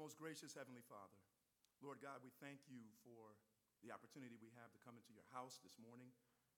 most 0.00 0.16
gracious 0.16 0.56
Heavenly 0.56 0.80
Father, 0.88 1.20
Lord 1.84 2.00
God, 2.00 2.24
we 2.24 2.32
thank 2.40 2.64
you 2.72 2.80
for 3.04 3.36
the 3.84 3.92
opportunity 3.92 4.40
we 4.40 4.48
have 4.56 4.72
to 4.72 4.80
come 4.80 4.96
into 4.96 5.12
your 5.12 5.28
house 5.28 5.60
this 5.60 5.76
morning, 5.76 6.08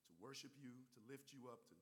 to 0.06 0.14
worship 0.22 0.54
you, 0.54 0.70
to 0.94 1.02
lift 1.10 1.34
you 1.34 1.50
up, 1.50 1.66
to 1.66 1.74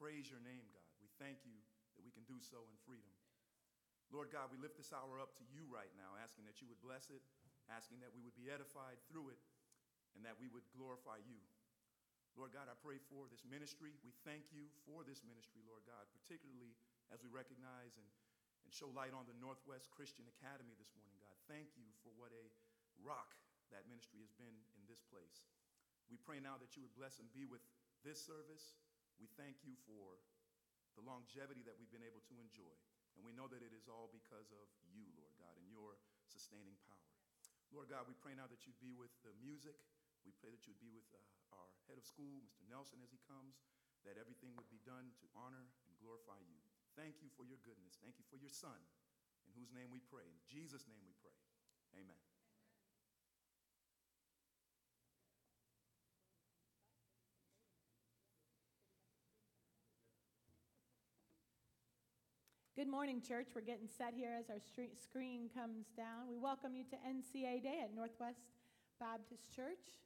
praise 0.00 0.32
your 0.32 0.40
name, 0.40 0.64
God. 0.72 0.88
We 1.04 1.12
thank 1.20 1.44
you 1.44 1.60
that 2.00 2.04
we 2.04 2.16
can 2.16 2.24
do 2.24 2.40
so 2.40 2.64
in 2.64 2.80
freedom. 2.88 3.12
Lord 4.08 4.32
God, 4.32 4.48
we 4.48 4.56
lift 4.56 4.80
this 4.80 4.88
hour 4.88 5.20
up 5.20 5.36
to 5.36 5.44
you 5.52 5.68
right 5.68 5.92
now, 6.00 6.16
asking 6.16 6.48
that 6.48 6.64
you 6.64 6.68
would 6.72 6.80
bless 6.80 7.12
it, 7.12 7.20
asking 7.68 8.00
that 8.00 8.16
we 8.16 8.24
would 8.24 8.36
be 8.36 8.48
edified 8.48 8.96
through 9.12 9.36
it, 9.36 9.40
and 10.16 10.24
that 10.24 10.40
we 10.40 10.48
would 10.48 10.64
glorify 10.72 11.20
you. 11.20 11.36
Lord 12.40 12.56
God, 12.56 12.72
I 12.72 12.76
pray 12.80 12.96
for 13.12 13.28
this 13.28 13.44
ministry. 13.44 13.92
We 14.00 14.16
thank 14.24 14.48
you 14.48 14.64
for 14.88 15.04
this 15.04 15.20
ministry, 15.20 15.60
Lord 15.68 15.84
God, 15.84 16.08
particularly 16.16 16.72
as 17.12 17.20
we 17.20 17.28
recognize 17.28 18.00
and, 18.00 18.08
and 18.64 18.70
show 18.72 18.90
light 18.94 19.12
on 19.12 19.26
the 19.26 19.36
Northwest 19.38 19.90
Christian 19.90 20.26
Academy 20.38 20.74
this 20.78 20.94
morning, 20.94 21.18
God. 21.18 21.36
Thank 21.50 21.74
you 21.74 21.86
for 22.02 22.14
what 22.14 22.30
a 22.32 22.46
rock 23.02 23.34
that 23.74 23.88
ministry 23.88 24.20
has 24.22 24.32
been 24.36 24.54
in 24.78 24.84
this 24.86 25.02
place. 25.08 25.42
We 26.12 26.20
pray 26.20 26.38
now 26.38 26.60
that 26.60 26.76
you 26.76 26.84
would 26.84 26.92
bless 26.92 27.18
and 27.18 27.28
be 27.32 27.48
with 27.48 27.64
this 28.04 28.20
service. 28.20 28.76
We 29.16 29.30
thank 29.40 29.64
you 29.64 29.74
for 29.88 30.20
the 30.96 31.04
longevity 31.04 31.64
that 31.64 31.76
we've 31.80 31.92
been 31.92 32.04
able 32.04 32.20
to 32.28 32.36
enjoy. 32.36 32.76
And 33.16 33.24
we 33.24 33.32
know 33.32 33.48
that 33.48 33.60
it 33.60 33.72
is 33.76 33.88
all 33.88 34.08
because 34.12 34.48
of 34.52 34.66
you, 34.88 35.08
Lord 35.16 35.32
God, 35.36 35.52
and 35.60 35.68
your 35.68 36.00
sustaining 36.28 36.76
power. 36.88 37.12
Lord 37.72 37.88
God, 37.88 38.04
we 38.08 38.16
pray 38.20 38.36
now 38.36 38.48
that 38.48 38.64
you'd 38.68 38.80
be 38.80 38.92
with 38.92 39.12
the 39.24 39.32
music. 39.40 39.76
We 40.24 40.32
pray 40.36 40.52
that 40.52 40.64
you'd 40.68 40.80
be 40.80 40.92
with 40.92 41.08
uh, 41.12 41.56
our 41.56 41.68
head 41.88 41.96
of 41.96 42.04
school, 42.04 42.44
Mr. 42.44 42.64
Nelson, 42.68 43.00
as 43.00 43.10
he 43.12 43.20
comes, 43.24 43.60
that 44.04 44.20
everything 44.20 44.52
would 44.56 44.68
be 44.68 44.80
done 44.84 45.12
to 45.18 45.26
honor 45.36 45.66
and 45.88 45.92
glorify 45.98 46.40
you. 46.44 46.61
Thank 46.96 47.24
you 47.24 47.28
for 47.32 47.44
your 47.48 47.58
goodness. 47.64 47.96
Thank 48.04 48.20
you 48.20 48.26
for 48.28 48.36
your 48.36 48.52
son, 48.52 48.76
in 49.48 49.52
whose 49.56 49.72
name 49.72 49.88
we 49.88 50.00
pray. 50.12 50.28
In 50.28 50.40
Jesus' 50.44 50.84
name 50.84 51.00
we 51.08 51.16
pray. 51.24 51.36
Amen. 51.96 52.20
Good 62.76 62.88
morning, 62.88 63.20
church. 63.20 63.48
We're 63.54 63.60
getting 63.60 63.86
set 63.86 64.12
here 64.12 64.34
as 64.36 64.50
our 64.50 64.58
screen 64.58 65.48
comes 65.54 65.86
down. 65.96 66.28
We 66.28 66.36
welcome 66.36 66.74
you 66.74 66.84
to 66.90 66.96
NCA 66.96 67.62
Day 67.62 67.80
at 67.84 67.94
Northwest 67.94 68.40
Baptist 68.98 69.54
Church. 69.54 70.02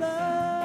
love. 0.00 0.59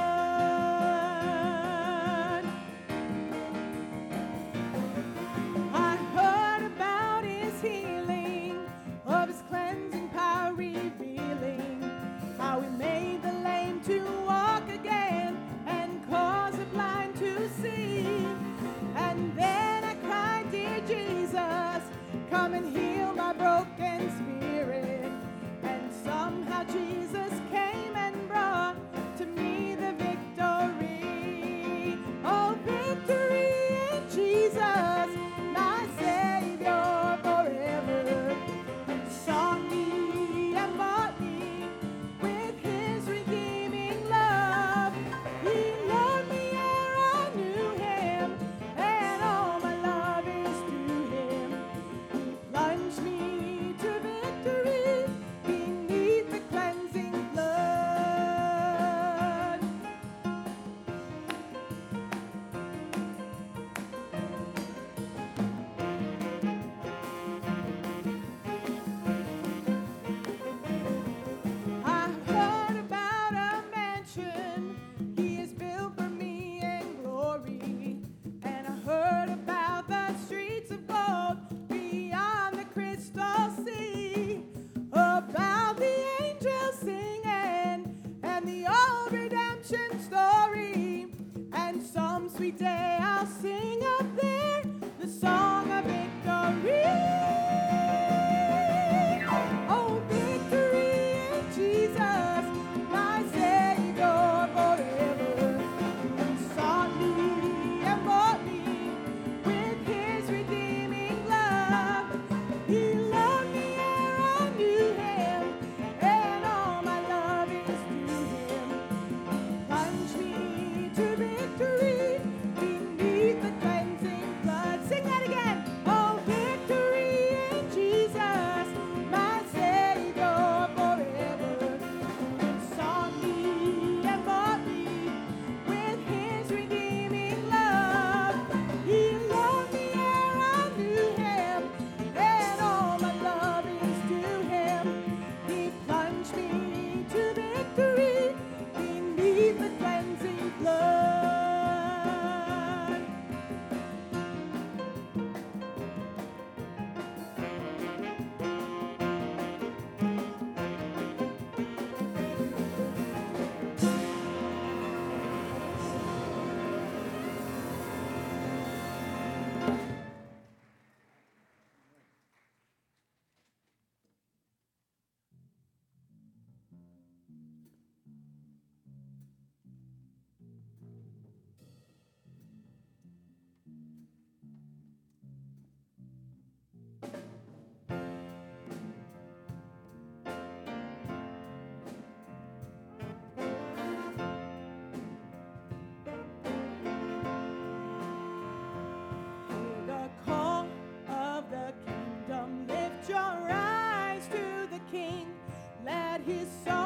His 206.26 206.48
song 206.66 206.85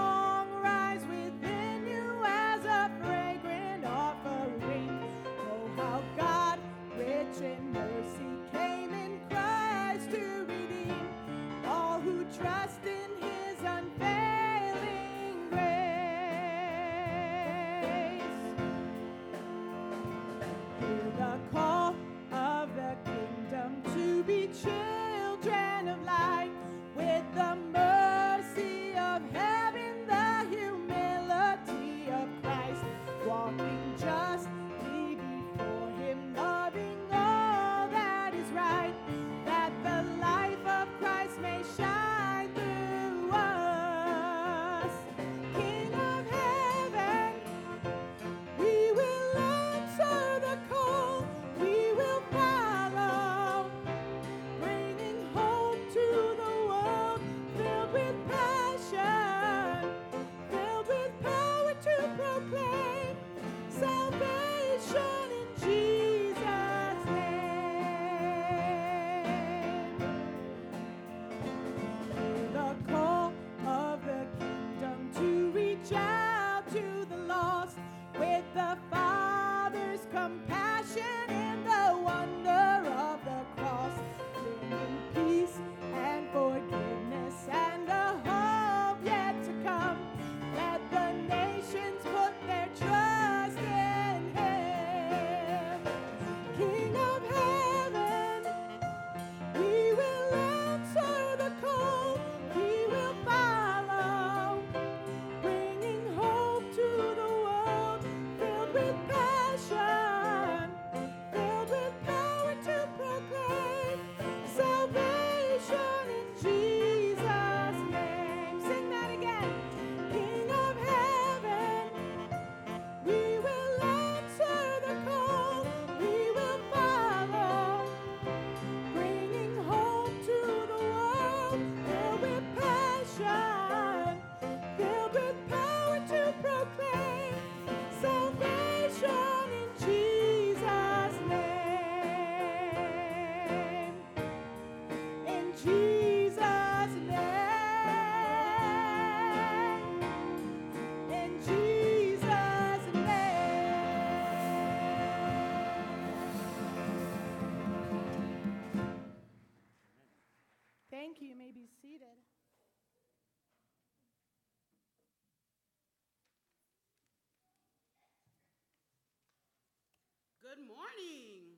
Good 170.60 170.76
morning. 170.76 171.56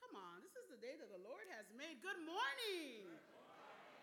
Come 0.00 0.16
on, 0.16 0.40
this 0.40 0.56
is 0.56 0.72
the 0.72 0.80
day 0.80 0.96
that 0.96 1.12
the 1.12 1.20
Lord 1.20 1.44
has 1.52 1.68
made. 1.76 2.00
Good 2.00 2.16
morning. 2.24 3.04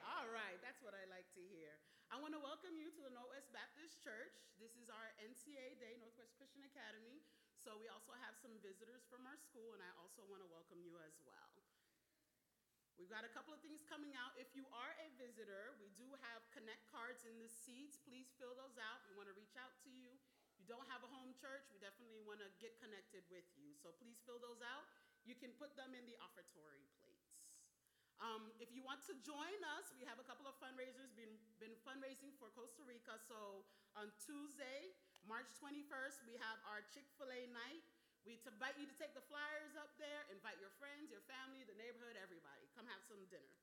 All 0.05 0.29
right, 0.29 0.61
that's 0.61 0.77
what 0.85 0.93
I 0.93 1.09
like 1.09 1.25
to 1.33 1.41
hear. 1.49 1.73
I 2.13 2.21
want 2.21 2.37
to 2.37 2.41
welcome 2.45 2.77
you 2.77 2.93
to 2.93 3.01
the 3.01 3.09
Northwest 3.09 3.49
Baptist 3.49 4.05
Church. 4.05 4.37
This 4.61 4.77
is 4.77 4.93
our 4.93 5.09
NCA 5.17 5.81
Day, 5.81 5.97
Northwest 5.97 6.37
Christian 6.37 6.61
Academy. 6.61 7.25
So 7.65 7.73
we 7.73 7.89
also 7.89 8.13
have 8.21 8.37
some 8.37 8.53
visitors 8.61 9.01
from 9.09 9.25
our 9.25 9.33
school, 9.41 9.73
and 9.73 9.81
I 9.81 9.89
also 9.97 10.21
want 10.29 10.45
to 10.45 10.49
welcome 10.53 10.85
you 10.85 10.93
as 11.01 11.17
well. 11.25 11.49
We've 13.01 13.09
got 13.09 13.25
a 13.25 13.33
couple 13.33 13.57
of 13.57 13.65
things 13.65 13.81
coming 13.81 14.13
out. 14.13 14.37
If 14.37 14.53
you 14.53 14.69
are 14.69 14.93
a 15.01 15.09
visitor, 15.17 15.73
we 15.81 15.89
do 15.97 16.05
have 16.21 16.45
connect 16.53 16.85
cards 16.93 17.25
in 17.25 17.33
the 17.41 17.49
seats. 17.49 17.97
Please 17.97 18.29
fill 18.37 18.53
those 18.53 18.77
out. 18.77 19.01
We 19.09 19.17
want 19.17 19.25
to 19.25 19.33
reach 19.33 19.57
out 19.57 19.73
to 19.81 19.89
you. 19.89 20.05
If 20.13 20.21
you 20.45 20.53
don't 20.69 20.85
have 20.93 21.01
a 21.01 21.09
home 21.09 21.33
church, 21.33 21.65
we 21.73 21.81
definitely 21.81 22.21
want 22.21 22.39
to 22.45 22.49
get 22.61 22.77
connected 22.77 23.25
with 23.33 23.45
you. 23.57 23.73
So 23.81 23.89
please 23.97 24.21
fill 24.23 24.37
those 24.37 24.61
out. 24.61 24.85
You 25.25 25.33
can 25.33 25.49
put 25.57 25.73
them 25.73 25.97
in 25.97 26.05
the 26.05 26.15
offertory 26.21 26.85
plates. 27.01 27.49
Um, 28.21 28.53
if 28.61 28.69
you 28.75 28.85
want 28.85 29.01
to 29.09 29.15
join 29.25 29.57
us, 29.79 29.89
we 29.97 30.05
have 30.05 30.21
a 30.21 30.27
couple 30.27 30.45
of 30.45 30.53
fundraisers 30.61 31.09
been, 31.17 31.39
been 31.57 31.73
fundraising 31.87 32.35
for 32.37 32.51
Costa 32.53 32.83
Rica. 32.85 33.17
So 33.25 33.65
on 33.97 34.13
Tuesday, 34.21 34.93
March 35.25 35.49
21st, 35.57 36.27
we 36.29 36.35
have 36.37 36.59
our 36.69 36.85
Chick-fil-A 36.93 37.49
night. 37.49 37.83
We 38.27 38.35
invite 38.43 38.75
you 38.75 38.85
to 38.85 38.95
take 38.99 39.15
the 39.15 39.23
flyers 39.31 39.73
up 39.79 39.95
there, 39.95 40.27
invite 40.29 40.59
your 40.59 40.71
friends, 40.77 41.07
your 41.07 41.23
family, 41.31 41.63
the 41.63 41.75
neighborhood, 41.79 42.19
everybody. 42.19 42.67
Come 42.75 42.85
have 42.91 43.01
some 43.07 43.23
dinner. 43.31 43.55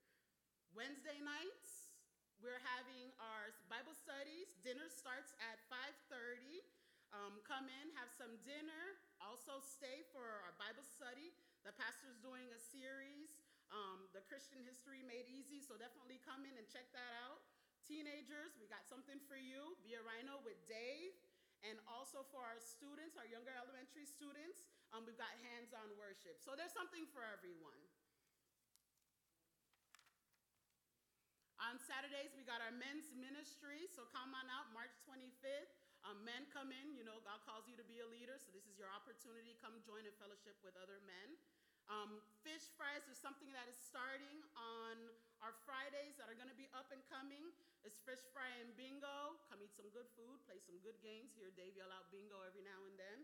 Wednesday 0.72 1.20
nights, 1.20 1.92
we're 2.40 2.60
having 2.64 3.12
our 3.20 3.52
Bible 3.68 3.96
studies. 3.96 4.56
Dinner 4.64 4.88
starts 4.88 5.32
at 5.40 5.60
5:30. 5.68 6.64
Um, 7.16 7.40
come 7.48 7.72
in, 7.72 7.96
have 7.96 8.12
some 8.12 8.36
dinner. 8.44 9.00
Also 9.24 9.56
stay 9.64 10.04
for 10.12 10.20
our 10.20 10.52
Bible 10.60 10.84
study. 10.84 11.32
The 11.64 11.72
pastor's 11.72 12.20
doing 12.20 12.44
a 12.52 12.60
series, 12.60 13.40
um, 13.72 14.04
the 14.12 14.20
Christian 14.28 14.60
History 14.60 15.00
Made 15.00 15.24
Easy. 15.24 15.64
So 15.64 15.80
definitely 15.80 16.20
come 16.20 16.44
in 16.44 16.52
and 16.60 16.68
check 16.68 16.92
that 16.92 17.12
out. 17.24 17.40
Teenagers, 17.88 18.52
we 18.60 18.68
got 18.68 18.84
something 18.84 19.16
for 19.24 19.40
you. 19.40 19.80
Be 19.80 19.96
a 19.96 20.04
rhino 20.04 20.44
with 20.44 20.60
Dave. 20.68 21.16
And 21.64 21.80
also 21.88 22.20
for 22.28 22.44
our 22.44 22.60
students, 22.60 23.16
our 23.16 23.24
younger 23.24 23.56
elementary 23.56 24.04
students, 24.04 24.68
um, 24.92 25.08
we've 25.08 25.16
got 25.16 25.32
hands-on 25.40 25.96
worship. 25.96 26.36
So 26.44 26.52
there's 26.52 26.76
something 26.76 27.08
for 27.16 27.24
everyone. 27.24 27.80
On 31.64 31.80
Saturdays, 31.80 32.36
we 32.36 32.44
got 32.44 32.60
our 32.60 32.76
men's 32.76 33.08
ministry, 33.16 33.88
so 33.88 34.04
come 34.12 34.36
on 34.36 34.44
out, 34.52 34.68
March 34.76 34.92
25th. 35.08 35.85
Um, 36.06 36.22
men 36.22 36.46
come 36.54 36.70
in, 36.70 36.94
you 36.94 37.02
know, 37.02 37.18
God 37.26 37.42
calls 37.42 37.66
you 37.66 37.74
to 37.74 37.82
be 37.82 37.98
a 37.98 38.06
leader, 38.06 38.38
so 38.38 38.54
this 38.54 38.62
is 38.70 38.78
your 38.78 38.86
opportunity. 38.94 39.58
Come 39.58 39.74
join 39.82 40.06
in 40.06 40.14
fellowship 40.22 40.54
with 40.62 40.78
other 40.78 41.02
men. 41.02 41.34
Um, 41.90 42.22
fish 42.46 42.62
fries 42.78 43.02
is 43.10 43.18
something 43.18 43.50
that 43.50 43.66
is 43.66 43.74
starting 43.74 44.38
on 44.54 44.94
our 45.42 45.50
Fridays 45.66 46.14
that 46.18 46.30
are 46.30 46.38
going 46.38 46.50
to 46.50 46.54
be 46.54 46.70
up 46.78 46.94
and 46.94 47.02
coming. 47.10 47.50
It's 47.82 47.98
fish 48.06 48.22
fry 48.30 48.46
and 48.62 48.70
bingo. 48.78 49.34
Come 49.50 49.58
eat 49.62 49.74
some 49.74 49.90
good 49.90 50.06
food, 50.14 50.38
play 50.46 50.62
some 50.62 50.78
good 50.86 50.98
games. 51.02 51.34
Hear 51.34 51.50
Dave 51.54 51.74
yell 51.74 51.90
out 51.90 52.06
bingo 52.14 52.38
every 52.46 52.62
now 52.62 52.78
and 52.86 52.94
then. 52.94 53.18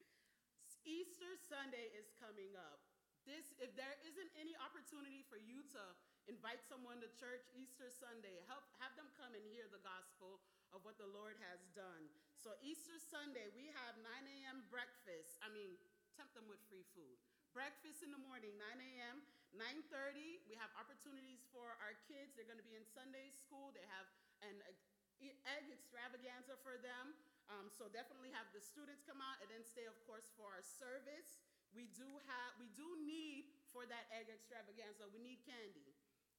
Easter 0.96 1.36
Sunday 1.44 1.92
is 1.92 2.08
coming 2.16 2.56
up. 2.56 2.80
This, 3.28 3.52
if 3.60 3.76
there 3.76 4.00
isn't 4.04 4.32
any 4.40 4.56
opportunity 4.64 5.28
for 5.28 5.36
you 5.36 5.60
to 5.76 5.82
invite 6.24 6.64
someone 6.64 7.04
to 7.04 7.08
church 7.20 7.44
Easter 7.52 7.92
Sunday, 7.92 8.40
help 8.48 8.64
have 8.80 8.96
them 8.96 9.12
come 9.20 9.36
and 9.36 9.44
hear 9.52 9.68
the 9.68 9.80
gospel 9.84 10.40
of 10.72 10.82
what 10.86 10.96
the 10.98 11.08
Lord 11.10 11.36
has 11.50 11.60
done. 11.74 12.08
So 12.38 12.56
Easter 12.64 12.96
Sunday, 12.96 13.50
we 13.52 13.68
have 13.74 13.98
9 14.00 14.06
a.m. 14.06 14.64
breakfast. 14.72 15.36
I 15.44 15.50
mean, 15.52 15.76
tempt 16.16 16.32
them 16.34 16.48
with 16.48 16.62
free 16.70 16.86
food. 16.96 17.18
Breakfast 17.50 18.06
in 18.06 18.14
the 18.14 18.22
morning, 18.22 18.54
9 18.56 18.62
a.m. 18.78 19.26
9:30, 19.50 20.46
we 20.46 20.54
have 20.54 20.70
opportunities 20.78 21.42
for 21.50 21.74
our 21.82 21.98
kids. 22.06 22.38
They're 22.38 22.46
going 22.46 22.62
to 22.62 22.66
be 22.70 22.78
in 22.78 22.86
Sunday 22.86 23.34
school. 23.34 23.74
They 23.74 23.82
have 23.90 24.06
an 24.46 24.62
egg 24.62 25.66
extravaganza 25.66 26.54
for 26.62 26.78
them. 26.78 27.18
Um, 27.50 27.66
so 27.66 27.90
definitely 27.90 28.30
have 28.30 28.46
the 28.54 28.62
students 28.62 29.02
come 29.02 29.18
out 29.18 29.42
and 29.42 29.50
then 29.50 29.66
stay, 29.66 29.90
of 29.90 29.98
course, 30.06 30.30
for 30.38 30.54
our 30.54 30.62
service. 30.62 31.42
We 31.74 31.90
do 31.98 32.06
have, 32.30 32.50
we 32.62 32.70
do 32.78 32.86
need 33.02 33.50
for 33.74 33.86
that 33.90 34.06
egg 34.14 34.30
extravaganza, 34.30 35.10
we 35.10 35.18
need 35.18 35.42
candy. 35.42 35.90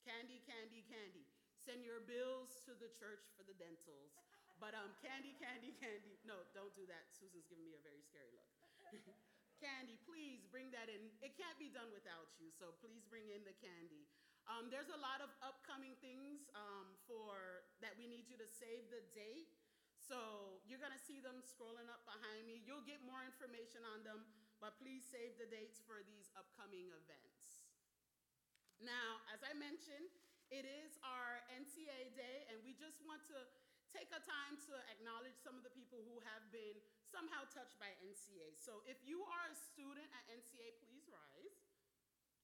Candy, 0.07 0.39
candy, 0.47 0.87
candy. 0.87 1.27
Send 1.61 1.85
your 1.85 2.01
bills 2.01 2.57
to 2.65 2.73
the 2.73 2.89
church 2.97 3.29
for 3.37 3.45
the 3.45 3.53
dentals. 3.53 4.17
But 4.57 4.73
um, 4.73 4.93
candy, 5.01 5.37
candy, 5.37 5.73
candy. 5.77 6.17
No, 6.25 6.41
don't 6.57 6.73
do 6.73 6.85
that. 6.89 7.13
Susan's 7.13 7.45
giving 7.45 7.65
me 7.65 7.77
a 7.77 7.81
very 7.85 8.01
scary 8.01 8.33
look. 8.33 8.49
candy, 9.61 9.97
please 10.09 10.41
bring 10.49 10.73
that 10.73 10.89
in. 10.89 11.13
It 11.21 11.37
can't 11.37 11.57
be 11.61 11.69
done 11.69 11.93
without 11.93 12.33
you, 12.41 12.49
so 12.49 12.73
please 12.81 13.05
bring 13.05 13.29
in 13.29 13.45
the 13.45 13.53
candy. 13.61 14.09
Um, 14.49 14.73
there's 14.73 14.89
a 14.89 14.97
lot 14.97 15.21
of 15.21 15.29
upcoming 15.45 15.93
things 16.01 16.49
um, 16.57 16.97
for 17.05 17.61
that 17.85 17.93
we 17.93 18.09
need 18.09 18.25
you 18.25 18.41
to 18.41 18.49
save 18.49 18.89
the 18.89 19.05
date. 19.13 19.53
So 20.01 20.57
you're 20.65 20.81
gonna 20.81 20.97
see 20.97 21.21
them 21.21 21.45
scrolling 21.45 21.85
up 21.93 22.01
behind 22.09 22.49
me. 22.49 22.65
You'll 22.65 22.85
get 22.85 23.05
more 23.05 23.21
information 23.21 23.85
on 23.85 24.01
them, 24.01 24.25
but 24.57 24.81
please 24.81 25.05
save 25.05 25.37
the 25.37 25.45
dates 25.45 25.77
for 25.85 26.01
these 26.01 26.33
upcoming 26.33 26.89
events. 26.89 27.61
Now, 28.81 29.21
as 29.29 29.45
I 29.45 29.53
mentioned, 29.53 30.09
it 30.51 30.67
is 30.67 30.99
our 30.99 31.39
NCA 31.47 32.11
day, 32.11 32.43
and 32.51 32.59
we 32.59 32.75
just 32.75 32.99
want 33.07 33.23
to 33.31 33.39
take 33.87 34.11
a 34.11 34.19
time 34.19 34.59
to 34.67 34.75
acknowledge 34.91 35.39
some 35.39 35.55
of 35.55 35.63
the 35.63 35.71
people 35.71 36.03
who 36.03 36.19
have 36.27 36.43
been 36.51 36.75
somehow 37.07 37.47
touched 37.47 37.79
by 37.79 37.91
NCA. 38.03 38.59
So 38.59 38.83
if 38.83 38.99
you 39.07 39.23
are 39.23 39.47
a 39.47 39.55
student 39.55 40.11
at 40.11 40.27
NCA, 40.27 40.75
please 40.83 41.07
rise. 41.07 41.55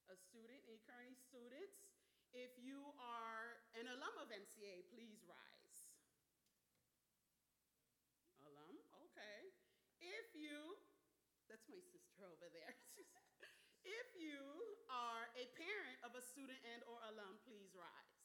A 0.08 0.16
student, 0.16 0.64
any 0.72 0.80
current 0.88 1.20
students. 1.20 1.84
If 2.32 2.56
you 2.56 2.96
are 2.96 3.60
an 3.76 3.92
alum 3.92 4.16
of 4.24 4.32
NCA, 4.32 4.88
please 4.92 5.20
rise. 5.28 5.76
Alum, 8.48 8.72
okay. 9.12 9.52
If 10.00 10.32
you, 10.32 10.80
that's 11.52 11.68
my 11.68 11.80
sister 11.92 12.24
over 12.24 12.48
there. 12.56 12.76
if 14.00 14.08
you 14.16 14.40
are 14.98 15.30
a 15.38 15.46
parent 15.54 15.98
of 16.02 16.18
a 16.18 16.24
student 16.26 16.58
and 16.74 16.82
or 16.90 16.98
alum, 17.14 17.38
please 17.46 17.70
rise. 17.78 18.18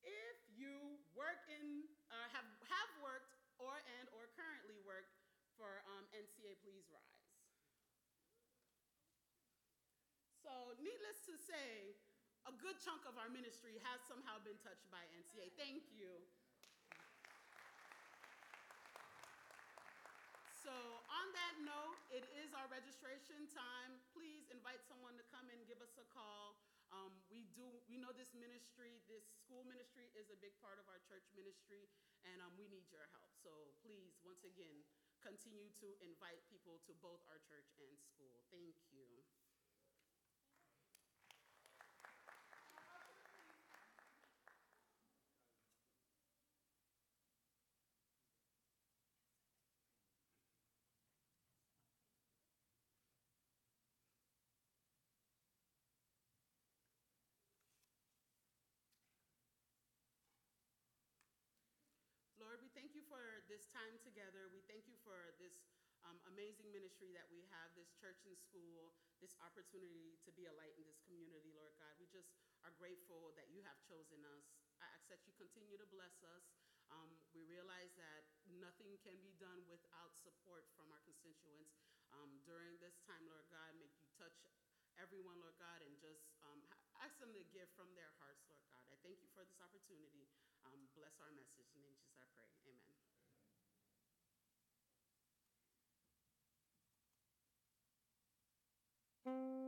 If 0.00 0.40
you 0.48 0.96
work 1.12 1.44
in, 1.52 1.84
uh, 2.08 2.28
have, 2.32 2.48
have 2.72 2.90
worked 3.04 3.36
or 3.60 3.76
and 4.00 4.08
or 4.16 4.32
currently 4.32 4.80
work 4.88 5.12
for 5.60 5.84
um, 5.92 6.08
NCA, 6.16 6.56
please 6.64 6.88
rise. 6.88 7.20
So 10.40 10.72
needless 10.80 11.20
to 11.28 11.36
say, 11.36 12.00
a 12.48 12.52
good 12.64 12.80
chunk 12.80 13.04
of 13.04 13.20
our 13.20 13.28
ministry 13.28 13.76
has 13.84 14.00
somehow 14.08 14.40
been 14.40 14.56
touched 14.64 14.88
by 14.88 15.04
NCA. 15.12 15.52
Thank 15.60 15.92
you. 15.92 16.24
So 20.64 20.72
on 20.72 21.26
note, 21.64 21.96
it 22.08 22.24
is 22.40 22.52
our 22.56 22.66
registration 22.72 23.48
time. 23.52 24.00
Please 24.16 24.48
invite 24.48 24.80
someone 24.88 25.16
to 25.20 25.24
come 25.28 25.46
and 25.52 25.60
give 25.68 25.80
us 25.84 25.92
a 26.00 26.06
call. 26.08 26.56
Um, 26.90 27.14
we 27.30 27.46
do, 27.54 27.62
we 27.86 28.02
know 28.02 28.10
this 28.10 28.34
ministry, 28.34 28.98
this 29.06 29.22
school 29.46 29.62
ministry 29.62 30.10
is 30.18 30.26
a 30.32 30.38
big 30.42 30.56
part 30.58 30.82
of 30.82 30.90
our 30.90 30.98
church 31.06 31.22
ministry, 31.38 31.86
and 32.26 32.42
um, 32.42 32.50
we 32.58 32.66
need 32.66 32.90
your 32.90 33.06
help. 33.14 33.30
So 33.38 33.70
please, 33.86 34.18
once 34.26 34.42
again, 34.42 34.82
continue 35.22 35.70
to 35.78 35.94
invite 36.02 36.42
people 36.50 36.82
to 36.88 36.92
both 36.98 37.22
our 37.30 37.38
church 37.46 37.70
and 37.78 37.94
school. 37.94 38.42
Thank 38.50 38.74
you. 38.90 39.22
Lord, 62.50 62.66
we 62.66 62.72
thank 62.74 62.98
you 62.98 63.04
for 63.06 63.46
this 63.60 63.68
time 63.76 64.00
together. 64.00 64.48
We 64.48 64.64
thank 64.64 64.88
you 64.88 64.96
for 65.04 65.36
this 65.36 65.68
um, 66.08 66.16
amazing 66.32 66.72
ministry 66.72 67.12
that 67.12 67.28
we 67.28 67.44
have, 67.52 67.68
this 67.76 67.92
church 67.92 68.24
and 68.24 68.32
school, 68.32 68.96
this 69.20 69.36
opportunity 69.44 70.16
to 70.24 70.32
be 70.32 70.48
a 70.48 70.54
light 70.56 70.72
in 70.80 70.84
this 70.88 70.96
community, 71.04 71.52
Lord 71.52 71.76
God. 71.76 71.92
We 72.00 72.08
just 72.08 72.32
are 72.64 72.72
grateful 72.80 73.36
that 73.36 73.52
you 73.52 73.60
have 73.68 73.76
chosen 73.84 74.24
us. 74.32 74.48
I 74.80 74.88
ask 74.96 75.04
that 75.12 75.28
you 75.28 75.36
continue 75.36 75.76
to 75.76 75.84
bless 75.92 76.24
us. 76.24 76.56
Um, 76.88 77.12
we 77.36 77.44
realize 77.44 77.92
that 78.00 78.24
nothing 78.48 78.96
can 79.04 79.20
be 79.20 79.36
done 79.36 79.60
without 79.68 80.16
support 80.16 80.64
from 80.72 80.88
our 80.88 81.04
constituents. 81.04 81.76
Um, 82.16 82.40
during 82.48 82.80
this 82.80 82.96
time, 83.04 83.28
Lord 83.28 83.44
God, 83.52 83.76
make 83.76 83.92
you 84.00 84.08
touch 84.16 84.40
everyone, 84.96 85.36
Lord 85.36 85.60
God, 85.60 85.84
and 85.84 85.92
just 86.00 86.32
um, 86.48 86.64
ask 87.04 87.12
them 87.20 87.36
to 87.36 87.44
give 87.52 87.68
from 87.76 87.92
their 87.92 88.08
hearts, 88.24 88.40
Lord 88.48 88.64
God. 88.72 88.88
I 88.88 88.96
thank 89.04 89.20
you 89.20 89.28
for 89.36 89.44
this 89.44 89.60
opportunity. 89.60 90.32
Um, 90.64 90.88
bless 90.96 91.20
our 91.20 91.28
message. 91.36 91.68
In 91.76 91.84
Jesus, 91.84 92.16
I 92.16 92.24
pray. 92.32 92.48
Amen. 92.64 92.99
Thank 99.30 99.59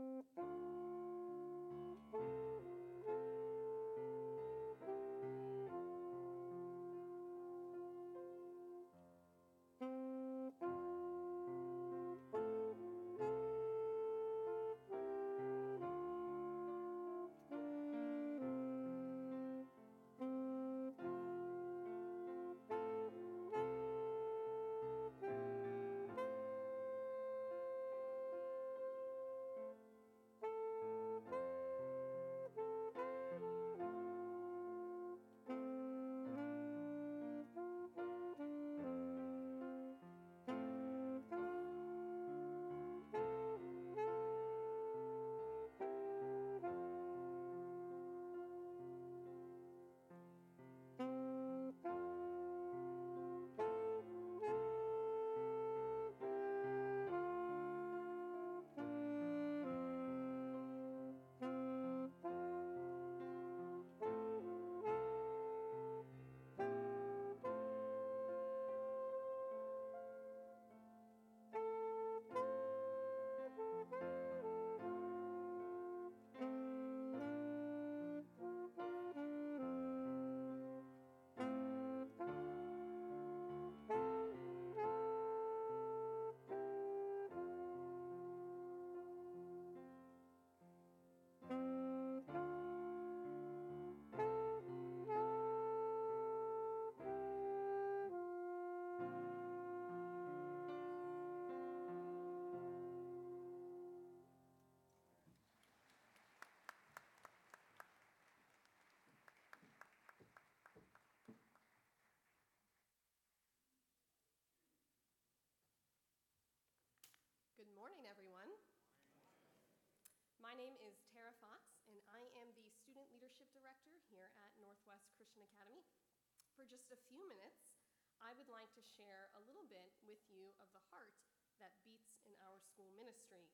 For 126.62 126.70
just 126.78 126.94
a 126.94 127.06
few 127.10 127.26
minutes, 127.26 127.74
I 128.22 128.38
would 128.38 128.46
like 128.46 128.70
to 128.78 128.90
share 128.94 129.34
a 129.34 129.42
little 129.50 129.66
bit 129.66 129.98
with 130.06 130.22
you 130.30 130.54
of 130.62 130.70
the 130.70 130.86
heart 130.94 131.18
that 131.58 131.74
beats 131.82 132.14
in 132.22 132.38
our 132.38 132.62
school 132.62 132.86
ministry. 132.94 133.50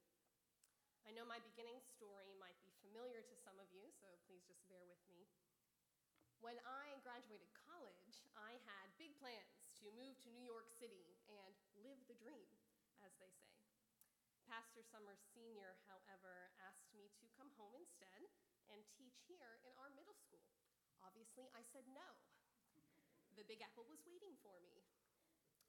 I 1.08 1.16
know 1.16 1.24
my 1.24 1.40
beginning 1.40 1.80
story 1.80 2.36
might 2.36 2.60
be 2.60 2.76
familiar 2.84 3.24
to 3.24 3.36
some 3.40 3.56
of 3.56 3.72
you, 3.72 3.88
so 3.96 4.20
please 4.28 4.44
just 4.44 4.60
bear 4.68 4.84
with 4.84 5.00
me. 5.08 5.24
When 6.44 6.60
I 6.68 7.00
graduated 7.00 7.48
college, 7.56 8.28
I 8.36 8.60
had 8.68 8.92
big 9.00 9.16
plans 9.16 9.72
to 9.80 9.88
move 9.96 10.20
to 10.28 10.36
New 10.36 10.44
York 10.44 10.68
City 10.76 11.16
and 11.32 11.56
live 11.80 12.04
the 12.12 12.20
dream, 12.20 12.52
as 13.00 13.16
they 13.16 13.32
say. 13.40 13.56
Pastor 14.44 14.84
Summers 14.84 15.24
Sr., 15.32 15.80
however, 15.88 16.52
asked 16.60 16.92
me 16.92 17.08
to 17.24 17.24
come 17.40 17.56
home 17.56 17.72
instead 17.72 18.28
and 18.68 18.84
teach 19.00 19.24
here 19.24 19.64
in 19.64 19.72
our 19.80 19.88
middle 19.96 20.20
school. 20.28 20.44
Obviously, 21.00 21.48
I 21.56 21.64
said 21.72 21.88
no. 21.88 22.04
The 23.38 23.46
Big 23.46 23.62
Apple 23.62 23.86
was 23.86 24.02
waiting 24.02 24.34
for 24.42 24.58
me. 24.66 24.82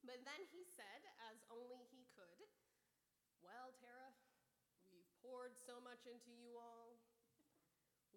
But 0.01 0.25
then 0.25 0.41
he 0.49 0.65
said, 0.65 1.05
as 1.29 1.37
only 1.53 1.85
he 1.93 2.09
could, 2.17 2.49
Well, 3.45 3.77
Tara, 3.77 4.09
we've 4.89 5.05
poured 5.21 5.53
so 5.53 5.77
much 5.77 6.09
into 6.09 6.33
you 6.33 6.57
all. 6.57 6.97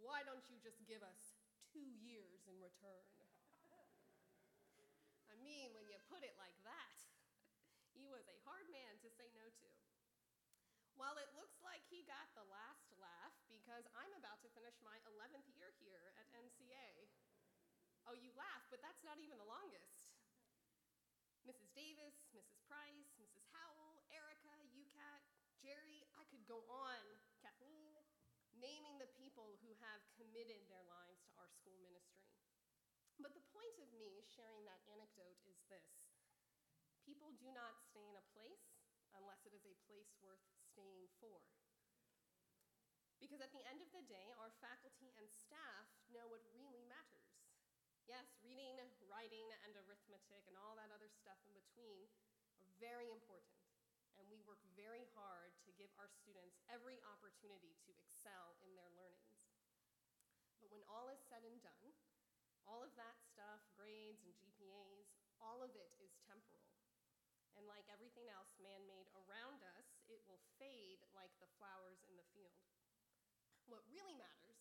Why 0.01 0.25
don't 0.25 0.49
you 0.49 0.57
just 0.57 0.81
give 0.89 1.05
us 1.05 1.37
two 1.69 1.85
years 2.01 2.49
in 2.49 2.57
return? 2.65 3.05
I 5.29 5.37
mean, 5.45 5.77
when 5.77 5.85
you 5.85 6.01
put 6.09 6.25
it 6.25 6.33
like 6.41 6.57
that, 6.65 6.97
he 7.93 8.09
was 8.09 8.25
a 8.33 8.39
hard 8.49 8.65
man 8.73 8.97
to 9.05 9.09
say 9.13 9.29
no 9.37 9.53
to. 9.53 9.69
Well, 10.97 11.21
it 11.21 11.29
looks 11.37 11.61
like 11.61 11.85
he 11.93 12.09
got 12.09 12.33
the 12.33 12.49
last 12.49 12.89
laugh 12.97 13.37
because 13.53 13.85
I'm 13.93 14.13
about 14.17 14.41
to 14.45 14.49
finish 14.57 14.77
my 14.81 14.97
11th 15.13 15.45
year 15.53 15.77
here 15.85 16.17
at 16.17 16.29
NCA. 16.33 16.72
Oh, 18.07 18.17
you 18.19 18.35
laugh, 18.35 18.65
but 18.71 18.83
that's 18.83 19.03
not 19.07 19.19
even 19.23 19.39
the 19.39 19.47
longest. 19.47 20.11
Mrs. 21.43 21.71
Davis, 21.75 22.15
Mrs. 22.35 22.59
Price, 22.71 23.11
Mrs. 23.19 23.43
Howell, 23.51 24.03
Erica, 24.15 24.55
UCAT, 24.71 25.23
Jerry, 25.59 26.07
I 26.19 26.23
could 26.31 26.47
go 26.47 26.63
on, 26.71 26.99
Kathleen, 27.43 27.95
naming 28.59 28.99
the 28.99 29.11
people 29.19 29.59
who 29.63 29.75
have 29.83 30.03
committed 30.15 30.63
their 30.71 30.87
lives 30.87 31.27
to 31.31 31.43
our 31.43 31.51
school 31.51 31.79
ministry. 31.83 32.31
But 33.19 33.35
the 33.35 33.45
point 33.55 33.79
of 33.79 33.91
me 33.95 34.23
sharing 34.27 34.67
that 34.67 34.83
anecdote 34.91 35.39
is 35.47 35.59
this 35.71 35.87
people 37.07 37.35
do 37.39 37.51
not 37.55 37.79
stay 37.91 38.03
in 38.07 38.19
a 38.19 38.27
place 38.35 38.83
unless 39.15 39.43
it 39.47 39.55
is 39.55 39.67
a 39.67 39.79
place 39.87 40.11
worth 40.23 40.43
staying 40.59 41.07
for. 41.23 41.43
Because 43.23 43.39
at 43.39 43.55
the 43.55 43.63
end 43.71 43.79
of 43.79 43.91
the 43.95 44.03
day, 44.11 44.35
our 44.43 44.51
faculty 44.59 45.15
and 45.15 45.31
staff 45.31 45.87
know 46.11 46.27
what 46.27 46.43
really 46.59 46.83
matters. 46.91 46.92
Yes, 48.11 48.27
reading, 48.43 48.83
writing, 49.07 49.47
and 49.63 49.73
arithmetic, 49.87 50.43
and 50.51 50.59
all 50.59 50.75
that 50.75 50.91
other 50.91 51.07
stuff 51.07 51.39
in 51.47 51.55
between 51.55 52.11
are 52.59 52.71
very 52.83 53.07
important. 53.15 53.63
And 54.19 54.27
we 54.27 54.43
work 54.43 54.61
very 54.75 55.07
hard 55.15 55.55
to 55.67 55.71
give 55.79 55.91
our 55.99 56.11
students 56.11 56.59
every 56.67 56.99
opportunity 57.07 57.79
to 57.87 57.91
excel 57.95 58.59
in 58.67 58.75
their 58.75 58.91
learnings. 58.99 59.51
But 60.59 60.71
when 60.75 60.83
all 60.91 61.11
is 61.15 61.23
said 61.31 61.47
and 61.47 61.59
done, 61.63 61.89
all 62.67 62.83
of 62.83 62.95
that 62.99 63.19
stuff, 63.23 63.63
grades 63.75 64.23
and 64.23 64.35
GPAs, 64.35 65.11
all 65.43 65.63
of 65.63 65.75
it 65.75 65.91
is 65.99 66.15
temporal. 66.27 66.71
And 67.59 67.67
like 67.67 67.87
everything 67.91 68.31
else 68.31 68.51
man 68.63 68.83
made 68.87 69.11
around 69.15 69.63
us, 69.79 69.87
it 70.09 70.23
will 70.27 70.41
fade 70.59 71.03
like 71.15 71.35
the 71.39 71.51
flowers 71.59 72.01
in 72.07 72.15
the 72.19 72.27
field. 72.35 72.63
What 73.71 73.87
really 73.91 74.15
matters 74.19 74.59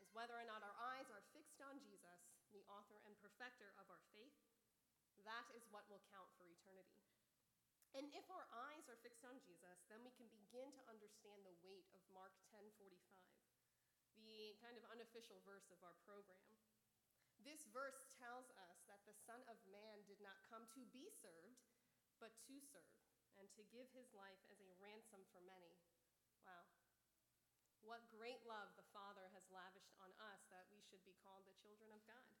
is 0.00 0.10
whether 0.12 0.34
or 0.34 0.46
not 0.48 0.64
our 0.64 0.76
eyes 0.96 1.08
are 1.12 1.22
fixed 1.32 1.60
on 1.62 1.78
Jesus, 1.80 2.20
the 2.54 2.64
author 2.70 2.98
and 3.06 3.14
perfecter 3.34 3.74
of 3.82 3.90
our 3.90 3.98
faith. 4.14 4.30
That 5.26 5.50
is 5.58 5.66
what 5.74 5.90
will 5.90 6.06
count 6.14 6.30
for 6.38 6.46
eternity. 6.46 7.02
And 7.98 8.06
if 8.14 8.22
our 8.30 8.46
eyes 8.70 8.86
are 8.86 8.98
fixed 9.02 9.26
on 9.26 9.42
Jesus, 9.42 9.82
then 9.90 10.06
we 10.06 10.14
can 10.14 10.30
begin 10.30 10.70
to 10.78 10.86
understand 10.86 11.42
the 11.42 11.58
weight 11.66 11.90
of 11.98 12.02
Mark 12.14 12.30
10:45, 12.54 12.94
the 14.22 14.54
kind 14.62 14.78
of 14.78 14.86
unofficial 14.86 15.42
verse 15.42 15.66
of 15.74 15.82
our 15.82 15.98
program. 16.06 16.46
This 17.42 17.66
verse 17.74 18.06
tells 18.22 18.54
us 18.70 18.86
that 18.86 19.02
the 19.02 19.18
Son 19.26 19.42
of 19.50 19.58
Man 19.66 20.06
did 20.06 20.22
not 20.22 20.38
come 20.46 20.70
to 20.78 20.86
be 20.94 21.10
served, 21.10 21.58
but 22.22 22.38
to 22.46 22.60
serve, 22.62 23.02
and 23.34 23.50
to 23.58 23.66
give 23.74 23.90
his 23.90 24.14
life 24.14 24.42
as 24.46 24.62
a 24.62 24.74
ransom 24.78 25.26
for 25.34 25.42
many. 25.42 25.74
Wow. 26.46 26.70
What 27.82 28.06
great 28.10 28.46
love 28.46 28.70
the 28.76 28.86
Father 28.94 29.28
has 29.34 29.50
lavished 29.50 29.92
on 29.98 30.14
us 30.18 30.46
that 30.50 30.70
we 30.70 30.80
should 30.80 31.04
be 31.04 31.18
called 31.22 31.46
the 31.46 31.58
children 31.58 31.90
of 31.90 32.06
God. 32.06 32.33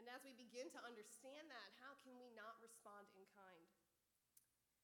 And 0.00 0.08
as 0.08 0.24
we 0.24 0.32
begin 0.34 0.72
to 0.72 0.80
understand 0.82 1.48
that, 1.52 1.68
how 1.82 1.96
can 2.02 2.16
we 2.16 2.32
not 2.32 2.58
respond 2.64 3.08
in 3.12 3.22
kind? 3.36 3.68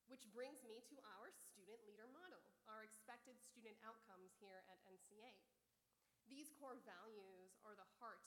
Which 0.09 0.25
brings 0.33 0.65
me 0.65 0.81
to 0.89 0.97
our 1.21 1.29
student 1.33 1.85
leader 1.85 2.09
model, 2.09 2.41
our 2.65 2.81
expected 2.85 3.37
student 3.41 3.77
outcomes 3.85 4.33
here 4.41 4.65
at 4.73 4.81
NCA. 4.89 5.37
These 6.33 6.53
core 6.57 6.81
values 6.85 7.57
are 7.65 7.77
the 7.77 7.89
heart 8.01 8.25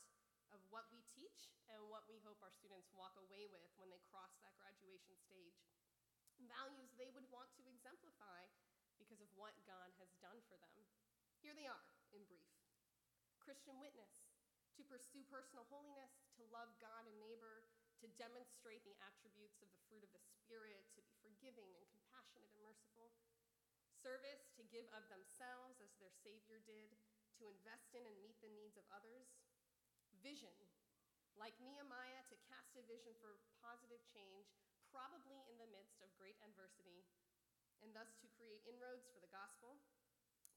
of 0.54 0.62
what 0.70 0.86
we 0.94 1.02
teach 1.10 1.50
and 1.72 1.82
what 1.90 2.06
we 2.06 2.22
hope 2.22 2.38
our 2.44 2.54
students 2.54 2.92
walk 2.94 3.16
away 3.18 3.48
with 3.50 3.72
when 3.80 3.90
they 3.90 4.02
cross 4.12 4.36
that 4.46 4.54
graduation 4.60 5.18
stage. 5.18 5.58
Values 6.50 6.94
they 6.98 7.10
would 7.14 7.26
want 7.30 7.50
to 7.58 7.64
exemplify 7.70 8.50
because 8.98 9.22
of 9.22 9.30
what 9.34 9.54
God 9.66 9.90
has 9.98 10.14
done 10.22 10.38
for 10.46 10.58
them. 10.58 10.78
Here 11.42 11.58
they 11.58 11.66
are, 11.66 11.88
in 12.14 12.22
brief 12.30 12.46
Christian 13.42 13.82
witness, 13.82 14.30
to 14.78 14.86
pursue 14.86 15.26
personal 15.26 15.66
holiness, 15.74 16.14
to 16.42 16.50
love 16.50 16.74
God 16.82 17.06
and 17.06 17.22
neighbor, 17.22 17.62
to 18.02 18.10
demonstrate 18.18 18.82
the 18.82 18.98
attributes 19.06 19.62
of 19.62 19.70
the 19.70 19.84
fruit 19.86 20.02
of 20.02 20.10
the 20.10 20.26
Spirit, 20.26 20.90
to 20.98 21.06
be 21.06 21.14
forgiving 21.22 21.70
and 21.78 21.86
compassionate 21.94 22.50
and 22.58 22.66
merciful. 22.66 23.14
Service, 23.94 24.50
to 24.58 24.66
give 24.74 24.90
of 24.98 25.06
themselves 25.14 25.78
as 25.78 25.94
their 26.02 26.10
Savior 26.10 26.58
did, 26.66 26.98
to 27.38 27.46
invest 27.46 27.94
in 27.94 28.02
and 28.02 28.18
meet 28.26 28.42
the 28.42 28.50
needs 28.50 28.74
of 28.74 28.90
others. 28.90 29.38
Vision, 30.26 30.58
like 31.38 31.54
Nehemiah, 31.62 32.26
to 32.34 32.46
cast 32.50 32.74
a 32.74 32.90
vision 32.90 33.14
for 33.22 33.38
positive 33.62 34.02
change, 34.10 34.50
probably 34.90 35.38
in 35.46 35.62
the 35.62 35.70
midst 35.70 36.02
of 36.02 36.10
great 36.18 36.42
adversity, 36.42 37.06
and 37.86 37.94
thus 37.94 38.18
to 38.18 38.34
create 38.34 38.66
inroads 38.66 39.06
for 39.14 39.22
the 39.22 39.30
gospel 39.30 39.78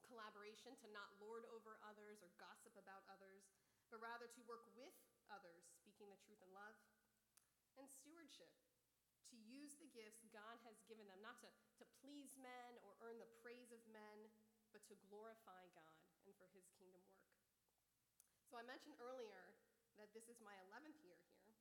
collaboration 0.04 0.76
to 0.78 0.88
not 0.92 1.16
lord 1.16 1.48
over 1.50 1.80
others 1.82 2.20
or 2.20 2.30
gossip 2.36 2.76
about 2.76 3.02
others, 3.08 3.48
but 3.88 3.98
rather 4.04 4.28
to 4.28 4.40
work 4.44 4.68
with 4.76 4.92
others, 5.32 5.73
speaking 6.04 6.12
the 6.12 6.28
truth 6.28 6.44
in 6.44 6.52
love. 6.52 6.76
And 7.80 7.88
stewardship, 7.88 8.52
to 9.32 9.36
use 9.40 9.80
the 9.80 9.88
gifts 9.96 10.28
God 10.28 10.60
has 10.68 10.76
given 10.84 11.08
them, 11.08 11.24
not 11.24 11.40
to, 11.40 11.48
to 11.80 11.84
please 12.04 12.36
men 12.36 12.76
or 12.84 12.92
earn 13.00 13.16
the 13.16 13.30
praise 13.40 13.72
of 13.72 13.80
men, 13.88 14.28
but 14.68 14.84
to 14.92 15.00
glorify 15.08 15.64
God 15.72 15.96
and 16.28 16.36
for 16.36 16.44
his 16.52 16.68
kingdom 16.76 17.00
work. 17.08 17.32
So 18.44 18.60
I 18.60 18.68
mentioned 18.68 19.00
earlier 19.00 19.56
that 19.96 20.12
this 20.12 20.28
is 20.28 20.44
my 20.44 20.52
11th 20.70 21.00
year 21.00 21.18
here, 21.24 21.56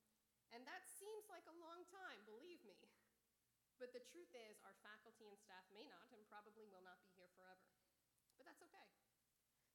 and 0.52 0.68
that 0.68 0.84
seems 0.86 1.26
like 1.32 1.48
a 1.48 1.56
long 1.64 1.88
time, 1.88 2.20
believe 2.28 2.60
me. 2.68 2.84
But 3.80 3.96
the 3.96 4.04
truth 4.12 4.30
is, 4.36 4.60
our 4.68 4.76
faculty 4.84 5.26
and 5.32 5.40
staff 5.40 5.66
may 5.72 5.88
not 5.88 6.12
and 6.12 6.22
probably 6.28 6.68
will 6.68 6.84
not 6.84 7.00
be 7.02 7.10
here 7.16 7.32
forever. 7.34 7.66
But 8.38 8.46
that's 8.46 8.62
okay. 8.70 9.03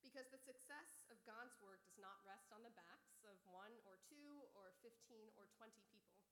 Because 0.02 0.30
the 0.30 0.40
success 0.40 1.02
of 1.10 1.18
God's 1.26 1.54
work 1.58 1.82
does 1.84 1.98
not 1.98 2.22
rest 2.22 2.48
on 2.54 2.62
the 2.62 2.74
backs 2.74 3.18
of 3.26 3.34
one 3.50 3.74
or 3.84 3.98
two 4.06 4.46
or 4.54 4.74
15 4.82 4.94
or 5.34 5.50
20 5.58 5.74
people. 5.90 6.22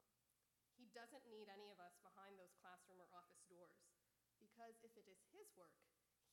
He 0.76 0.87
doesn't 0.92 1.26
need 1.26 1.48
any 1.48 1.72
of 1.72 1.81
us 1.81 1.96
behind 2.05 2.37
those 2.37 2.52
classroom 2.61 3.00
or 3.00 3.09
office 3.16 3.42
doors. 3.48 3.74
Because 4.38 4.76
if 4.85 4.92
it 4.94 5.09
is 5.09 5.18
His 5.33 5.48
work, 5.57 5.76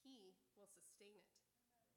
He 0.03 0.35
will 0.59 0.69
sustain 0.69 1.15
it. 1.15 1.31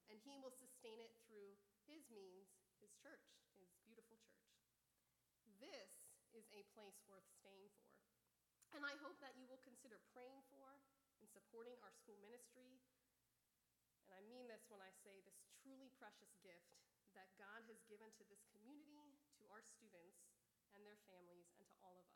And 0.07 0.22
He 0.22 0.38
will 0.38 0.55
sustain 0.55 1.03
it 1.03 1.12
through 1.27 1.59
His 1.85 2.07
means, 2.09 2.55
His 2.79 2.94
church, 3.03 3.27
His 3.59 3.68
beautiful 3.83 4.22
church. 4.22 4.46
This 5.59 5.90
is 6.33 6.46
a 6.55 6.62
place 6.77 7.01
worth 7.11 7.27
staying 7.42 7.72
for. 7.83 7.90
And 8.75 8.87
I 8.87 8.94
hope 9.03 9.18
that 9.25 9.35
you 9.35 9.49
will 9.51 9.62
consider 9.66 9.99
praying 10.14 10.44
for 10.53 10.79
and 11.18 11.27
supporting 11.33 11.75
our 11.83 11.90
school 11.96 12.20
ministry 12.20 12.79
and 14.07 14.14
I 14.14 14.23
mean 14.23 14.47
this 14.47 14.62
when 14.71 14.79
I 14.79 14.95
say 15.03 15.19
this 15.27 15.35
truly 15.62 15.90
precious 15.99 16.31
gift 16.38 16.71
that 17.19 17.27
God 17.35 17.66
has 17.66 17.83
given 17.90 18.09
to 18.16 18.25
this 18.31 18.47
community, 18.55 19.19
to 19.42 19.45
our 19.51 19.66
students 19.66 20.23
and 20.73 20.87
their 20.87 21.01
families, 21.11 21.51
and 21.59 21.66
to 21.66 21.77
all 21.83 21.99
of 21.99 22.07
us. 22.09 22.15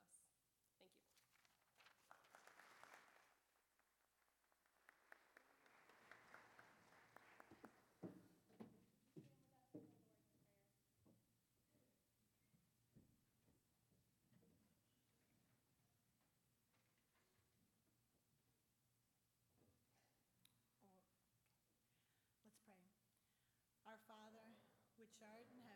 Which 25.20 25.69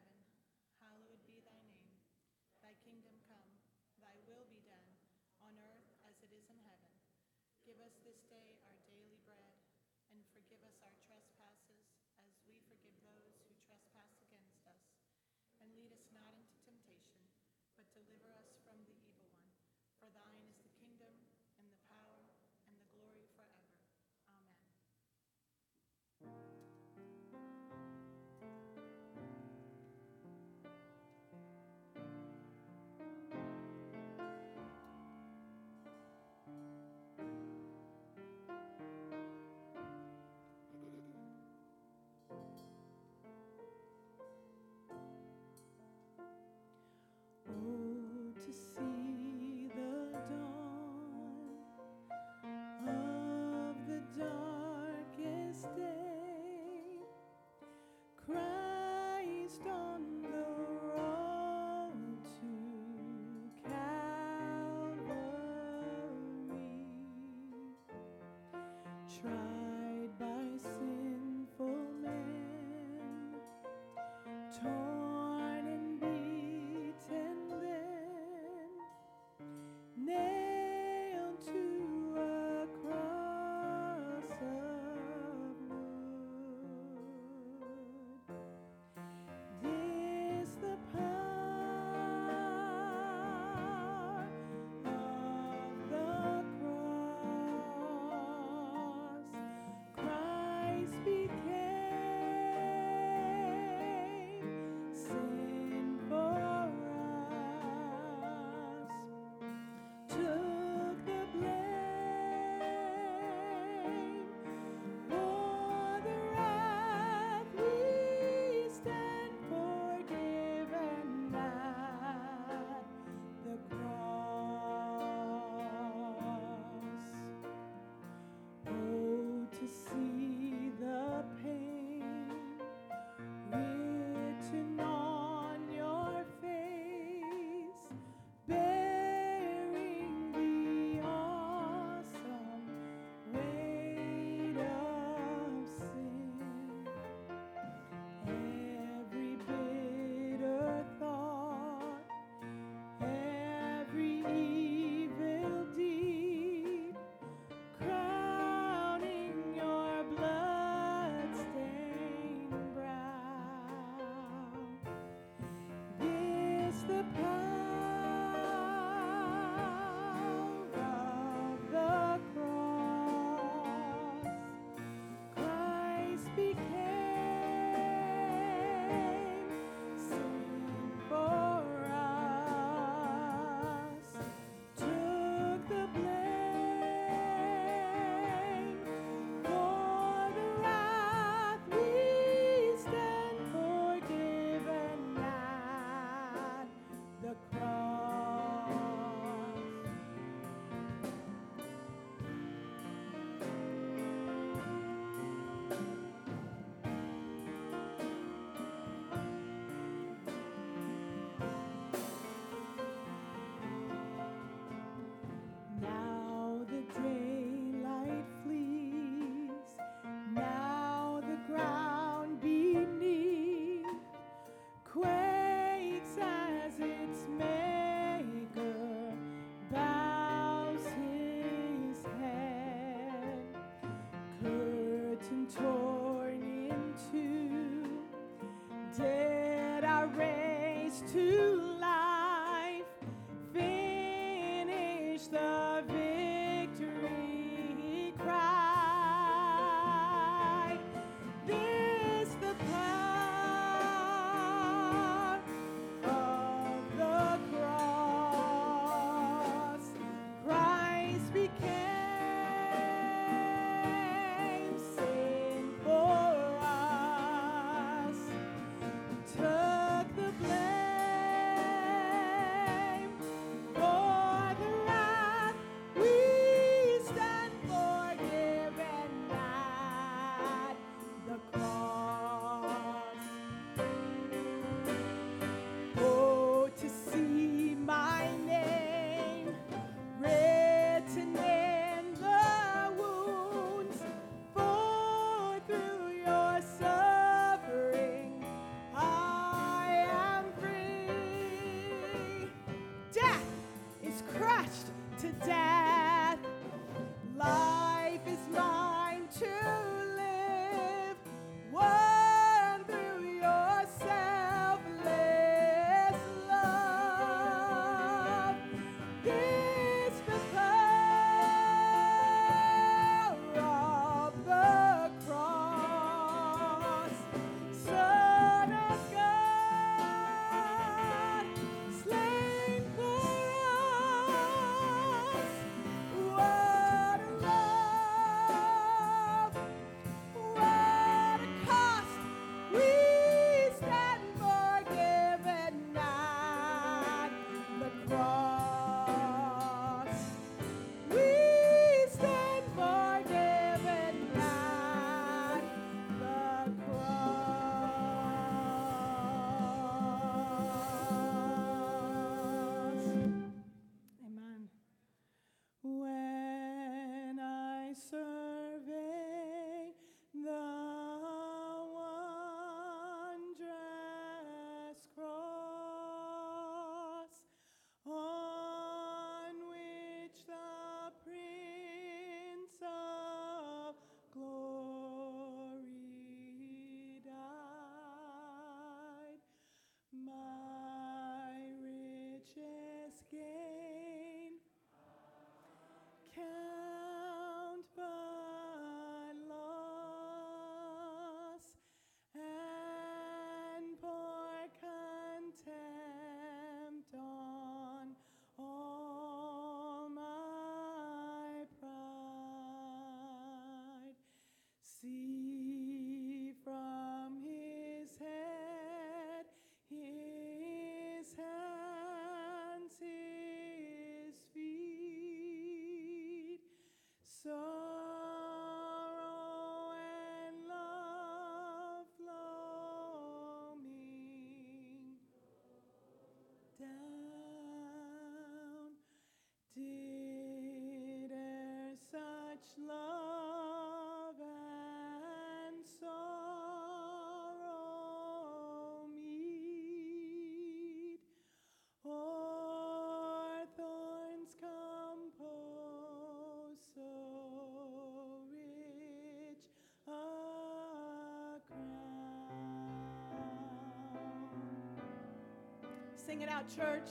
Sing 466.26 466.40
it 466.40 466.48
out, 466.48 466.64
church. 466.74 467.10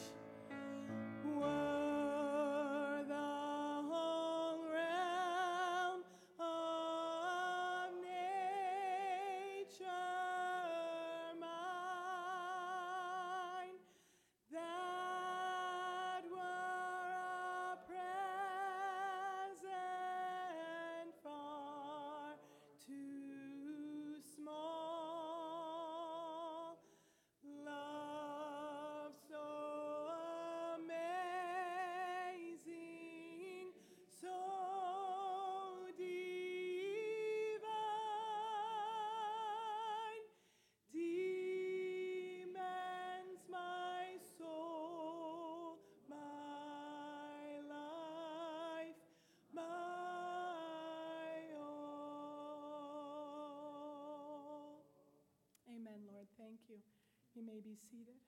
You 57.34 57.41
may 57.41 57.65
be 57.65 57.74
seated. 57.74 58.22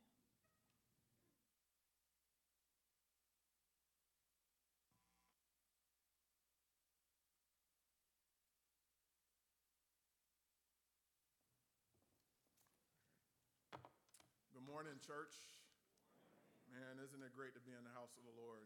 Good 14.50 14.66
morning, 14.66 14.98
church. 15.06 15.38
Man, 16.74 16.98
isn't 16.98 17.22
it 17.22 17.30
great 17.38 17.54
to 17.54 17.62
be 17.62 17.78
in 17.78 17.86
the 17.86 17.94
house 17.94 18.18
of 18.18 18.26
the 18.26 18.34
Lord? 18.34 18.66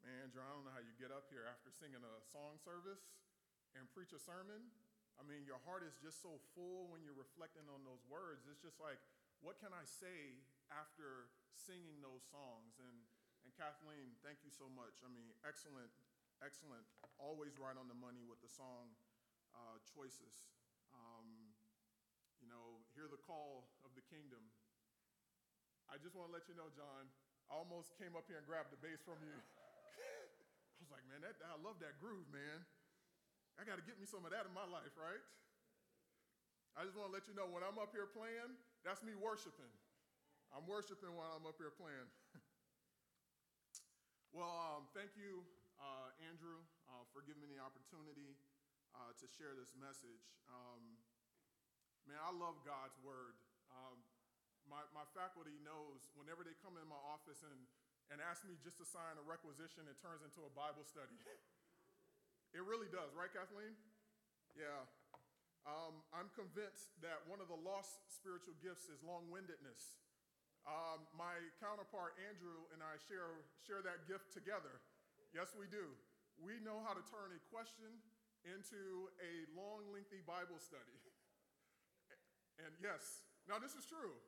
Man, 0.00 0.16
Andrew, 0.24 0.40
I 0.40 0.48
don't 0.48 0.64
know 0.64 0.72
how 0.72 0.80
you 0.80 0.96
get 0.96 1.12
up 1.12 1.28
here 1.28 1.44
after 1.44 1.68
singing 1.76 2.00
a 2.00 2.14
song 2.32 2.56
service 2.64 3.04
and 3.76 3.84
preach 3.92 4.16
a 4.16 4.20
sermon. 4.24 4.64
I 5.18 5.26
mean, 5.26 5.42
your 5.42 5.58
heart 5.66 5.82
is 5.82 5.98
just 5.98 6.22
so 6.22 6.38
full 6.54 6.86
when 6.94 7.02
you're 7.02 7.18
reflecting 7.18 7.66
on 7.66 7.82
those 7.82 8.02
words. 8.06 8.46
It's 8.46 8.62
just 8.62 8.78
like, 8.78 9.02
what 9.42 9.58
can 9.58 9.74
I 9.74 9.82
say 9.82 10.38
after 10.70 11.26
singing 11.58 11.98
those 11.98 12.22
songs? 12.30 12.78
And, 12.78 12.96
and 13.42 13.50
Kathleen, 13.58 14.14
thank 14.22 14.46
you 14.46 14.54
so 14.54 14.70
much. 14.70 15.02
I 15.02 15.10
mean, 15.10 15.26
excellent, 15.42 15.90
excellent. 16.38 16.86
Always 17.18 17.58
right 17.58 17.74
on 17.74 17.90
the 17.90 17.98
money 17.98 18.22
with 18.22 18.38
the 18.38 18.50
song 18.50 18.94
uh, 19.58 19.82
choices. 19.90 20.46
Um, 20.94 21.50
you 22.38 22.46
know, 22.46 22.78
hear 22.94 23.10
the 23.10 23.18
call 23.18 23.66
of 23.82 23.90
the 23.98 24.04
kingdom. 24.06 24.42
I 25.90 25.98
just 25.98 26.14
want 26.14 26.30
to 26.30 26.34
let 26.34 26.46
you 26.46 26.54
know, 26.54 26.70
John, 26.78 27.10
I 27.50 27.58
almost 27.58 27.98
came 27.98 28.14
up 28.14 28.30
here 28.30 28.38
and 28.38 28.46
grabbed 28.46 28.70
the 28.70 28.78
bass 28.78 29.02
from 29.02 29.18
you. 29.26 29.34
I 30.78 30.78
was 30.78 30.94
like, 30.94 31.02
man, 31.10 31.26
that, 31.26 31.34
I 31.42 31.58
love 31.58 31.82
that 31.82 31.98
groove, 31.98 32.30
man. 32.30 32.62
I 33.58 33.66
got 33.66 33.76
to 33.76 33.84
get 33.84 33.98
me 33.98 34.06
some 34.06 34.22
of 34.22 34.30
that 34.30 34.46
in 34.46 34.54
my 34.54 34.64
life, 34.64 34.94
right? 34.94 35.20
I 36.78 36.86
just 36.86 36.94
want 36.94 37.10
to 37.10 37.14
let 37.14 37.26
you 37.26 37.34
know 37.34 37.50
when 37.50 37.66
I'm 37.66 37.76
up 37.76 37.90
here 37.90 38.06
playing, 38.06 38.54
that's 38.86 39.02
me 39.02 39.18
worshiping. 39.18 39.70
I'm 40.54 40.64
worshiping 40.64 41.10
while 41.18 41.34
I'm 41.34 41.44
up 41.44 41.58
here 41.58 41.74
playing. 41.74 42.08
well, 44.36 44.54
um, 44.78 44.86
thank 44.94 45.18
you, 45.18 45.42
uh, 45.82 46.14
Andrew, 46.22 46.62
uh, 46.86 47.02
for 47.10 47.26
giving 47.26 47.42
me 47.42 47.50
the 47.50 47.58
opportunity 47.58 48.38
uh, 48.94 49.10
to 49.18 49.26
share 49.26 49.58
this 49.58 49.74
message. 49.74 50.22
Um, 50.46 51.02
Man, 52.08 52.16
I 52.24 52.32
love 52.32 52.56
God's 52.64 52.96
word. 53.04 53.36
Um, 53.68 54.00
my, 54.64 54.80
my 54.96 55.04
faculty 55.12 55.60
knows 55.60 56.08
whenever 56.16 56.40
they 56.40 56.56
come 56.64 56.80
in 56.80 56.88
my 56.88 56.96
office 57.04 57.44
and, 57.44 57.68
and 58.08 58.16
ask 58.24 58.48
me 58.48 58.56
just 58.64 58.80
to 58.80 58.88
sign 58.88 59.20
a 59.20 59.24
requisition, 59.28 59.84
it 59.84 60.00
turns 60.00 60.24
into 60.24 60.40
a 60.48 60.52
Bible 60.56 60.88
study. 60.88 61.20
it 62.56 62.64
really 62.64 62.88
does, 62.88 63.12
right, 63.12 63.30
Kathleen? 63.30 63.76
Yeah. 64.56 64.86
Um, 65.68 66.00
I'm 66.16 66.32
convinced 66.32 66.96
that 67.04 67.20
one 67.28 67.44
of 67.44 67.52
the 67.52 67.60
lost 67.60 68.08
spiritual 68.08 68.56
gifts 68.64 68.88
is 68.88 69.04
long 69.04 69.28
windedness. 69.28 70.00
Um, 70.64 71.04
my 71.16 71.36
counterpart, 71.60 72.16
Andrew, 72.28 72.68
and 72.72 72.80
I 72.80 72.96
share, 73.08 73.44
share 73.60 73.84
that 73.84 74.08
gift 74.08 74.32
together. 74.32 74.80
Yes, 75.32 75.52
we 75.52 75.68
do. 75.68 75.92
We 76.40 76.60
know 76.64 76.80
how 76.84 76.96
to 76.96 77.04
turn 77.08 77.36
a 77.36 77.40
question 77.52 77.88
into 78.46 79.12
a 79.20 79.44
long, 79.52 79.88
lengthy 79.92 80.24
Bible 80.24 80.60
study. 80.60 80.96
And 82.58 82.74
yes, 82.82 83.22
now 83.46 83.62
this 83.62 83.78
is 83.78 83.86
true. 83.86 84.18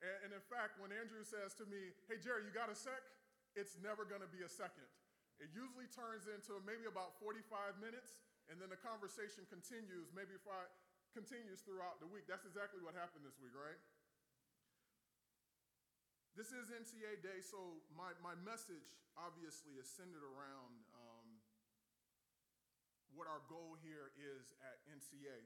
And, 0.00 0.16
and, 0.24 0.30
in 0.32 0.40
fact, 0.48 0.80
when 0.80 0.88
Andrew 0.96 1.20
says 1.28 1.52
to 1.60 1.68
me, 1.68 1.92
hey, 2.08 2.16
Jerry, 2.16 2.48
you 2.48 2.52
got 2.56 2.72
a 2.72 2.76
sec? 2.76 3.04
It's 3.52 3.76
never 3.84 4.08
going 4.08 4.24
to 4.24 4.32
be 4.32 4.40
a 4.40 4.48
second. 4.48 4.88
It 5.40 5.48
usually 5.56 5.88
turns 5.88 6.28
into 6.28 6.60
maybe 6.68 6.84
about 6.84 7.16
45 7.16 7.80
minutes, 7.80 8.20
and 8.52 8.60
then 8.60 8.68
the 8.68 8.76
conversation 8.76 9.48
continues, 9.48 10.12
maybe 10.12 10.36
five, 10.44 10.68
continues 11.16 11.64
throughout 11.64 11.96
the 11.98 12.06
week. 12.06 12.28
That's 12.28 12.44
exactly 12.44 12.84
what 12.84 12.92
happened 12.92 13.24
this 13.24 13.40
week, 13.40 13.56
right? 13.56 13.80
This 16.36 16.52
is 16.52 16.68
NCA 16.68 17.24
Day, 17.24 17.40
so 17.40 17.80
my, 17.96 18.12
my 18.20 18.36
message 18.44 19.00
obviously 19.16 19.80
is 19.80 19.88
centered 19.88 20.22
around 20.22 20.86
um, 20.94 21.26
what 23.16 23.26
our 23.26 23.42
goal 23.50 23.80
here 23.80 24.12
is 24.14 24.54
at 24.62 24.78
NCA. 24.92 25.40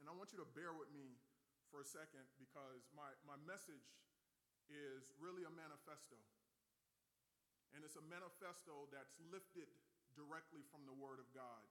And 0.00 0.10
I 0.10 0.12
want 0.16 0.34
you 0.34 0.40
to 0.42 0.48
bear 0.56 0.74
with 0.74 0.90
me 0.90 1.20
for 1.70 1.84
a 1.84 1.88
second 1.88 2.26
because 2.40 2.90
my, 2.96 3.12
my 3.22 3.38
message 3.46 3.86
is 4.66 5.14
really 5.22 5.46
a 5.46 5.52
manifesto. 5.52 6.18
And 7.72 7.80
it's 7.84 7.96
a 7.96 8.04
manifesto 8.04 8.88
that's 8.92 9.16
lifted 9.32 9.68
directly 10.12 10.60
from 10.68 10.84
the 10.84 10.96
Word 10.96 11.18
of 11.18 11.28
God. 11.32 11.64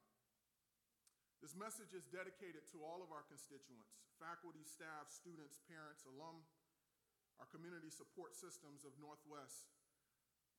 This 1.41 1.57
message 1.57 1.97
is 1.97 2.05
dedicated 2.13 2.69
to 2.69 2.85
all 2.85 3.01
of 3.01 3.09
our 3.09 3.25
constituents 3.25 3.97
faculty, 4.21 4.61
staff, 4.61 5.09
students, 5.09 5.57
parents, 5.65 6.05
alum, 6.05 6.45
our 7.41 7.49
community 7.49 7.89
support 7.89 8.37
systems 8.37 8.85
of 8.85 8.93
Northwest. 9.01 9.65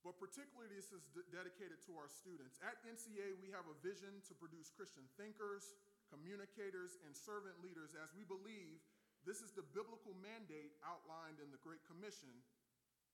But 0.03 0.19
particularly, 0.19 0.75
this 0.75 0.91
is 0.91 1.07
d- 1.15 1.23
dedicated 1.31 1.79
to 1.87 1.95
our 1.95 2.11
students. 2.11 2.59
At 2.59 2.83
NCA, 2.83 3.39
we 3.39 3.55
have 3.55 3.71
a 3.71 3.79
vision 3.87 4.19
to 4.27 4.35
produce 4.35 4.75
Christian 4.75 5.07
thinkers, 5.15 5.79
communicators, 6.11 6.99
and 7.07 7.15
servant 7.15 7.55
leaders 7.63 7.95
as 7.95 8.11
we 8.11 8.27
believe 8.27 8.83
this 9.23 9.39
is 9.39 9.55
the 9.55 9.63
biblical 9.71 10.19
mandate 10.19 10.75
outlined 10.83 11.39
in 11.39 11.55
the 11.55 11.63
Great 11.63 11.87
Commission 11.87 12.35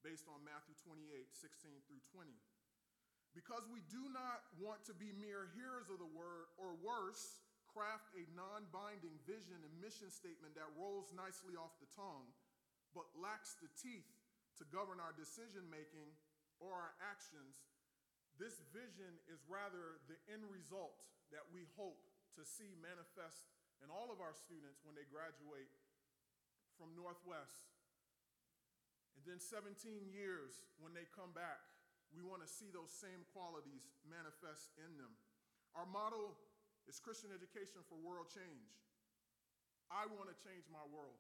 based 0.01 0.27
on 0.31 0.43
Matthew 0.47 0.75
28 0.83 1.05
16 1.35 1.87
through 1.87 2.03
20. 2.15 2.31
Because 3.37 3.69
we 3.69 3.85
do 3.93 4.03
not 4.11 4.43
want 4.57 4.83
to 4.89 4.95
be 4.97 5.13
mere 5.15 5.53
hearers 5.53 5.93
of 5.93 6.01
the 6.01 6.11
word, 6.17 6.49
or 6.57 6.75
worse, 6.81 7.45
craft 7.69 8.11
a 8.17 8.25
non 8.35 8.67
binding 8.73 9.15
vision 9.29 9.61
and 9.61 9.75
mission 9.79 10.09
statement 10.11 10.57
that 10.57 10.67
rolls 10.75 11.13
nicely 11.15 11.55
off 11.55 11.77
the 11.79 11.91
tongue, 11.95 12.27
but 12.97 13.07
lacks 13.15 13.55
the 13.61 13.71
teeth 13.79 14.09
to 14.59 14.65
govern 14.75 14.99
our 14.99 15.15
decision 15.15 15.69
making 15.71 16.09
or 16.59 16.75
our 16.75 16.93
actions. 16.99 17.63
This 18.41 18.59
vision 18.75 19.19
is 19.31 19.43
rather 19.47 20.03
the 20.11 20.19
end 20.31 20.47
result 20.51 20.99
that 21.31 21.47
we 21.55 21.69
hope 21.79 22.03
to 22.35 22.43
see 22.43 22.75
manifest 22.79 23.51
in 23.83 23.91
all 23.91 24.11
of 24.11 24.19
our 24.19 24.35
students 24.35 24.83
when 24.83 24.99
they 24.99 25.07
graduate 25.07 25.71
from 26.75 26.95
Northwest. 26.95 27.78
And 29.19 29.27
then 29.27 29.43
17 29.43 29.75
years 30.15 30.63
when 30.79 30.95
they 30.95 31.11
come 31.11 31.35
back, 31.35 31.59
we 32.15 32.23
want 32.23 32.39
to 32.47 32.47
see 32.47 32.71
those 32.71 32.95
same 32.95 33.27
qualities 33.35 33.91
manifest 34.07 34.71
in 34.79 34.95
them. 34.95 35.11
Our 35.75 35.91
motto 35.91 36.39
is 36.87 37.03
Christian 37.03 37.35
education 37.35 37.83
for 37.91 37.99
world 37.99 38.31
change. 38.31 38.79
I 39.91 40.07
want 40.07 40.31
to 40.31 40.37
change 40.39 40.71
my 40.71 40.87
world. 40.95 41.19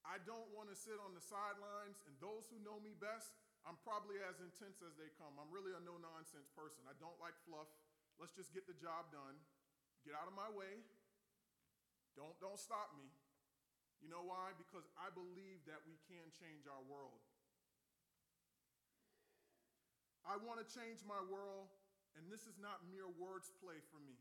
I 0.00 0.16
don't 0.24 0.48
want 0.56 0.72
to 0.72 0.76
sit 0.78 0.96
on 0.96 1.12
the 1.12 1.20
sidelines, 1.20 2.00
and 2.08 2.16
those 2.24 2.48
who 2.48 2.56
know 2.64 2.80
me 2.80 2.96
best, 2.96 3.36
I'm 3.68 3.76
probably 3.84 4.16
as 4.24 4.40
intense 4.40 4.80
as 4.80 4.96
they 4.96 5.12
come. 5.20 5.36
I'm 5.36 5.52
really 5.52 5.76
a 5.76 5.82
no 5.84 6.00
nonsense 6.00 6.48
person. 6.56 6.88
I 6.88 6.96
don't 6.96 7.20
like 7.20 7.36
fluff. 7.44 7.68
Let's 8.16 8.32
just 8.32 8.56
get 8.56 8.64
the 8.64 8.74
job 8.80 9.12
done. 9.12 9.36
Get 10.08 10.16
out 10.16 10.24
of 10.24 10.32
my 10.32 10.48
way. 10.48 10.80
Don't, 12.16 12.32
don't 12.40 12.56
stop 12.56 12.96
me. 12.96 13.04
You 14.00 14.08
know 14.08 14.24
why? 14.24 14.56
Because 14.56 14.88
I 14.96 15.12
believe 15.12 15.60
that 15.68 15.84
we 15.84 16.00
can 16.08 16.24
change 16.32 16.64
our 16.64 16.80
world. 16.88 17.20
I 20.24 20.40
want 20.40 20.60
to 20.60 20.66
change 20.68 21.04
my 21.04 21.20
world, 21.28 21.68
and 22.16 22.28
this 22.28 22.44
is 22.48 22.56
not 22.60 22.84
mere 22.88 23.08
words 23.20 23.52
play 23.60 23.80
for 23.92 24.00
me. 24.00 24.16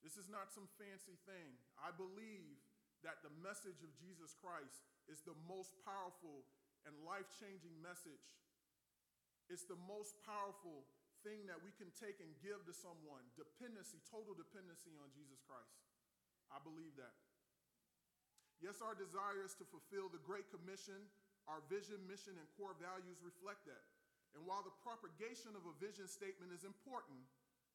This 0.00 0.18
is 0.18 0.26
not 0.26 0.50
some 0.50 0.66
fancy 0.80 1.16
thing. 1.28 1.54
I 1.78 1.94
believe 1.94 2.58
that 3.06 3.22
the 3.22 3.32
message 3.42 3.82
of 3.82 3.90
Jesus 3.98 4.34
Christ 4.34 4.82
is 5.10 5.22
the 5.22 5.36
most 5.46 5.74
powerful 5.82 6.46
and 6.86 6.94
life 7.06 7.30
changing 7.38 7.74
message. 7.82 8.26
It's 9.50 9.66
the 9.66 9.78
most 9.86 10.18
powerful 10.22 10.86
thing 11.22 11.46
that 11.46 11.62
we 11.62 11.70
can 11.74 11.90
take 11.94 12.18
and 12.18 12.30
give 12.42 12.62
to 12.66 12.74
someone 12.74 13.22
dependency, 13.38 14.02
total 14.10 14.34
dependency 14.34 14.94
on 14.98 15.10
Jesus 15.14 15.38
Christ. 15.46 15.82
I 16.50 16.58
believe 16.62 16.94
that. 16.98 17.14
Yes, 18.62 18.78
our 18.78 18.94
desires 18.94 19.58
to 19.58 19.66
fulfill 19.66 20.06
the 20.06 20.22
Great 20.22 20.46
Commission, 20.54 20.96
our 21.50 21.58
vision, 21.66 21.98
mission, 22.06 22.38
and 22.38 22.46
core 22.54 22.78
values 22.78 23.18
reflect 23.18 23.66
that. 23.66 23.82
And 24.38 24.46
while 24.46 24.62
the 24.62 24.72
propagation 24.86 25.58
of 25.58 25.66
a 25.66 25.74
vision 25.82 26.06
statement 26.06 26.54
is 26.54 26.62
important, 26.62 27.18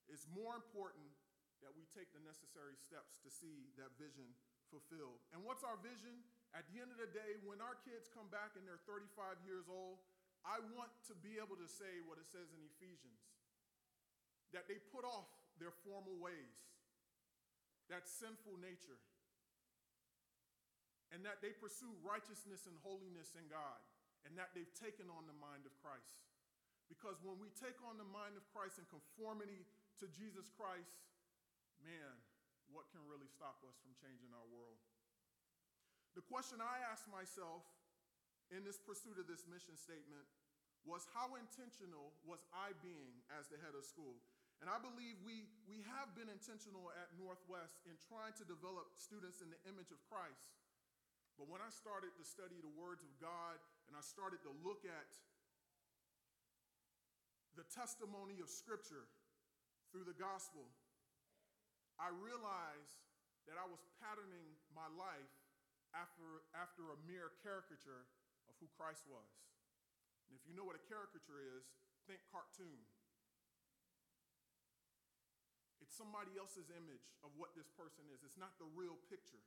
it's 0.08 0.24
more 0.32 0.56
important 0.56 1.12
that 1.60 1.76
we 1.76 1.84
take 1.92 2.08
the 2.16 2.24
necessary 2.24 2.80
steps 2.80 3.20
to 3.20 3.30
see 3.30 3.68
that 3.76 3.92
vision 4.00 4.32
fulfilled. 4.72 5.20
And 5.36 5.44
what's 5.44 5.68
our 5.68 5.76
vision? 5.84 6.24
At 6.56 6.64
the 6.72 6.80
end 6.80 6.96
of 6.96 7.00
the 7.04 7.12
day, 7.12 7.36
when 7.44 7.60
our 7.60 7.76
kids 7.84 8.08
come 8.08 8.32
back 8.32 8.56
and 8.56 8.64
they're 8.64 8.82
35 8.88 9.44
years 9.44 9.68
old, 9.68 10.00
I 10.48 10.64
want 10.72 10.96
to 11.12 11.14
be 11.20 11.36
able 11.36 11.60
to 11.60 11.68
say 11.68 12.00
what 12.08 12.16
it 12.16 12.28
says 12.32 12.48
in 12.56 12.64
Ephesians 12.64 13.20
that 14.56 14.64
they 14.72 14.80
put 14.96 15.04
off 15.04 15.28
their 15.60 15.76
former 15.84 16.16
ways, 16.16 16.56
that 17.92 18.08
sinful 18.08 18.56
nature, 18.64 18.96
and 21.16 21.24
that 21.24 21.40
they 21.40 21.56
pursue 21.56 21.92
righteousness 22.04 22.68
and 22.68 22.76
holiness 22.84 23.36
in 23.40 23.48
God, 23.48 23.80
and 24.28 24.36
that 24.36 24.52
they've 24.52 24.76
taken 24.76 25.08
on 25.08 25.24
the 25.28 25.38
mind 25.40 25.64
of 25.64 25.74
Christ. 25.80 26.28
Because 26.92 27.20
when 27.24 27.40
we 27.40 27.52
take 27.56 27.80
on 27.84 28.00
the 28.00 28.08
mind 28.08 28.40
of 28.40 28.48
Christ 28.52 28.80
in 28.80 28.88
conformity 28.88 29.68
to 30.00 30.08
Jesus 30.12 30.48
Christ, 30.56 31.00
man, 31.84 32.16
what 32.72 32.88
can 32.92 33.04
really 33.08 33.28
stop 33.28 33.60
us 33.64 33.76
from 33.80 33.96
changing 34.00 34.32
our 34.36 34.48
world? 34.52 34.80
The 36.16 36.26
question 36.26 36.60
I 36.64 36.84
asked 36.88 37.08
myself 37.12 37.64
in 38.52 38.64
this 38.64 38.80
pursuit 38.80 39.20
of 39.20 39.28
this 39.28 39.46
mission 39.46 39.76
statement 39.76 40.26
was 40.88 41.04
how 41.12 41.36
intentional 41.36 42.16
was 42.24 42.40
I 42.56 42.72
being 42.80 43.20
as 43.36 43.52
the 43.52 43.60
head 43.60 43.76
of 43.76 43.84
school? 43.84 44.16
And 44.64 44.72
I 44.72 44.82
believe 44.82 45.20
we, 45.22 45.46
we 45.70 45.86
have 45.86 46.16
been 46.18 46.32
intentional 46.32 46.90
at 46.98 47.14
Northwest 47.20 47.78
in 47.86 47.94
trying 48.10 48.34
to 48.42 48.46
develop 48.48 48.96
students 48.98 49.44
in 49.44 49.54
the 49.54 49.62
image 49.70 49.94
of 49.94 50.02
Christ. 50.10 50.50
But 51.38 51.46
when 51.54 51.62
I 51.62 51.70
started 51.70 52.18
to 52.18 52.26
study 52.26 52.58
the 52.58 52.74
words 52.74 53.06
of 53.06 53.14
God 53.22 53.62
and 53.86 53.94
I 53.94 54.02
started 54.02 54.42
to 54.42 54.52
look 54.66 54.82
at 54.90 55.10
the 57.54 57.66
testimony 57.70 58.42
of 58.42 58.50
Scripture 58.50 59.06
through 59.94 60.10
the 60.10 60.18
gospel, 60.18 60.66
I 62.02 62.10
realized 62.10 62.98
that 63.46 63.62
I 63.62 63.70
was 63.70 63.82
patterning 64.02 64.58
my 64.74 64.90
life 64.98 65.34
after, 65.94 66.46
after 66.58 66.90
a 66.90 66.98
mere 67.06 67.34
caricature 67.46 68.10
of 68.50 68.58
who 68.58 68.68
Christ 68.74 69.06
was. 69.06 69.30
And 70.28 70.36
if 70.36 70.44
you 70.44 70.58
know 70.58 70.68
what 70.68 70.76
a 70.76 70.84
caricature 70.90 71.40
is, 71.40 71.70
think 72.10 72.20
cartoon. 72.34 72.82
It's 75.80 75.96
somebody 75.96 76.36
else's 76.36 76.68
image 76.74 77.08
of 77.24 77.32
what 77.40 77.56
this 77.56 77.72
person 77.72 78.10
is, 78.12 78.26
it's 78.26 78.42
not 78.42 78.60
the 78.60 78.68
real 78.76 79.00
picture. 79.08 79.42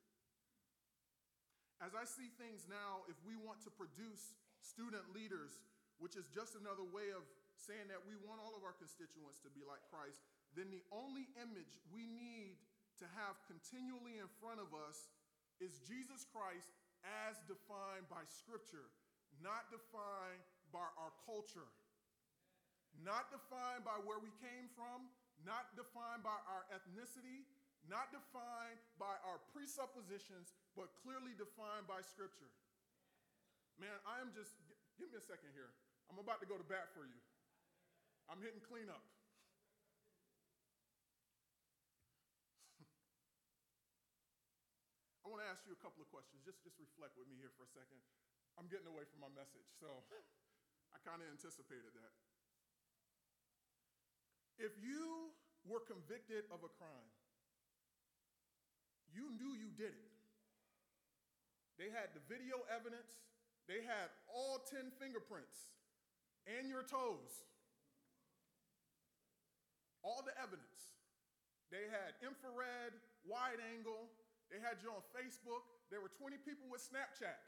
As 1.80 1.96
I 1.96 2.04
see 2.04 2.28
things 2.36 2.68
now, 2.68 3.08
if 3.08 3.16
we 3.24 3.40
want 3.40 3.64
to 3.64 3.72
produce 3.72 4.36
student 4.60 5.16
leaders, 5.16 5.64
which 5.96 6.12
is 6.12 6.28
just 6.28 6.52
another 6.52 6.84
way 6.84 7.08
of 7.12 7.24
saying 7.56 7.88
that 7.88 8.04
we 8.04 8.16
want 8.20 8.40
all 8.40 8.52
of 8.52 8.64
our 8.64 8.76
constituents 8.76 9.40
to 9.44 9.50
be 9.52 9.64
like 9.64 9.80
Christ, 9.88 10.20
then 10.52 10.68
the 10.68 10.84
only 10.92 11.28
image 11.40 11.80
we 11.88 12.04
need 12.04 12.60
to 13.00 13.08
have 13.16 13.40
continually 13.48 14.20
in 14.20 14.28
front 14.40 14.60
of 14.60 14.76
us 14.76 15.08
is 15.60 15.80
Jesus 15.88 16.28
Christ 16.28 16.68
as 17.00 17.40
defined 17.48 18.08
by 18.12 18.24
Scripture, 18.28 18.92
not 19.40 19.72
defined 19.72 20.44
by 20.68 20.84
our 21.00 21.12
culture, 21.24 21.68
not 23.00 23.32
defined 23.32 23.88
by 23.88 23.96
where 24.04 24.20
we 24.20 24.32
came 24.40 24.68
from, 24.76 25.08
not 25.48 25.72
defined 25.76 26.20
by 26.20 26.36
our 26.44 26.68
ethnicity, 26.68 27.48
not 27.88 28.12
defined 28.12 28.76
by 29.00 29.16
our 29.24 29.40
presuppositions, 29.54 30.52
but 30.76 30.92
clearly 31.00 31.32
defined 31.38 31.86
by 31.88 32.04
Scripture. 32.04 32.52
Man, 33.80 33.96
I 34.04 34.20
am 34.20 34.28
just, 34.36 34.52
give 35.00 35.08
me 35.08 35.16
a 35.16 35.24
second 35.24 35.56
here. 35.56 35.72
I'm 36.12 36.20
about 36.20 36.44
to 36.44 36.48
go 36.50 36.60
to 36.60 36.66
bat 36.66 36.92
for 36.92 37.08
you. 37.08 37.16
I'm 38.28 38.44
hitting 38.44 38.60
cleanup. 38.60 39.00
I 45.24 45.32
want 45.32 45.40
to 45.40 45.48
ask 45.48 45.64
you 45.64 45.72
a 45.72 45.80
couple 45.80 46.04
of 46.04 46.12
questions. 46.12 46.44
Just, 46.44 46.60
just 46.60 46.76
reflect 46.76 47.16
with 47.16 47.24
me 47.30 47.40
here 47.40 47.54
for 47.56 47.64
a 47.64 47.72
second. 47.72 47.96
I'm 48.58 48.66
getting 48.68 48.90
away 48.90 49.06
from 49.08 49.24
my 49.24 49.32
message, 49.32 49.64
so 49.80 50.04
I 50.94 51.00
kind 51.06 51.22
of 51.22 51.28
anticipated 51.32 51.94
that. 51.96 52.12
If 54.60 54.76
you 54.76 55.32
were 55.64 55.80
convicted 55.80 56.44
of 56.52 56.60
a 56.60 56.68
crime, 56.76 57.08
you 59.14 59.30
knew 59.36 59.52
you 59.58 59.70
did 59.74 59.92
it. 59.92 60.10
They 61.78 61.88
had 61.88 62.12
the 62.12 62.20
video 62.28 62.60
evidence, 62.68 63.08
they 63.64 63.80
had 63.80 64.12
all 64.28 64.60
10 64.68 64.92
fingerprints 65.00 65.72
and 66.44 66.68
your 66.68 66.84
toes, 66.84 67.46
all 70.04 70.20
the 70.24 70.36
evidence. 70.36 70.98
They 71.70 71.86
had 71.86 72.18
infrared, 72.20 72.98
wide 73.24 73.62
angle, 73.72 74.10
they 74.50 74.58
had 74.58 74.82
you 74.82 74.90
on 74.90 75.06
Facebook. 75.14 75.62
There 75.94 76.02
were 76.02 76.10
20 76.18 76.42
people 76.42 76.66
with 76.66 76.82
Snapchat 76.82 77.38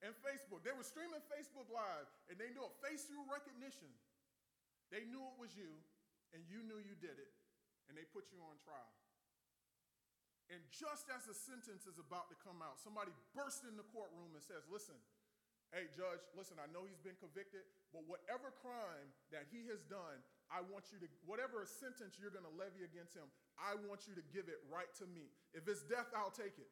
and 0.00 0.16
Facebook. 0.24 0.64
They 0.64 0.72
were 0.72 0.84
streaming 0.84 1.20
Facebook 1.28 1.68
Live, 1.68 2.08
and 2.32 2.40
they 2.40 2.48
knew 2.56 2.64
it. 2.64 2.74
Face 2.80 3.08
recognition. 3.28 3.92
They 4.88 5.04
knew 5.04 5.20
it 5.20 5.36
was 5.36 5.52
you, 5.52 5.68
and 6.32 6.40
you 6.48 6.64
knew 6.64 6.80
you 6.80 6.96
did 6.96 7.20
it, 7.20 7.32
and 7.88 7.96
they 7.96 8.08
put 8.08 8.32
you 8.32 8.40
on 8.40 8.56
trial. 8.64 8.92
And 10.46 10.62
just 10.70 11.10
as 11.10 11.26
the 11.26 11.34
sentence 11.34 11.90
is 11.90 11.98
about 11.98 12.30
to 12.30 12.36
come 12.38 12.62
out, 12.62 12.78
somebody 12.78 13.10
bursts 13.34 13.66
in 13.66 13.74
the 13.74 13.86
courtroom 13.90 14.30
and 14.30 14.42
says, 14.42 14.62
Listen, 14.70 14.94
hey, 15.74 15.90
judge, 15.90 16.22
listen, 16.38 16.62
I 16.62 16.70
know 16.70 16.86
he's 16.86 17.02
been 17.02 17.18
convicted, 17.18 17.66
but 17.90 18.06
whatever 18.06 18.54
crime 18.62 19.10
that 19.34 19.50
he 19.50 19.66
has 19.74 19.82
done, 19.90 20.22
I 20.46 20.62
want 20.62 20.94
you 20.94 21.02
to, 21.02 21.08
whatever 21.26 21.66
sentence 21.66 22.14
you're 22.22 22.30
going 22.30 22.46
to 22.46 22.54
levy 22.54 22.86
against 22.86 23.18
him, 23.18 23.26
I 23.58 23.74
want 23.90 24.06
you 24.06 24.14
to 24.14 24.24
give 24.30 24.46
it 24.46 24.62
right 24.70 24.90
to 25.02 25.06
me. 25.10 25.26
If 25.50 25.66
it's 25.66 25.82
death, 25.82 26.06
I'll 26.14 26.34
take 26.34 26.54
it. 26.62 26.70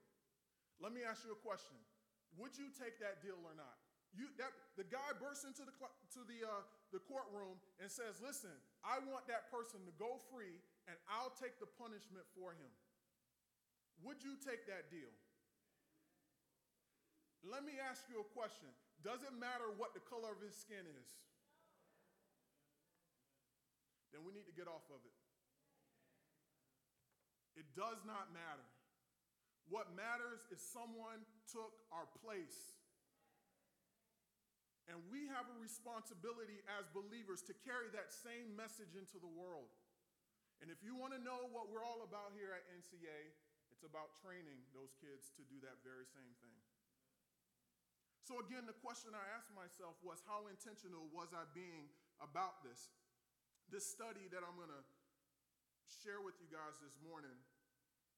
Let 0.78 0.94
me 0.94 1.02
ask 1.02 1.26
you 1.26 1.34
a 1.34 1.40
question. 1.42 1.74
Would 2.38 2.54
you 2.54 2.70
take 2.70 3.02
that 3.02 3.22
deal 3.22 3.38
or 3.42 3.54
not? 3.58 3.74
You, 4.14 4.30
that, 4.38 4.54
the 4.78 4.86
guy 4.86 5.10
bursts 5.18 5.42
into 5.42 5.66
the, 5.66 5.74
to 5.74 6.22
the, 6.22 6.46
uh, 6.46 6.62
the 6.94 7.02
courtroom 7.02 7.58
and 7.82 7.90
says, 7.90 8.22
Listen, 8.22 8.54
I 8.86 9.02
want 9.10 9.26
that 9.26 9.50
person 9.50 9.82
to 9.90 9.92
go 9.98 10.22
free 10.30 10.62
and 10.86 10.94
I'll 11.10 11.34
take 11.34 11.58
the 11.58 11.66
punishment 11.66 12.22
for 12.38 12.54
him. 12.54 12.70
Would 14.02 14.24
you 14.24 14.34
take 14.40 14.66
that 14.66 14.90
deal? 14.90 15.12
Let 17.44 17.62
me 17.62 17.76
ask 17.76 18.08
you 18.08 18.24
a 18.24 18.28
question. 18.32 18.72
Does 19.04 19.20
it 19.20 19.36
matter 19.36 19.68
what 19.76 19.92
the 19.92 20.00
color 20.00 20.32
of 20.32 20.40
his 20.40 20.56
skin 20.56 20.82
is? 20.82 21.10
Then 24.16 24.24
we 24.24 24.32
need 24.32 24.48
to 24.48 24.56
get 24.56 24.64
off 24.64 24.88
of 24.88 25.02
it. 25.04 25.16
It 27.54 27.68
does 27.76 28.00
not 28.08 28.32
matter. 28.32 28.66
What 29.68 29.92
matters 29.92 30.42
is 30.48 30.60
someone 30.60 31.22
took 31.48 31.72
our 31.92 32.08
place. 32.24 32.74
And 34.88 35.00
we 35.08 35.28
have 35.32 35.48
a 35.48 35.56
responsibility 35.60 36.60
as 36.76 36.84
believers 36.92 37.40
to 37.48 37.56
carry 37.64 37.88
that 37.96 38.12
same 38.12 38.52
message 38.52 38.92
into 38.96 39.16
the 39.16 39.30
world. 39.30 39.72
And 40.60 40.68
if 40.68 40.84
you 40.84 40.92
want 40.96 41.16
to 41.16 41.20
know 41.20 41.48
what 41.52 41.72
we're 41.72 41.84
all 41.84 42.04
about 42.04 42.36
here 42.36 42.52
at 42.52 42.64
NCA, 42.68 43.32
it's 43.84 43.92
about 43.92 44.16
training 44.24 44.64
those 44.72 44.96
kids 44.96 45.28
to 45.36 45.44
do 45.44 45.60
that 45.60 45.76
very 45.84 46.08
same 46.08 46.32
thing. 46.40 46.56
So, 48.24 48.40
again, 48.40 48.64
the 48.64 48.80
question 48.80 49.12
I 49.12 49.28
asked 49.36 49.52
myself 49.52 50.00
was 50.00 50.24
how 50.24 50.48
intentional 50.48 51.04
was 51.12 51.36
I 51.36 51.44
being 51.52 51.92
about 52.16 52.64
this? 52.64 52.88
This 53.68 53.84
study 53.84 54.24
that 54.32 54.40
I'm 54.40 54.56
going 54.56 54.72
to 54.72 54.84
share 56.00 56.24
with 56.24 56.32
you 56.40 56.48
guys 56.48 56.80
this 56.80 56.96
morning, 57.04 57.36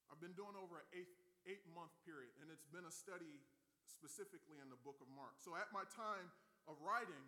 I've 0.06 0.22
been 0.22 0.38
doing 0.38 0.54
over 0.54 0.78
an 0.78 0.86
eight, 0.94 1.10
eight 1.50 1.66
month 1.74 1.90
period, 2.06 2.30
and 2.38 2.46
it's 2.46 2.70
been 2.70 2.86
a 2.86 2.94
study 2.94 3.42
specifically 3.82 4.62
in 4.62 4.70
the 4.70 4.78
book 4.86 5.02
of 5.02 5.10
Mark. 5.10 5.34
So 5.42 5.58
at 5.58 5.74
my 5.74 5.82
time 5.90 6.30
of 6.70 6.78
writing, 6.78 7.26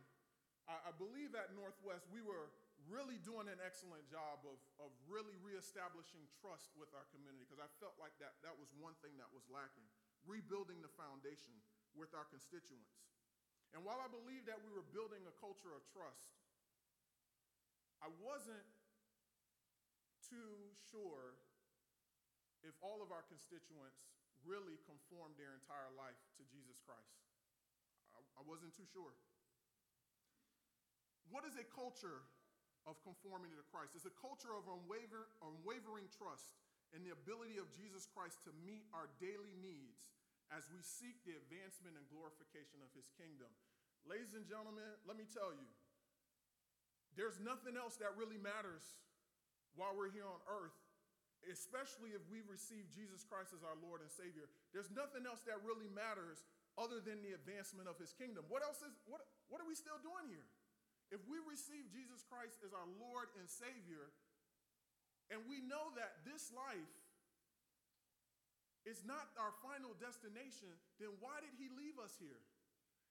I, 0.70 0.78
I 0.78 0.92
believe 0.94 1.34
at 1.34 1.50
Northwest 1.58 2.06
we 2.14 2.22
were 2.22 2.54
really 2.86 3.18
doing 3.26 3.50
an 3.50 3.58
excellent 3.58 4.06
job 4.06 4.46
of, 4.46 4.58
of 4.78 4.94
really 5.10 5.34
reestablishing 5.42 6.22
trust 6.38 6.70
with 6.78 6.94
our 6.94 7.04
community 7.10 7.42
because 7.42 7.58
I 7.58 7.70
felt 7.82 7.98
like 7.98 8.14
that, 8.22 8.38
that 8.46 8.54
was 8.54 8.70
one 8.78 8.94
thing 9.02 9.18
that 9.18 9.28
was 9.34 9.42
lacking, 9.50 9.86
rebuilding 10.22 10.78
the 10.78 10.92
foundation 10.94 11.58
with 11.98 12.14
our 12.14 12.28
constituents. 12.30 12.94
And 13.74 13.82
while 13.82 13.98
I 14.00 14.08
believe 14.08 14.46
that 14.46 14.62
we 14.62 14.70
were 14.70 14.86
building 14.94 15.26
a 15.26 15.34
culture 15.36 15.74
of 15.74 15.82
trust, 15.90 16.38
I 17.98 18.08
wasn't 18.22 18.64
too 20.22 20.72
sure 20.88 21.34
if 22.62 22.74
all 22.78 23.02
of 23.02 23.10
our 23.10 23.26
constituents 23.26 24.06
really 24.46 24.78
conformed 24.86 25.34
their 25.34 25.52
entire 25.52 25.90
life 25.98 26.18
to 26.38 26.46
Jesus 26.46 26.78
Christ. 26.86 27.18
I, 28.14 28.22
I 28.38 28.42
wasn't 28.46 28.70
too 28.72 28.86
sure. 28.86 29.12
What 31.28 31.44
is 31.44 31.58
a 31.60 31.66
culture 31.66 32.24
of 32.88 32.96
conformity 33.04 33.52
to 33.52 33.66
Christ? 33.68 33.92
It's 33.92 34.08
a 34.08 34.16
culture 34.16 34.56
of 34.56 34.64
unwaver, 34.64 35.28
unwavering 35.44 36.08
trust 36.08 36.56
in 36.96 37.04
the 37.04 37.12
ability 37.12 37.60
of 37.60 37.68
Jesus 37.76 38.08
Christ 38.08 38.40
to 38.48 38.52
meet 38.64 38.88
our 38.96 39.12
daily 39.20 39.52
needs 39.60 40.08
as 40.48 40.64
we 40.72 40.80
seek 40.80 41.20
the 41.28 41.36
advancement 41.36 42.00
and 42.00 42.08
glorification 42.08 42.80
of 42.80 42.88
his 42.96 43.12
kingdom. 43.20 43.52
Ladies 44.08 44.32
and 44.32 44.48
gentlemen, 44.48 44.88
let 45.04 45.20
me 45.20 45.28
tell 45.28 45.52
you, 45.52 45.68
there's 47.12 47.36
nothing 47.36 47.76
else 47.76 48.00
that 48.00 48.16
really 48.16 48.40
matters 48.40 48.80
while 49.76 49.92
we're 49.92 50.08
here 50.08 50.24
on 50.24 50.40
earth, 50.48 50.76
especially 51.44 52.16
if 52.16 52.24
we 52.32 52.40
receive 52.48 52.88
Jesus 52.88 53.26
Christ 53.28 53.52
as 53.52 53.60
our 53.60 53.76
Lord 53.84 54.00
and 54.00 54.08
Savior. 54.08 54.48
There's 54.72 54.88
nothing 54.88 55.28
else 55.28 55.44
that 55.44 55.60
really 55.60 55.92
matters 55.92 56.40
other 56.80 57.02
than 57.02 57.20
the 57.20 57.36
advancement 57.36 57.90
of 57.90 58.00
his 58.00 58.16
kingdom. 58.16 58.46
What 58.48 58.64
else 58.64 58.80
is 58.80 58.94
what 59.04 59.20
what 59.50 59.58
are 59.60 59.68
we 59.68 59.74
still 59.76 59.98
doing 60.00 60.30
here? 60.30 60.46
If 61.08 61.24
we 61.24 61.40
receive 61.40 61.88
Jesus 61.88 62.20
Christ 62.28 62.60
as 62.60 62.76
our 62.76 62.88
Lord 63.00 63.32
and 63.40 63.48
Savior, 63.48 64.12
and 65.32 65.44
we 65.48 65.64
know 65.64 65.92
that 65.96 66.24
this 66.24 66.52
life 66.52 66.92
is 68.84 69.04
not 69.04 69.28
our 69.36 69.52
final 69.64 69.96
destination, 69.96 70.68
then 71.00 71.12
why 71.20 71.40
did 71.40 71.52
He 71.56 71.68
leave 71.72 71.96
us 72.00 72.16
here? 72.20 72.40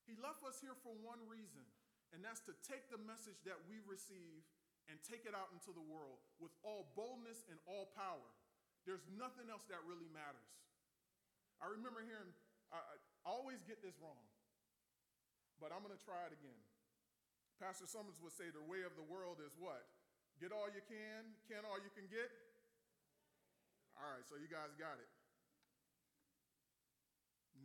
He 0.06 0.18
left 0.18 0.46
us 0.46 0.62
here 0.62 0.78
for 0.86 0.94
one 1.02 1.20
reason, 1.26 1.66
and 2.14 2.22
that's 2.22 2.42
to 2.50 2.54
take 2.66 2.90
the 2.90 3.02
message 3.02 3.38
that 3.50 3.58
we 3.66 3.82
receive 3.86 4.46
and 4.88 4.96
take 5.04 5.28
it 5.28 5.36
out 5.36 5.52
into 5.52 5.76
the 5.76 5.84
world 5.84 6.24
with 6.40 6.54
all 6.64 6.90
boldness 6.96 7.44
and 7.52 7.60
all 7.68 7.92
power. 7.94 8.30
There's 8.88 9.04
nothing 9.20 9.52
else 9.52 9.68
that 9.68 9.84
really 9.84 10.08
matters. 10.16 10.48
I 11.60 11.68
remember 11.68 12.00
hearing, 12.06 12.32
I, 12.72 12.80
I 12.80 12.96
always 13.28 13.60
get 13.68 13.84
this 13.84 14.00
wrong, 14.00 14.24
but 15.60 15.76
I'm 15.76 15.84
to 15.84 16.00
try 16.00 16.24
it 16.30 16.34
again. 16.34 16.62
Pastor 17.58 17.90
Summers 17.90 18.22
would 18.22 18.34
say 18.38 18.54
the 18.54 18.64
way 18.70 18.86
of 18.86 18.94
the 18.94 19.06
world 19.06 19.42
is 19.42 19.58
what? 19.58 19.82
Get 20.38 20.54
all 20.54 20.70
you 20.70 20.86
can, 20.86 21.34
can 21.50 21.66
all 21.66 21.82
you 21.82 21.90
can 21.98 22.06
get? 22.06 22.30
All 23.98 24.06
right, 24.14 24.22
so 24.30 24.38
you 24.38 24.46
guys 24.46 24.78
got 24.78 25.02
it. 25.02 25.10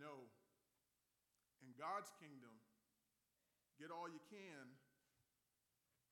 No. 0.01 0.25
In 1.61 1.77
God's 1.77 2.09
kingdom, 2.17 2.57
get 3.77 3.93
all 3.93 4.09
you 4.09 4.21
can 4.33 4.65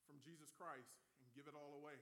from 0.04 0.20
Jesus 0.20 0.52
Christ 0.52 1.00
and 1.24 1.26
give 1.32 1.48
it 1.48 1.56
all 1.56 1.80
away. 1.80 1.96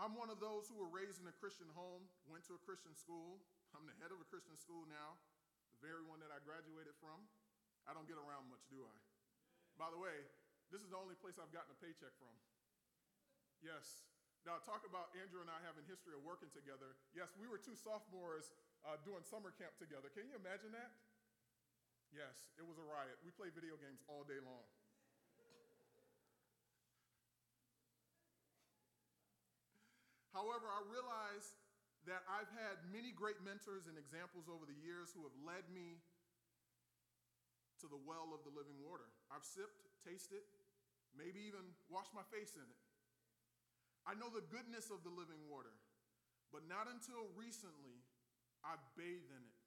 I'm 0.00 0.16
one 0.16 0.32
of 0.32 0.40
those 0.40 0.66
who 0.72 0.80
were 0.80 0.88
raised 0.88 1.20
in 1.20 1.28
a 1.28 1.36
Christian 1.36 1.68
home, 1.76 2.08
went 2.24 2.48
to 2.48 2.56
a 2.56 2.62
Christian 2.64 2.96
school. 2.96 3.44
I'm 3.76 3.84
the 3.84 3.94
head 4.00 4.08
of 4.08 4.18
a 4.18 4.26
Christian 4.32 4.56
school 4.56 4.88
now, 4.88 5.20
the 5.76 5.80
very 5.84 6.02
one 6.08 6.18
that 6.24 6.32
I 6.32 6.40
graduated 6.40 6.96
from. 6.96 7.20
I 7.86 7.94
don't 7.94 8.06
get 8.06 8.18
around 8.18 8.46
much, 8.48 8.62
do 8.70 8.82
I? 8.82 8.96
By 9.80 9.90
the 9.90 9.98
way, 9.98 10.14
this 10.70 10.80
is 10.80 10.88
the 10.88 11.00
only 11.00 11.18
place 11.18 11.36
I've 11.36 11.52
gotten 11.52 11.72
a 11.74 11.78
paycheck 11.82 12.14
from. 12.16 12.32
Yes. 13.60 14.06
Now, 14.42 14.58
talk 14.66 14.82
about 14.82 15.14
Andrew 15.14 15.38
and 15.38 15.46
I 15.46 15.58
having 15.62 15.86
history 15.86 16.18
of 16.18 16.26
working 16.26 16.50
together. 16.50 16.98
Yes, 17.14 17.30
we 17.38 17.46
were 17.46 17.62
two 17.62 17.78
sophomores 17.78 18.50
uh, 18.82 18.98
doing 19.06 19.22
summer 19.22 19.54
camp 19.54 19.78
together. 19.78 20.10
Can 20.10 20.26
you 20.26 20.34
imagine 20.34 20.74
that? 20.74 20.90
Yes, 22.10 22.50
it 22.58 22.66
was 22.66 22.76
a 22.76 22.86
riot. 22.86 23.16
We 23.22 23.30
played 23.30 23.54
video 23.54 23.78
games 23.78 24.02
all 24.10 24.26
day 24.26 24.42
long. 24.42 24.66
However, 30.32 30.64
I 30.64 30.80
realize 30.88 31.54
that 32.08 32.24
I've 32.26 32.50
had 32.56 32.80
many 32.88 33.12
great 33.12 33.38
mentors 33.44 33.86
and 33.86 33.94
examples 34.00 34.48
over 34.48 34.64
the 34.64 34.74
years 34.80 35.12
who 35.12 35.22
have 35.22 35.36
led 35.44 35.68
me 35.70 36.00
to 37.82 37.90
the 37.90 37.98
well 37.98 38.30
of 38.30 38.46
the 38.46 38.54
living 38.54 38.78
water. 38.80 39.10
I've 39.28 39.44
sipped, 39.44 39.90
tasted, 40.06 40.46
maybe 41.12 41.42
even 41.44 41.74
washed 41.90 42.14
my 42.14 42.24
face 42.30 42.54
in 42.54 42.64
it. 42.64 42.82
I 44.06 44.14
know 44.14 44.30
the 44.30 44.46
goodness 44.50 44.90
of 44.90 45.02
the 45.06 45.14
living 45.14 45.42
water, 45.46 45.74
but 46.54 46.66
not 46.66 46.90
until 46.90 47.30
recently 47.34 48.02
I 48.62 48.78
bathed 48.94 49.30
in 49.30 49.42
it. 49.42 49.58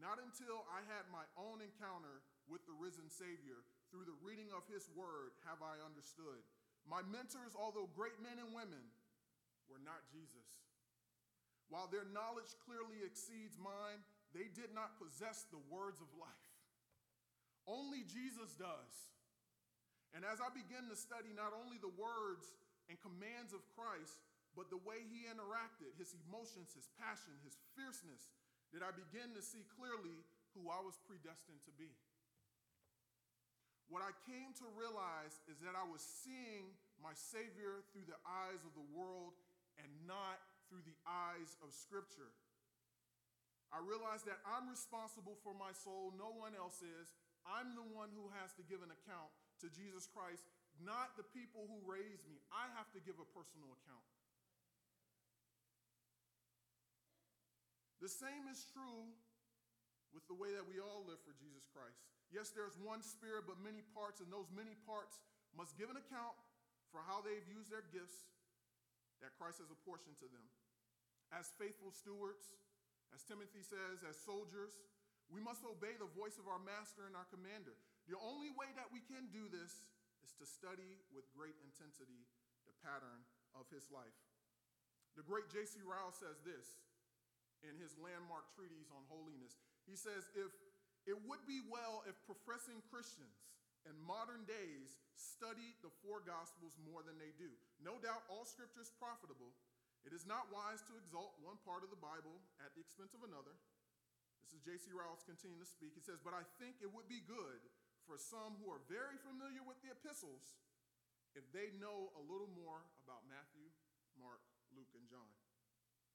Not 0.00 0.18
until 0.18 0.66
I 0.72 0.82
had 0.88 1.06
my 1.12 1.26
own 1.38 1.62
encounter 1.62 2.24
with 2.50 2.64
the 2.66 2.74
risen 2.74 3.06
Savior 3.06 3.62
through 3.92 4.08
the 4.08 4.18
reading 4.24 4.50
of 4.50 4.66
His 4.66 4.88
Word 4.96 5.36
have 5.46 5.60
I 5.62 5.78
understood. 5.84 6.42
My 6.88 7.04
mentors, 7.06 7.54
although 7.54 7.86
great 7.94 8.18
men 8.18 8.42
and 8.42 8.50
women, 8.50 8.82
were 9.70 9.82
not 9.82 10.02
Jesus. 10.10 10.66
While 11.70 11.86
their 11.88 12.08
knowledge 12.10 12.50
clearly 12.66 13.00
exceeds 13.06 13.56
mine, 13.60 14.02
they 14.34 14.48
did 14.50 14.74
not 14.74 14.98
possess 14.98 15.46
the 15.48 15.62
words 15.70 16.00
of 16.00 16.10
life. 16.18 16.51
Only 17.66 18.02
Jesus 18.06 18.54
does. 18.58 18.94
And 20.12 20.26
as 20.26 20.42
I 20.42 20.52
begin 20.52 20.90
to 20.92 20.96
study 20.98 21.32
not 21.32 21.56
only 21.56 21.80
the 21.80 21.92
words 21.96 22.52
and 22.90 23.00
commands 23.00 23.56
of 23.56 23.64
Christ, 23.72 24.20
but 24.52 24.68
the 24.68 24.80
way 24.84 25.00
he 25.08 25.24
interacted, 25.24 25.96
his 25.96 26.12
emotions, 26.28 26.76
his 26.76 26.90
passion, 27.00 27.32
his 27.40 27.56
fierceness, 27.72 28.28
did 28.68 28.84
I 28.84 28.92
begin 28.92 29.32
to 29.32 29.42
see 29.44 29.64
clearly 29.72 30.20
who 30.52 30.68
I 30.68 30.80
was 30.84 31.00
predestined 31.08 31.64
to 31.64 31.72
be. 31.80 31.88
What 33.88 34.04
I 34.04 34.12
came 34.24 34.56
to 34.60 34.66
realize 34.72 35.40
is 35.48 35.60
that 35.64 35.76
I 35.76 35.84
was 35.84 36.00
seeing 36.00 36.72
my 37.00 37.12
Savior 37.12 37.84
through 37.92 38.08
the 38.08 38.20
eyes 38.24 38.60
of 38.64 38.72
the 38.72 38.88
world 38.92 39.36
and 39.76 39.88
not 40.08 40.40
through 40.68 40.84
the 40.88 40.96
eyes 41.04 41.56
of 41.60 41.76
Scripture. 41.76 42.32
I 43.72 43.80
realized 43.80 44.28
that 44.28 44.40
I'm 44.44 44.68
responsible 44.68 45.36
for 45.40 45.56
my 45.56 45.72
soul, 45.72 46.12
no 46.16 46.32
one 46.32 46.52
else 46.56 46.84
is, 46.84 47.12
I'm 47.46 47.74
the 47.74 47.84
one 47.84 48.14
who 48.14 48.30
has 48.38 48.54
to 48.58 48.64
give 48.66 48.82
an 48.82 48.94
account 48.94 49.30
to 49.62 49.70
Jesus 49.70 50.06
Christ, 50.10 50.46
not 50.78 51.14
the 51.18 51.26
people 51.26 51.66
who 51.66 51.78
raised 51.82 52.26
me. 52.30 52.38
I 52.50 52.70
have 52.78 52.90
to 52.94 53.00
give 53.02 53.18
a 53.18 53.28
personal 53.34 53.70
account. 53.82 54.06
The 58.02 58.10
same 58.10 58.50
is 58.50 58.66
true 58.74 59.14
with 60.10 60.26
the 60.26 60.34
way 60.34 60.50
that 60.58 60.66
we 60.66 60.82
all 60.82 61.06
live 61.06 61.22
for 61.22 61.30
Jesus 61.38 61.70
Christ. 61.70 62.02
Yes, 62.34 62.50
there's 62.50 62.74
one 62.80 63.04
spirit, 63.04 63.46
but 63.46 63.62
many 63.62 63.86
parts, 63.94 64.18
and 64.18 64.26
those 64.32 64.50
many 64.50 64.74
parts 64.88 65.22
must 65.54 65.78
give 65.78 65.92
an 65.92 66.00
account 66.00 66.34
for 66.90 67.04
how 67.04 67.22
they've 67.22 67.46
used 67.46 67.70
their 67.70 67.86
gifts 67.94 68.32
that 69.22 69.36
Christ 69.38 69.62
has 69.62 69.70
apportioned 69.70 70.18
to 70.18 70.28
them. 70.28 70.44
As 71.30 71.54
faithful 71.56 71.94
stewards, 71.94 72.58
as 73.14 73.22
Timothy 73.22 73.62
says, 73.62 74.02
as 74.02 74.18
soldiers, 74.18 74.82
we 75.32 75.40
must 75.40 75.64
obey 75.64 75.96
the 75.96 76.12
voice 76.12 76.36
of 76.36 76.46
our 76.46 76.60
master 76.60 77.08
and 77.08 77.16
our 77.16 77.26
commander. 77.32 77.72
The 78.04 78.20
only 78.20 78.52
way 78.52 78.68
that 78.76 78.92
we 78.92 79.00
can 79.08 79.32
do 79.32 79.48
this 79.48 79.72
is 80.20 80.36
to 80.38 80.46
study 80.46 81.00
with 81.16 81.24
great 81.32 81.56
intensity 81.64 82.28
the 82.68 82.76
pattern 82.84 83.24
of 83.56 83.64
his 83.72 83.88
life. 83.88 84.14
The 85.16 85.24
great 85.24 85.48
J.C. 85.48 85.80
Ryle 85.82 86.12
says 86.12 86.40
this 86.44 86.84
in 87.64 87.80
his 87.80 87.96
landmark 87.96 88.52
treatise 88.52 88.92
on 88.92 89.08
holiness. 89.08 89.56
He 89.88 89.96
says, 89.96 90.28
If 90.36 90.52
it 91.08 91.18
would 91.26 91.42
be 91.48 91.64
well 91.66 92.06
if 92.06 92.14
professing 92.28 92.84
Christians 92.86 93.50
in 93.82 93.98
modern 94.06 94.46
days 94.46 95.02
studied 95.18 95.74
the 95.82 95.90
four 96.04 96.22
gospels 96.22 96.78
more 96.86 97.02
than 97.02 97.18
they 97.18 97.34
do. 97.34 97.50
No 97.82 97.98
doubt 97.98 98.22
all 98.30 98.46
scripture 98.46 98.84
is 98.84 98.94
profitable. 98.94 99.50
It 100.06 100.14
is 100.14 100.26
not 100.26 100.50
wise 100.50 100.82
to 100.86 100.98
exalt 100.98 101.38
one 101.42 101.58
part 101.66 101.82
of 101.82 101.90
the 101.90 101.98
Bible 101.98 102.42
at 102.62 102.74
the 102.74 102.82
expense 102.82 103.14
of 103.14 103.26
another. 103.26 103.54
This 104.44 104.58
is 104.58 104.62
J.C. 104.66 104.90
Ryle 104.92 105.18
continuing 105.24 105.62
to 105.62 105.68
speak. 105.68 105.94
He 105.94 106.04
says, 106.04 106.18
But 106.18 106.34
I 106.34 106.42
think 106.58 106.82
it 106.82 106.90
would 106.90 107.06
be 107.06 107.22
good 107.24 107.62
for 108.04 108.18
some 108.18 108.58
who 108.58 108.68
are 108.68 108.82
very 108.90 109.18
familiar 109.22 109.62
with 109.62 109.78
the 109.80 109.94
epistles 109.94 110.58
if 111.32 111.46
they 111.54 111.72
know 111.80 112.12
a 112.18 112.22
little 112.22 112.50
more 112.52 112.84
about 113.06 113.24
Matthew, 113.30 113.70
Mark, 114.20 114.42
Luke, 114.74 114.92
and 114.98 115.06
John. 115.08 115.30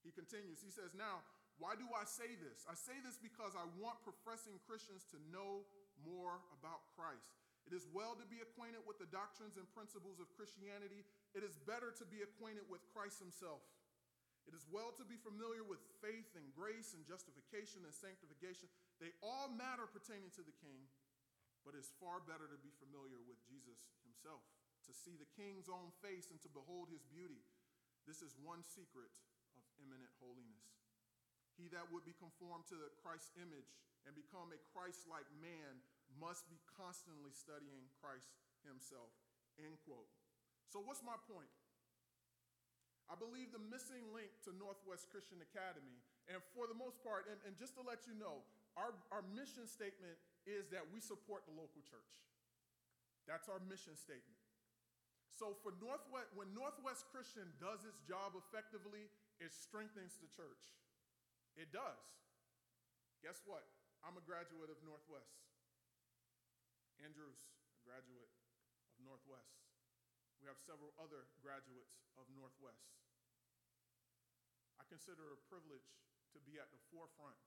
He 0.05 0.13
continues, 0.13 0.61
he 0.61 0.69
says, 0.69 0.93
Now, 0.93 1.25
why 1.57 1.73
do 1.73 1.89
I 1.89 2.05
say 2.05 2.38
this? 2.38 2.69
I 2.69 2.78
say 2.78 2.93
this 3.01 3.17
because 3.17 3.57
I 3.57 3.65
want 3.82 4.05
professing 4.05 4.61
Christians 4.69 5.09
to 5.09 5.17
know 5.34 5.65
more 6.05 6.38
about 6.53 6.86
Christ. 6.93 7.34
It 7.65 7.75
is 7.75 7.84
well 7.91 8.15
to 8.15 8.23
be 8.30 8.39
acquainted 8.39 8.86
with 8.88 8.95
the 9.01 9.09
doctrines 9.11 9.59
and 9.59 9.67
principles 9.75 10.23
of 10.23 10.32
Christianity. 10.38 11.03
It 11.36 11.43
is 11.43 11.59
better 11.67 11.91
to 11.99 12.05
be 12.07 12.23
acquainted 12.23 12.63
with 12.71 12.80
Christ 12.95 13.19
himself. 13.19 13.59
It 14.48 14.56
is 14.56 14.64
well 14.72 14.95
to 14.95 15.04
be 15.04 15.20
familiar 15.20 15.62
with 15.62 15.84
faith 16.00 16.32
and 16.39 16.48
grace 16.56 16.95
and 16.95 17.04
justification 17.04 17.84
and 17.84 17.91
sanctification. 17.91 18.72
They 19.04 19.12
all 19.20 19.52
matter 19.52 19.84
pertaining 19.91 20.32
to 20.39 20.43
the 20.43 20.56
king, 20.64 20.88
but 21.68 21.76
it's 21.76 21.91
far 22.00 22.24
better 22.24 22.48
to 22.48 22.60
be 22.64 22.72
familiar 22.80 23.20
with 23.28 23.43
Jesus 23.43 23.91
himself, 24.08 24.39
to 24.88 24.95
see 24.95 25.20
the 25.20 25.28
king's 25.36 25.68
own 25.68 25.91
face 26.00 26.32
and 26.32 26.39
to 26.48 26.50
behold 26.50 26.88
his 26.88 27.04
beauty. 27.04 27.43
This 28.08 28.24
is 28.24 28.39
one 28.39 28.64
secret 28.64 29.12
of 29.60 29.68
eminent 29.84 30.16
holiness. 30.24 30.64
He 31.60 31.68
that 31.76 31.91
would 31.91 32.08
be 32.08 32.16
conformed 32.16 32.72
to 32.72 32.80
Christ's 33.04 33.36
image 33.36 33.76
and 34.08 34.16
become 34.16 34.56
a 34.56 34.62
Christ 34.72 35.10
like 35.12 35.28
man 35.43 35.84
must 36.16 36.48
be 36.48 36.62
constantly 36.80 37.36
studying 37.36 37.91
Christ 38.00 38.32
himself. 38.64 39.12
End 39.60 39.76
quote. 39.84 40.08
So, 40.72 40.80
what's 40.80 41.04
my 41.04 41.20
point? 41.28 41.52
I 43.08 43.16
believe 43.16 43.55
the 43.55 43.64
missing 43.72 44.03
link 44.12 44.32
to 44.43 44.51
Northwest 44.51 45.08
Christian 45.08 45.39
Academy, 45.39 45.95
and 46.28 46.43
for 46.51 46.68
the 46.68 46.76
most 46.76 46.99
part, 46.99 47.28
and, 47.32 47.39
and 47.47 47.55
just 47.55 47.80
to 47.80 47.84
let 47.84 48.03
you 48.03 48.12
know, 48.20 48.43
our, 48.76 48.91
our 49.16 49.24
mission 49.32 49.64
statement 49.64 50.20
is 50.43 50.68
that 50.76 50.84
we 50.91 50.99
support 50.99 51.47
the 51.47 51.55
local 51.55 51.80
church. 51.88 52.14
That's 53.24 53.47
our 53.47 53.64
mission 53.64 53.95
statement. 53.95 54.39
So 55.32 55.55
for 55.62 55.76
Northwest, 55.78 56.34
when 56.34 56.51
Northwest 56.55 57.08
Christian 57.14 57.47
does 57.62 57.84
its 57.84 57.99
job 58.03 58.34
effectively, 58.34 59.08
it 59.38 59.53
strengthens 59.53 60.18
the 60.18 60.30
church. 60.32 60.74
It 61.60 61.70
does. 61.70 62.01
Guess 63.22 63.43
what? 63.45 63.66
I'm 64.01 64.18
a 64.18 64.24
graduate 64.24 64.72
of 64.72 64.80
Northwest. 64.82 65.41
Andrew's 67.03 67.38
a 67.78 67.82
graduate 67.86 68.32
of 68.89 68.97
Northwest. 69.05 69.66
We 70.42 70.48
have 70.48 70.60
several 70.62 70.94
other 71.02 71.28
graduates 71.42 71.98
of 72.16 72.30
Northwest. 72.32 72.94
I 74.78 74.86
consider 74.86 75.28
it 75.28 75.38
a 75.38 75.42
privilege 75.50 75.90
to 76.34 76.40
be 76.46 76.62
at 76.62 76.70
the 76.70 76.82
forefront 76.94 77.38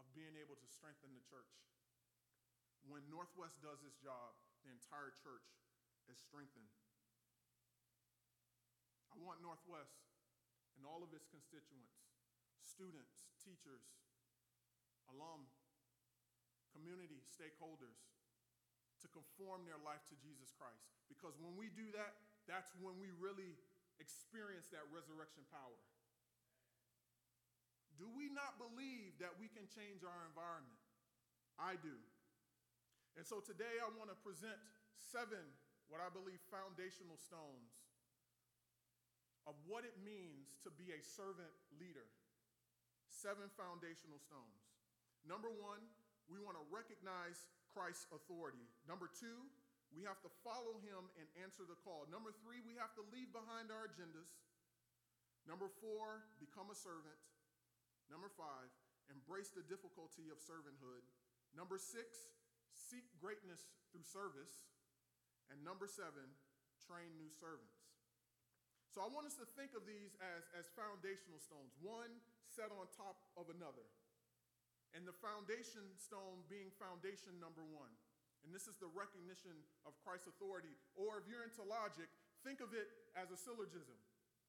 of 0.00 0.08
being 0.16 0.34
able 0.40 0.56
to 0.58 0.68
strengthen 0.68 1.12
the 1.12 1.24
church. 1.28 1.52
When 2.84 3.04
Northwest 3.08 3.60
does 3.60 3.80
its 3.84 3.96
job, 4.00 4.36
the 4.64 4.72
entire 4.72 5.12
church 5.12 5.48
is 6.08 6.20
strengthened. 6.20 6.72
I 9.12 9.20
want 9.20 9.44
Northwest 9.44 9.94
and 10.76 10.82
all 10.82 11.06
of 11.06 11.14
its 11.14 11.28
constituents, 11.30 11.94
students, 12.58 13.14
teachers, 13.40 13.84
alum, 15.12 15.46
community, 16.74 17.22
stakeholders, 17.30 17.94
to 19.04 19.08
conform 19.12 19.68
their 19.68 19.78
life 19.84 20.00
to 20.08 20.16
Jesus 20.24 20.48
Christ. 20.56 20.88
Because 21.12 21.36
when 21.36 21.52
we 21.60 21.68
do 21.76 21.84
that, 21.92 22.16
that's 22.48 22.72
when 22.80 22.96
we 22.96 23.12
really 23.20 23.52
experience 24.00 24.72
that 24.72 24.88
resurrection 24.88 25.44
power. 25.52 25.78
Do 28.00 28.10
we 28.10 28.32
not 28.32 28.58
believe 28.58 29.14
that 29.22 29.36
we 29.38 29.46
can 29.52 29.68
change 29.70 30.02
our 30.02 30.20
environment? 30.26 30.80
I 31.60 31.78
do. 31.78 31.94
And 33.14 33.22
so 33.22 33.38
today 33.38 33.78
I 33.78 33.86
want 33.94 34.10
to 34.10 34.18
present 34.18 34.58
seven, 34.98 35.44
what 35.86 36.02
I 36.02 36.10
believe, 36.10 36.42
foundational 36.50 37.20
stones 37.20 37.70
of 39.46 39.54
what 39.68 39.86
it 39.86 39.94
means 40.02 40.56
to 40.66 40.72
be 40.74 40.90
a 40.90 41.00
servant 41.04 41.52
leader. 41.78 42.08
Seven 43.06 43.46
foundational 43.54 44.18
stones. 44.18 44.64
Number 45.22 45.52
one, 45.52 45.84
we 46.26 46.40
want 46.40 46.58
to 46.58 46.64
recognize 46.72 47.46
Christ's 47.74 48.06
authority. 48.14 48.62
Number 48.86 49.10
two, 49.10 49.50
we 49.90 50.06
have 50.06 50.22
to 50.22 50.30
follow 50.46 50.78
him 50.82 51.10
and 51.18 51.26
answer 51.42 51.66
the 51.66 51.78
call. 51.82 52.06
Number 52.06 52.30
three, 52.42 52.62
we 52.62 52.78
have 52.78 52.94
to 52.94 53.02
leave 53.10 53.34
behind 53.34 53.74
our 53.74 53.90
agendas. 53.90 54.30
Number 55.44 55.66
four, 55.82 56.24
become 56.38 56.70
a 56.70 56.78
servant. 56.78 57.18
Number 58.06 58.30
five, 58.32 58.70
embrace 59.10 59.50
the 59.50 59.66
difficulty 59.66 60.30
of 60.30 60.38
servanthood. 60.38 61.04
Number 61.52 61.76
six, 61.76 62.30
seek 62.74 63.04
greatness 63.18 63.70
through 63.90 64.06
service. 64.06 64.70
And 65.52 65.60
number 65.60 65.84
seven, 65.84 66.26
train 66.80 67.10
new 67.20 67.28
servants. 67.28 67.84
So 68.94 69.02
I 69.02 69.10
want 69.10 69.26
us 69.26 69.34
to 69.42 69.46
think 69.58 69.74
of 69.74 69.84
these 69.84 70.14
as, 70.22 70.46
as 70.54 70.70
foundational 70.78 71.42
stones, 71.42 71.74
one 71.82 72.22
set 72.46 72.70
on 72.70 72.86
top 72.94 73.18
of 73.34 73.50
another 73.50 73.84
and 74.94 75.02
the 75.02 75.14
foundation 75.18 75.82
stone 75.98 76.46
being 76.46 76.70
foundation 76.78 77.34
number 77.42 77.66
one. 77.66 77.90
And 78.46 78.54
this 78.54 78.70
is 78.70 78.78
the 78.78 78.88
recognition 78.92 79.52
of 79.84 79.98
Christ's 80.06 80.30
authority. 80.30 80.72
Or 80.94 81.18
if 81.18 81.26
you're 81.26 81.42
into 81.42 81.66
logic, 81.66 82.06
think 82.46 82.62
of 82.62 82.72
it 82.76 82.86
as 83.18 83.34
a 83.34 83.38
syllogism, 83.40 83.98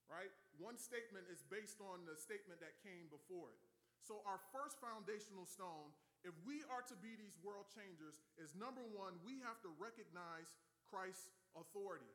right? 0.06 0.30
One 0.62 0.78
statement 0.78 1.26
is 1.32 1.42
based 1.48 1.82
on 1.82 2.06
the 2.06 2.14
statement 2.14 2.62
that 2.62 2.78
came 2.86 3.10
before 3.10 3.50
it. 3.56 3.62
So, 4.04 4.22
our 4.30 4.38
first 4.54 4.78
foundational 4.78 5.50
stone, 5.50 5.90
if 6.22 6.36
we 6.46 6.62
are 6.70 6.86
to 6.86 6.98
be 7.02 7.18
these 7.18 7.34
world 7.42 7.66
changers, 7.74 8.22
is 8.38 8.54
number 8.54 8.86
one, 8.94 9.18
we 9.26 9.42
have 9.42 9.58
to 9.66 9.72
recognize 9.82 10.54
Christ's 10.86 11.34
authority. 11.58 12.14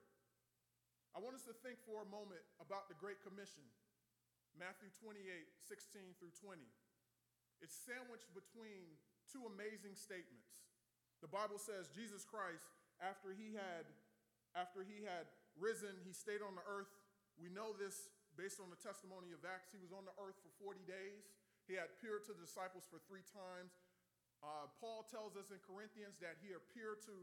I 1.11 1.19
want 1.19 1.35
us 1.35 1.43
to 1.51 1.57
think 1.67 1.83
for 1.83 2.07
a 2.07 2.09
moment 2.13 2.47
about 2.63 2.87
the 2.87 2.95
Great 2.95 3.19
Commission, 3.27 3.67
Matthew 4.55 4.93
28 5.03 5.19
16 5.67 6.15
through 6.23 6.35
20. 6.39 6.63
It's 7.61 7.77
sandwiched 7.77 8.33
between 8.33 8.97
two 9.29 9.47
amazing 9.47 9.95
statements. 9.95 10.59
The 11.21 11.29
Bible 11.29 11.61
says 11.61 11.93
Jesus 11.93 12.25
Christ, 12.25 12.65
after 13.01 13.37
he 13.37 13.53
had, 13.53 13.85
after 14.57 14.81
he 14.81 15.05
had 15.05 15.29
risen, 15.61 15.93
he 16.03 16.17
stayed 16.17 16.41
on 16.41 16.57
the 16.57 16.65
earth. 16.65 16.91
We 17.37 17.53
know 17.53 17.77
this 17.77 18.09
based 18.37 18.61
on 18.61 18.73
the 18.73 18.81
testimony 18.81 19.37
of 19.37 19.45
Acts. 19.45 19.69
He 19.69 19.81
was 19.81 19.93
on 19.93 20.09
the 20.09 20.17
earth 20.17 20.41
for 20.41 20.73
40 20.73 20.81
days. 20.89 21.29
He 21.69 21.77
had 21.77 21.93
appeared 21.93 22.25
to 22.27 22.33
the 22.33 22.41
disciples 22.41 22.89
for 22.89 22.99
three 23.05 23.25
times. 23.29 23.77
Uh, 24.41 24.73
Paul 24.81 25.05
tells 25.05 25.37
us 25.37 25.53
in 25.53 25.61
Corinthians 25.61 26.17
that 26.25 26.41
he 26.41 26.57
appeared 26.57 27.05
to 27.05 27.15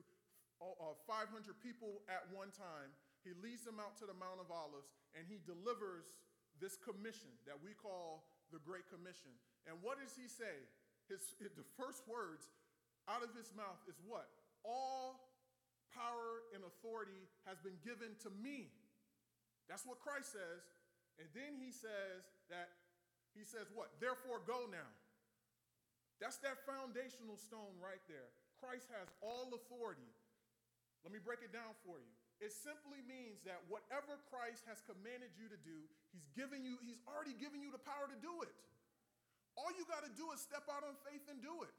uh, 0.61 0.93
500 1.09 1.33
people 1.65 2.05
at 2.05 2.29
one 2.29 2.53
time. 2.53 2.93
He 3.25 3.33
leads 3.41 3.65
them 3.65 3.81
out 3.81 3.97
to 3.99 4.05
the 4.05 4.13
Mount 4.13 4.37
of 4.37 4.53
Olives 4.53 4.93
and 5.17 5.25
he 5.25 5.41
delivers 5.41 6.21
this 6.61 6.77
commission 6.77 7.33
that 7.49 7.57
we 7.57 7.73
call 7.73 8.29
the 8.53 8.61
Great 8.61 8.85
Commission. 8.89 9.33
And 9.67 9.75
what 9.83 9.99
does 9.99 10.15
he 10.15 10.31
say? 10.31 10.63
His, 11.11 11.23
the 11.39 11.67
first 11.75 12.03
words 12.07 12.47
out 13.07 13.23
of 13.23 13.31
his 13.35 13.51
mouth 13.55 13.79
is 13.87 13.99
what? 14.03 14.27
All 14.63 15.27
power 15.95 16.43
and 16.55 16.63
authority 16.63 17.27
has 17.47 17.59
been 17.63 17.79
given 17.83 18.15
to 18.23 18.29
me. 18.43 18.71
That's 19.67 19.83
what 19.83 19.99
Christ 19.99 20.35
says. 20.35 20.63
And 21.19 21.27
then 21.35 21.59
he 21.59 21.71
says 21.71 22.23
that, 22.51 22.71
he 23.35 23.43
says 23.43 23.67
what? 23.71 23.95
Therefore, 23.99 24.43
go 24.43 24.67
now. 24.67 24.91
That's 26.19 26.39
that 26.41 26.65
foundational 26.65 27.37
stone 27.37 27.77
right 27.77 28.01
there. 28.09 28.31
Christ 28.57 28.89
has 28.97 29.07
all 29.21 29.53
authority. 29.53 30.09
Let 31.05 31.13
me 31.13 31.21
break 31.21 31.45
it 31.45 31.53
down 31.53 31.77
for 31.85 32.01
you. 32.01 32.13
It 32.37 32.53
simply 32.53 33.01
means 33.05 33.41
that 33.49 33.65
whatever 33.65 34.21
Christ 34.29 34.65
has 34.69 34.81
commanded 34.85 35.33
you 35.37 35.49
to 35.49 35.59
do, 35.61 35.77
he's 36.13 36.25
given 36.37 36.61
you, 36.61 36.77
he's 36.85 37.01
already 37.09 37.33
given 37.37 37.61
you 37.61 37.73
the 37.73 37.81
power 37.81 38.05
to 38.09 38.17
do 38.21 38.45
it. 38.45 38.53
All 39.57 39.73
you 39.73 39.83
got 39.89 40.05
to 40.05 40.13
do 40.13 40.29
is 40.31 40.39
step 40.39 40.69
out 40.69 40.85
on 40.85 40.93
faith 41.01 41.25
and 41.27 41.41
do 41.41 41.65
it. 41.65 41.73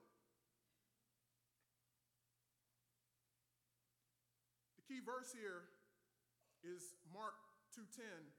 The 4.76 4.84
key 4.90 4.98
verse 4.98 5.30
here 5.30 5.70
is 6.66 6.98
Mark 7.14 7.38
2:10. 7.72 8.34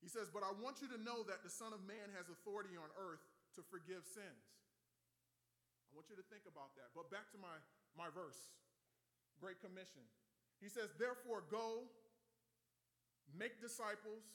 He 0.00 0.08
says, 0.08 0.30
"But 0.30 0.46
I 0.46 0.52
want 0.52 0.80
you 0.80 0.88
to 0.88 0.98
know 0.98 1.24
that 1.24 1.42
the 1.42 1.50
Son 1.50 1.72
of 1.72 1.82
Man 1.82 2.14
has 2.14 2.28
authority 2.28 2.76
on 2.76 2.90
earth 2.96 3.26
to 3.58 3.62
forgive 3.62 4.06
sins." 4.06 4.54
I 5.94 5.96
want 5.96 6.10
you 6.10 6.18
to 6.18 6.26
think 6.26 6.42
about 6.50 6.74
that. 6.74 6.90
But 6.90 7.06
back 7.10 7.30
to 7.30 7.38
my, 7.38 7.54
my 7.94 8.10
verse. 8.10 8.50
Great 9.38 9.62
Commission. 9.62 10.02
He 10.58 10.66
says, 10.66 10.90
Therefore, 10.98 11.46
go, 11.46 11.86
make 13.30 13.62
disciples. 13.62 14.26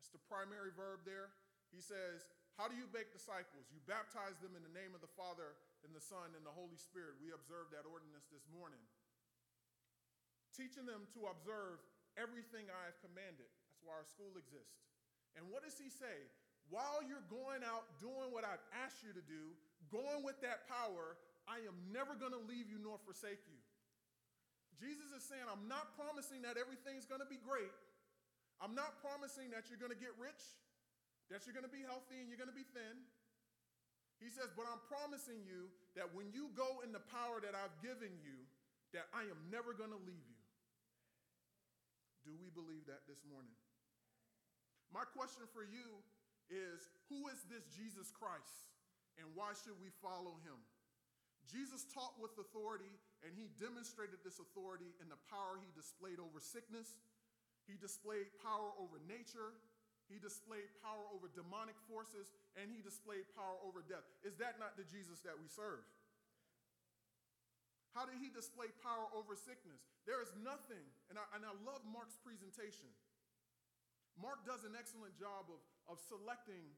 That's 0.00 0.08
the 0.16 0.24
primary 0.32 0.72
verb 0.72 1.04
there. 1.04 1.28
He 1.68 1.84
says, 1.84 2.24
how 2.54 2.70
do 2.70 2.78
you 2.78 2.86
make 2.94 3.10
disciples? 3.10 3.66
You 3.74 3.82
baptize 3.82 4.38
them 4.38 4.54
in 4.54 4.62
the 4.62 4.70
name 4.70 4.94
of 4.94 5.02
the 5.02 5.10
Father 5.18 5.58
and 5.82 5.90
the 5.90 6.02
Son 6.02 6.38
and 6.38 6.46
the 6.46 6.54
Holy 6.54 6.78
Spirit. 6.78 7.18
We 7.18 7.34
observed 7.34 7.74
that 7.74 7.82
ordinance 7.82 8.30
this 8.30 8.46
morning. 8.54 8.82
Teaching 10.54 10.86
them 10.86 11.10
to 11.18 11.26
observe 11.34 11.82
everything 12.14 12.70
I 12.70 12.86
have 12.86 12.98
commanded. 13.02 13.50
That's 13.66 13.82
why 13.82 13.98
our 13.98 14.06
school 14.06 14.38
exists. 14.38 14.86
And 15.34 15.50
what 15.50 15.66
does 15.66 15.74
he 15.74 15.90
say? 15.90 16.30
While 16.70 17.02
you're 17.02 17.26
going 17.26 17.66
out 17.66 17.90
doing 17.98 18.30
what 18.30 18.46
I've 18.46 18.62
asked 18.86 19.02
you 19.02 19.10
to 19.10 19.24
do, 19.26 19.58
going 19.90 20.22
with 20.22 20.38
that 20.46 20.70
power, 20.70 21.18
I 21.50 21.58
am 21.66 21.74
never 21.90 22.14
going 22.14 22.32
to 22.32 22.44
leave 22.46 22.70
you 22.70 22.78
nor 22.78 23.02
forsake 23.02 23.42
you. 23.50 23.58
Jesus 24.78 25.10
is 25.10 25.26
saying, 25.26 25.44
I'm 25.50 25.66
not 25.66 25.98
promising 25.98 26.46
that 26.46 26.54
everything's 26.54 27.04
going 27.04 27.20
to 27.20 27.28
be 27.28 27.42
great. 27.42 27.74
I'm 28.62 28.78
not 28.78 29.02
promising 29.02 29.50
that 29.50 29.66
you're 29.66 29.82
going 29.82 29.92
to 29.92 29.98
get 29.98 30.14
rich 30.22 30.40
that 31.32 31.44
you're 31.44 31.56
going 31.56 31.68
to 31.68 31.72
be 31.72 31.84
healthy 31.84 32.20
and 32.20 32.28
you're 32.28 32.40
going 32.40 32.52
to 32.52 32.56
be 32.56 32.66
thin. 32.76 32.96
He 34.20 34.28
says, 34.28 34.52
But 34.52 34.68
I'm 34.68 34.80
promising 34.88 35.44
you 35.44 35.72
that 35.96 36.12
when 36.12 36.32
you 36.32 36.52
go 36.56 36.84
in 36.84 36.92
the 36.92 37.02
power 37.12 37.40
that 37.44 37.52
I've 37.56 37.74
given 37.84 38.16
you, 38.20 38.44
that 38.94 39.10
I 39.10 39.26
am 39.26 39.40
never 39.50 39.74
going 39.74 39.90
to 39.90 40.02
leave 40.06 40.24
you. 40.24 40.42
Do 42.24 42.32
we 42.38 42.48
believe 42.48 42.88
that 42.88 43.04
this 43.04 43.20
morning? 43.28 43.52
My 44.88 45.04
question 45.04 45.44
for 45.50 45.66
you 45.66 46.00
is 46.48 46.86
who 47.10 47.26
is 47.28 47.42
this 47.50 47.66
Jesus 47.74 48.14
Christ 48.14 48.70
and 49.18 49.26
why 49.34 49.52
should 49.52 49.76
we 49.82 49.90
follow 50.00 50.38
him? 50.46 50.56
Jesus 51.44 51.84
taught 51.92 52.16
with 52.16 52.32
authority 52.40 52.94
and 53.20 53.36
he 53.36 53.52
demonstrated 53.60 54.24
this 54.24 54.40
authority 54.40 54.96
in 55.02 55.12
the 55.12 55.20
power 55.28 55.60
he 55.60 55.68
displayed 55.76 56.16
over 56.16 56.40
sickness. 56.40 56.96
He 57.68 57.76
displayed 57.76 58.32
power 58.40 58.72
over 58.80 58.96
nature. 59.04 59.52
He 60.12 60.20
displayed 60.20 60.68
power 60.84 61.04
over 61.10 61.32
demonic 61.32 61.76
forces 61.88 62.28
and 62.60 62.68
he 62.68 62.84
displayed 62.84 63.24
power 63.32 63.56
over 63.64 63.80
death. 63.80 64.04
Is 64.20 64.36
that 64.38 64.60
not 64.60 64.76
the 64.76 64.84
Jesus 64.84 65.24
that 65.24 65.40
we 65.40 65.48
serve? 65.48 65.80
How 67.96 68.04
did 68.04 68.18
he 68.18 68.28
display 68.28 68.74
power 68.82 69.06
over 69.14 69.38
sickness? 69.38 69.86
There 70.02 70.18
is 70.18 70.34
nothing, 70.42 70.82
and 71.08 71.14
I, 71.14 71.24
and 71.38 71.46
I 71.46 71.54
love 71.62 71.78
Mark's 71.86 72.18
presentation. 72.18 72.90
Mark 74.18 74.42
does 74.42 74.66
an 74.66 74.74
excellent 74.74 75.14
job 75.14 75.46
of, 75.46 75.62
of 75.86 76.02
selecting 76.02 76.74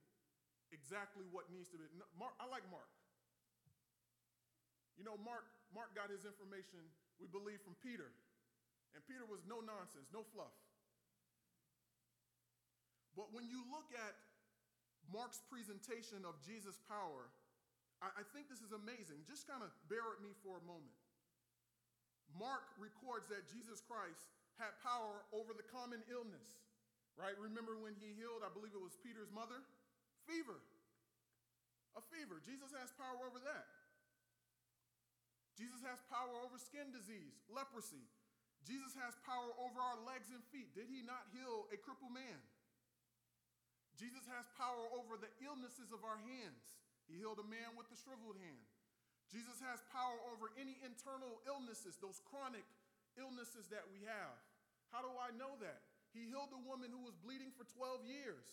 exactly 0.68 1.24
what 1.32 1.48
needs 1.48 1.72
to 1.72 1.80
be. 1.80 1.88
Mark, 2.20 2.36
I 2.36 2.44
like 2.52 2.68
Mark. 2.68 2.88
You 5.00 5.08
know, 5.08 5.16
Mark, 5.20 5.48
Mark 5.72 5.96
got 5.96 6.12
his 6.12 6.28
information, 6.28 6.84
we 7.16 7.28
believe, 7.28 7.64
from 7.64 7.76
Peter. 7.80 8.12
And 8.92 9.00
Peter 9.04 9.28
was 9.28 9.44
no 9.44 9.60
nonsense, 9.60 10.08
no 10.12 10.24
fluff. 10.32 10.52
But 13.16 13.32
when 13.32 13.48
you 13.48 13.64
look 13.72 13.88
at 13.96 14.14
Mark's 15.08 15.40
presentation 15.48 16.28
of 16.28 16.36
Jesus' 16.44 16.76
power, 16.84 17.32
I, 18.04 18.20
I 18.20 18.24
think 18.36 18.52
this 18.52 18.60
is 18.60 18.76
amazing. 18.76 19.24
Just 19.24 19.48
kind 19.48 19.64
of 19.64 19.72
bear 19.88 20.04
with 20.04 20.20
me 20.20 20.36
for 20.44 20.60
a 20.60 20.64
moment. 20.68 20.92
Mark 22.36 22.68
records 22.76 23.24
that 23.32 23.48
Jesus 23.48 23.80
Christ 23.80 24.28
had 24.60 24.76
power 24.84 25.24
over 25.32 25.56
the 25.56 25.64
common 25.64 26.04
illness, 26.12 26.60
right? 27.16 27.32
Remember 27.40 27.80
when 27.80 27.96
he 27.96 28.12
healed, 28.12 28.44
I 28.44 28.52
believe 28.52 28.76
it 28.76 28.82
was 28.82 28.98
Peter's 29.00 29.32
mother? 29.32 29.64
Fever. 30.28 30.60
A 31.96 32.02
fever. 32.12 32.44
Jesus 32.44 32.76
has 32.76 32.92
power 33.00 33.24
over 33.24 33.40
that. 33.40 33.64
Jesus 35.56 35.80
has 35.88 35.96
power 36.12 36.36
over 36.44 36.60
skin 36.60 36.92
disease, 36.92 37.40
leprosy. 37.48 38.04
Jesus 38.68 38.92
has 39.00 39.16
power 39.24 39.56
over 39.56 39.80
our 39.80 39.96
legs 40.04 40.28
and 40.28 40.44
feet. 40.52 40.76
Did 40.76 40.92
he 40.92 41.00
not 41.00 41.24
heal 41.32 41.64
a 41.72 41.80
crippled 41.80 42.12
man? 42.12 42.36
Jesus 43.96 44.28
has 44.28 44.44
power 44.60 44.84
over 44.92 45.16
the 45.16 45.32
illnesses 45.40 45.88
of 45.90 46.04
our 46.04 46.20
hands. 46.20 46.76
He 47.08 47.16
healed 47.16 47.40
a 47.40 47.48
man 47.48 47.72
with 47.74 47.88
a 47.88 47.96
shriveled 47.96 48.36
hand. 48.36 48.66
Jesus 49.32 49.58
has 49.64 49.82
power 49.90 50.16
over 50.30 50.54
any 50.54 50.78
internal 50.86 51.42
illnesses, 51.48 51.98
those 51.98 52.22
chronic 52.30 52.64
illnesses 53.18 53.66
that 53.72 53.88
we 53.90 54.04
have. 54.06 54.36
How 54.94 55.02
do 55.02 55.10
I 55.18 55.34
know 55.34 55.58
that? 55.64 55.82
He 56.14 56.30
healed 56.30 56.52
a 56.54 56.62
woman 56.62 56.94
who 56.94 57.02
was 57.02 57.18
bleeding 57.18 57.50
for 57.56 57.66
12 57.74 58.06
years. 58.06 58.46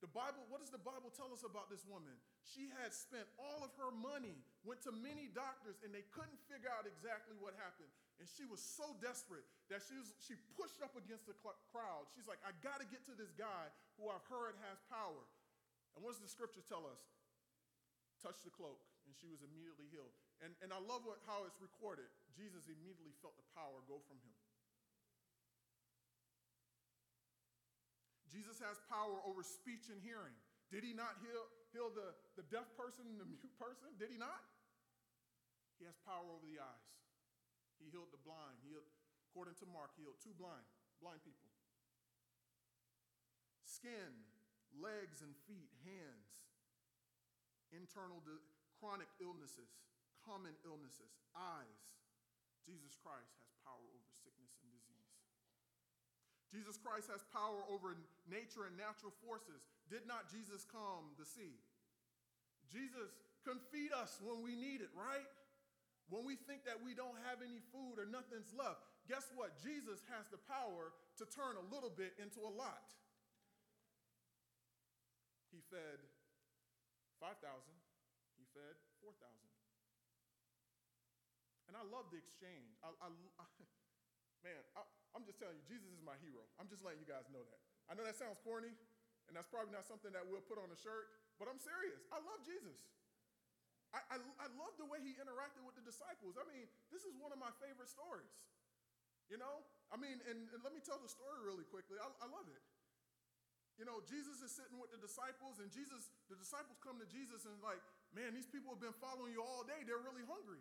The 0.00 0.08
Bible, 0.08 0.44
what 0.48 0.64
does 0.64 0.72
the 0.72 0.80
Bible 0.80 1.12
tell 1.12 1.28
us 1.28 1.44
about 1.44 1.68
this 1.68 1.84
woman? 1.84 2.16
She 2.40 2.72
had 2.80 2.96
spent 2.96 3.28
all 3.36 3.60
of 3.60 3.72
her 3.76 3.92
money, 3.92 4.32
went 4.64 4.80
to 4.88 4.92
many 4.96 5.28
doctors, 5.28 5.76
and 5.84 5.92
they 5.92 6.08
couldn't 6.08 6.40
figure 6.48 6.72
out 6.72 6.88
exactly 6.88 7.36
what 7.36 7.52
happened. 7.60 7.92
And 8.16 8.24
she 8.24 8.48
was 8.48 8.64
so 8.64 8.96
desperate 9.04 9.44
that 9.70 9.80
she, 9.86 9.94
was, 9.94 10.10
she 10.18 10.34
pushed 10.58 10.82
up 10.82 10.98
against 10.98 11.30
the 11.30 11.36
crowd. 11.70 12.10
She's 12.12 12.26
like, 12.26 12.42
I 12.42 12.50
got 12.60 12.82
to 12.82 12.86
get 12.90 13.06
to 13.06 13.14
this 13.14 13.30
guy 13.38 13.70
who 13.96 14.10
I've 14.10 14.26
heard 14.26 14.58
has 14.66 14.82
power. 14.90 15.22
And 15.94 16.02
what 16.02 16.18
does 16.18 16.22
the 16.22 16.30
scriptures 16.30 16.66
tell 16.66 16.82
us? 16.90 17.00
Touch 18.18 18.42
the 18.42 18.50
cloak 18.50 18.82
and 19.10 19.14
she 19.18 19.26
was 19.26 19.42
immediately 19.42 19.90
healed. 19.90 20.14
And, 20.38 20.54
and 20.62 20.70
I 20.70 20.78
love 20.78 21.02
what, 21.02 21.18
how 21.26 21.42
it's 21.46 21.58
recorded. 21.58 22.06
Jesus 22.30 22.70
immediately 22.70 23.10
felt 23.18 23.34
the 23.34 23.48
power 23.58 23.82
go 23.90 23.98
from 24.06 24.22
him. 24.22 24.36
Jesus 28.30 28.62
has 28.62 28.78
power 28.86 29.18
over 29.26 29.42
speech 29.42 29.90
and 29.90 29.98
hearing. 29.98 30.34
Did 30.70 30.86
he 30.86 30.94
not 30.94 31.18
heal, 31.18 31.42
heal 31.74 31.90
the, 31.90 32.14
the 32.38 32.46
deaf 32.46 32.70
person 32.78 33.02
and 33.10 33.18
the 33.18 33.26
mute 33.34 33.50
person? 33.58 33.90
Did 33.98 34.14
he 34.14 34.18
not? 34.18 34.38
He 35.82 35.88
has 35.90 35.98
power 36.06 36.30
over 36.30 36.46
the 36.46 36.62
eyes. 36.62 36.86
He 37.82 37.90
healed 37.90 38.14
the 38.14 38.22
blind. 38.22 38.60
He 38.62 38.70
healed, 38.70 38.86
according 39.30 39.54
to 39.62 39.66
Mark, 39.70 39.94
he 39.94 40.02
healed 40.02 40.18
two 40.18 40.34
blind, 40.34 40.66
blind 40.98 41.22
people. 41.22 41.46
Skin, 43.62 44.26
legs 44.74 45.22
and 45.22 45.30
feet, 45.46 45.70
hands, 45.86 46.50
internal 47.70 48.18
chronic 48.82 49.06
illnesses, 49.22 49.70
common 50.26 50.52
illnesses, 50.66 51.14
eyes. 51.38 51.80
Jesus 52.66 52.98
Christ 52.98 53.30
has 53.38 53.54
power 53.62 53.78
over 53.78 54.10
sickness 54.20 54.58
and 54.60 54.68
disease. 54.74 55.14
Jesus 56.50 56.76
Christ 56.76 57.06
has 57.14 57.22
power 57.30 57.62
over 57.70 57.94
nature 58.26 58.66
and 58.66 58.74
natural 58.74 59.14
forces. 59.22 59.62
Did 59.86 60.10
not 60.10 60.26
Jesus 60.26 60.66
calm 60.66 61.14
the 61.14 61.24
sea? 61.24 61.62
Jesus 62.66 63.14
can 63.46 63.62
feed 63.70 63.94
us 63.94 64.18
when 64.18 64.42
we 64.42 64.58
need 64.58 64.82
it, 64.82 64.90
right? 64.92 65.26
When 66.10 66.26
we 66.26 66.34
think 66.34 66.66
that 66.66 66.82
we 66.82 66.92
don't 66.92 67.16
have 67.30 67.38
any 67.38 67.62
food 67.70 68.02
or 68.02 68.04
nothing's 68.04 68.50
left, 68.50 68.89
guess 69.08 69.28
what? 69.36 69.56
Jesus 69.62 70.02
has 70.12 70.26
the 70.28 70.40
power 70.50 70.92
to 71.20 71.24
turn 71.28 71.56
a 71.56 71.66
little 71.72 71.92
bit 71.92 72.16
into 72.20 72.42
a 72.44 72.52
lot. 72.52 72.90
He 75.54 75.62
fed 75.70 76.00
5,000 77.20 77.36
he 78.40 78.48
fed 78.56 78.80
4,000. 79.04 79.20
And 81.68 81.76
I 81.76 81.84
love 81.84 82.08
the 82.08 82.16
exchange. 82.16 82.72
I, 82.80 82.88
I, 83.04 83.12
I 83.12 83.44
man, 84.46 84.64
I, 84.74 84.82
I'm 85.12 85.28
just 85.28 85.36
telling 85.36 85.60
you, 85.60 85.64
Jesus 85.68 85.92
is 85.92 86.00
my 86.00 86.16
hero. 86.24 86.40
I'm 86.56 86.66
just 86.72 86.80
letting 86.80 87.04
you 87.04 87.06
guys 87.06 87.28
know 87.28 87.44
that. 87.44 87.60
I 87.86 87.94
know 87.94 88.02
that 88.08 88.16
sounds 88.16 88.40
corny, 88.42 88.72
and 89.28 89.36
that's 89.36 89.46
probably 89.46 89.76
not 89.76 89.84
something 89.84 90.10
that 90.16 90.24
we'll 90.24 90.42
put 90.42 90.56
on 90.56 90.72
a 90.72 90.78
shirt, 90.80 91.12
but 91.36 91.46
I'm 91.46 91.60
serious. 91.60 92.00
I 92.10 92.18
love 92.24 92.40
Jesus. 92.42 92.90
I, 93.90 94.02
I, 94.06 94.16
I, 94.38 94.46
love 94.54 94.70
the 94.78 94.86
way 94.86 95.02
he 95.02 95.18
interacted 95.18 95.66
with 95.66 95.74
the 95.74 95.82
disciples. 95.82 96.38
I 96.38 96.46
mean, 96.46 96.70
this 96.94 97.02
is 97.02 97.18
one 97.18 97.34
of 97.34 97.42
my 97.42 97.50
favorite 97.58 97.90
stories. 97.90 98.30
You 99.30 99.38
know? 99.38 99.62
I 99.88 99.96
mean, 99.96 100.18
and, 100.26 100.50
and 100.50 100.60
let 100.66 100.74
me 100.74 100.82
tell 100.82 100.98
the 100.98 101.08
story 101.08 101.40
really 101.46 101.64
quickly. 101.66 101.96
I, 101.96 102.10
I 102.20 102.26
love 102.26 102.50
it. 102.50 102.62
You 103.78 103.88
know, 103.88 104.04
Jesus 104.04 104.44
is 104.44 104.52
sitting 104.52 104.76
with 104.76 104.92
the 104.92 105.00
disciples, 105.00 105.56
and 105.56 105.72
Jesus, 105.72 106.12
the 106.28 106.36
disciples 106.36 106.76
come 106.84 107.00
to 107.00 107.08
Jesus 107.08 107.48
and 107.48 107.56
like, 107.64 107.80
man, 108.12 108.36
these 108.36 108.44
people 108.44 108.76
have 108.76 108.82
been 108.82 108.96
following 109.00 109.32
you 109.32 109.40
all 109.40 109.64
day. 109.64 109.86
They're 109.88 110.04
really 110.04 110.26
hungry. 110.28 110.60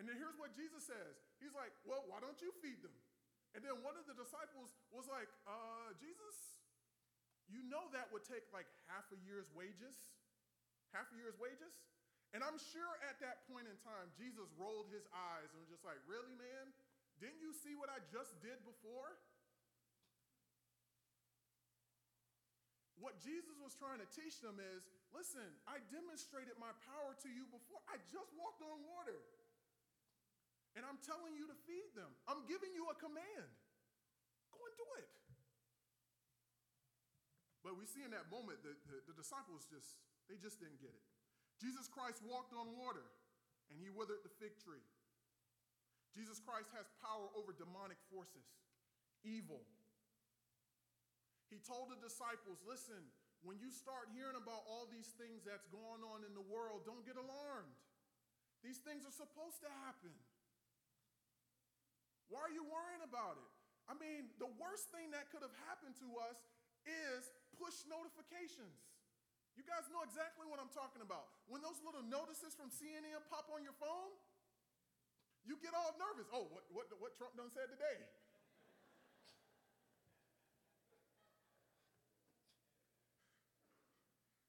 And 0.00 0.08
then 0.08 0.16
here's 0.16 0.38
what 0.40 0.56
Jesus 0.56 0.88
says. 0.88 1.20
He's 1.36 1.52
like, 1.52 1.74
well, 1.84 2.08
why 2.08 2.22
don't 2.24 2.40
you 2.40 2.48
feed 2.64 2.80
them? 2.80 2.96
And 3.52 3.60
then 3.60 3.80
one 3.84 3.96
of 3.96 4.08
the 4.08 4.16
disciples 4.16 4.72
was 4.92 5.04
like, 5.08 5.28
uh, 5.48 5.92
Jesus, 6.00 6.36
you 7.48 7.64
know 7.64 7.88
that 7.96 8.12
would 8.12 8.24
take 8.24 8.44
like 8.52 8.68
half 8.88 9.08
a 9.12 9.18
year's 9.24 9.48
wages? 9.56 9.96
Half 10.92 11.12
a 11.12 11.16
year's 11.16 11.36
wages? 11.36 11.72
And 12.36 12.44
I'm 12.44 12.60
sure 12.60 12.92
at 13.08 13.16
that 13.24 13.48
point 13.48 13.64
in 13.64 13.76
time, 13.80 14.12
Jesus 14.16 14.48
rolled 14.60 14.92
his 14.92 15.08
eyes 15.08 15.48
and 15.52 15.64
was 15.64 15.72
just 15.72 15.84
like, 15.88 16.00
really, 16.04 16.36
man? 16.36 16.68
Didn't 17.20 17.40
you 17.40 17.56
see 17.56 17.72
what 17.72 17.88
I 17.88 18.00
just 18.12 18.36
did 18.44 18.60
before? 18.68 19.16
What 23.00 23.20
Jesus 23.20 23.56
was 23.60 23.76
trying 23.76 24.00
to 24.00 24.08
teach 24.08 24.40
them 24.40 24.56
is 24.60 24.84
listen, 25.12 25.44
I 25.68 25.80
demonstrated 25.92 26.56
my 26.60 26.72
power 26.88 27.16
to 27.24 27.28
you 27.28 27.48
before. 27.48 27.80
I 27.88 28.00
just 28.08 28.32
walked 28.36 28.60
on 28.64 28.84
water. 28.84 29.20
And 30.76 30.84
I'm 30.84 31.00
telling 31.00 31.32
you 31.32 31.48
to 31.48 31.56
feed 31.64 31.88
them. 31.96 32.12
I'm 32.28 32.44
giving 32.44 32.68
you 32.76 32.84
a 32.92 32.96
command. 33.00 33.48
Go 34.52 34.60
and 34.60 34.76
do 34.76 34.88
it. 35.00 35.08
But 37.64 37.80
we 37.80 37.88
see 37.88 38.04
in 38.04 38.12
that 38.12 38.28
moment 38.28 38.60
that 38.62 38.76
the, 38.84 39.00
the 39.08 39.16
disciples 39.16 39.64
just, 39.66 39.96
they 40.28 40.36
just 40.36 40.60
didn't 40.60 40.78
get 40.78 40.92
it. 40.92 41.04
Jesus 41.56 41.88
Christ 41.88 42.20
walked 42.22 42.52
on 42.52 42.76
water 42.76 43.08
and 43.72 43.80
he 43.80 43.88
withered 43.88 44.20
the 44.20 44.32
fig 44.36 44.60
tree. 44.60 44.84
Jesus 46.16 46.40
Christ 46.40 46.72
has 46.72 46.88
power 47.04 47.28
over 47.36 47.52
demonic 47.52 48.00
forces, 48.08 48.48
evil, 49.20 49.60
he 51.50 51.62
told 51.62 51.94
the 51.94 51.98
disciples, 52.02 52.58
listen, 52.66 52.98
when 53.46 53.62
you 53.62 53.70
start 53.70 54.10
hearing 54.10 54.34
about 54.34 54.66
all 54.66 54.90
these 54.90 55.14
things 55.14 55.46
that's 55.46 55.66
going 55.70 56.02
on 56.02 56.26
in 56.26 56.34
the 56.34 56.42
world, 56.42 56.82
don't 56.82 57.06
get 57.06 57.14
alarmed. 57.14 57.76
These 58.66 58.82
things 58.82 59.06
are 59.06 59.14
supposed 59.14 59.62
to 59.62 59.70
happen. 59.86 60.10
Why 62.26 62.42
are 62.50 62.54
you 62.54 62.66
worrying 62.66 63.04
about 63.06 63.38
it? 63.38 63.50
I 63.86 63.94
mean, 63.94 64.34
the 64.42 64.50
worst 64.58 64.90
thing 64.90 65.14
that 65.14 65.30
could 65.30 65.46
have 65.46 65.54
happened 65.70 65.94
to 66.02 66.08
us 66.26 66.42
is 66.82 67.30
push 67.54 67.86
notifications. 67.86 68.82
You 69.54 69.62
guys 69.62 69.86
know 69.94 70.02
exactly 70.02 70.50
what 70.50 70.58
I'm 70.58 70.74
talking 70.74 71.00
about. 71.00 71.30
When 71.46 71.62
those 71.62 71.78
little 71.86 72.02
notices 72.02 72.58
from 72.58 72.74
CNN 72.74 73.22
pop 73.30 73.46
on 73.54 73.62
your 73.62 73.78
phone, 73.78 74.10
you 75.46 75.54
get 75.62 75.72
all 75.72 75.94
nervous. 75.94 76.26
Oh, 76.34 76.50
what, 76.50 76.66
what, 76.74 76.90
what 76.98 77.14
Trump 77.14 77.38
done 77.38 77.50
said 77.54 77.70
today? 77.70 77.96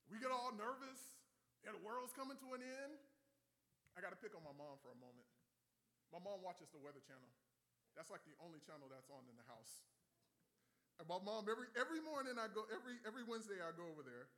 We 0.09 0.17
get 0.17 0.33
all 0.33 0.49
nervous. 0.57 0.97
Yeah, 1.61 1.77
the 1.77 1.83
world's 1.85 2.17
coming 2.17 2.41
to 2.41 2.47
an 2.57 2.65
end. 2.65 2.97
I 3.93 4.01
got 4.01 4.09
to 4.13 4.19
pick 4.19 4.33
on 4.33 4.41
my 4.41 4.53
mom 4.57 4.81
for 4.81 4.89
a 4.89 4.97
moment. 4.97 5.29
My 6.09 6.17
mom 6.17 6.41
watches 6.41 6.73
the 6.73 6.81
Weather 6.81 7.01
Channel. 7.05 7.29
That's 7.93 8.09
like 8.09 8.25
the 8.25 8.37
only 8.41 8.61
channel 8.61 8.89
that's 8.89 9.09
on 9.09 9.25
in 9.29 9.37
the 9.37 9.47
house. 9.49 9.85
And 10.97 11.05
my 11.05 11.21
mom, 11.21 11.45
every, 11.49 11.69
every 11.77 12.01
morning 12.01 12.41
I 12.41 12.49
go, 12.49 12.65
every, 12.73 12.97
every 13.05 13.25
Wednesday 13.25 13.61
I 13.61 13.73
go 13.73 13.85
over 13.85 14.01
there, 14.01 14.29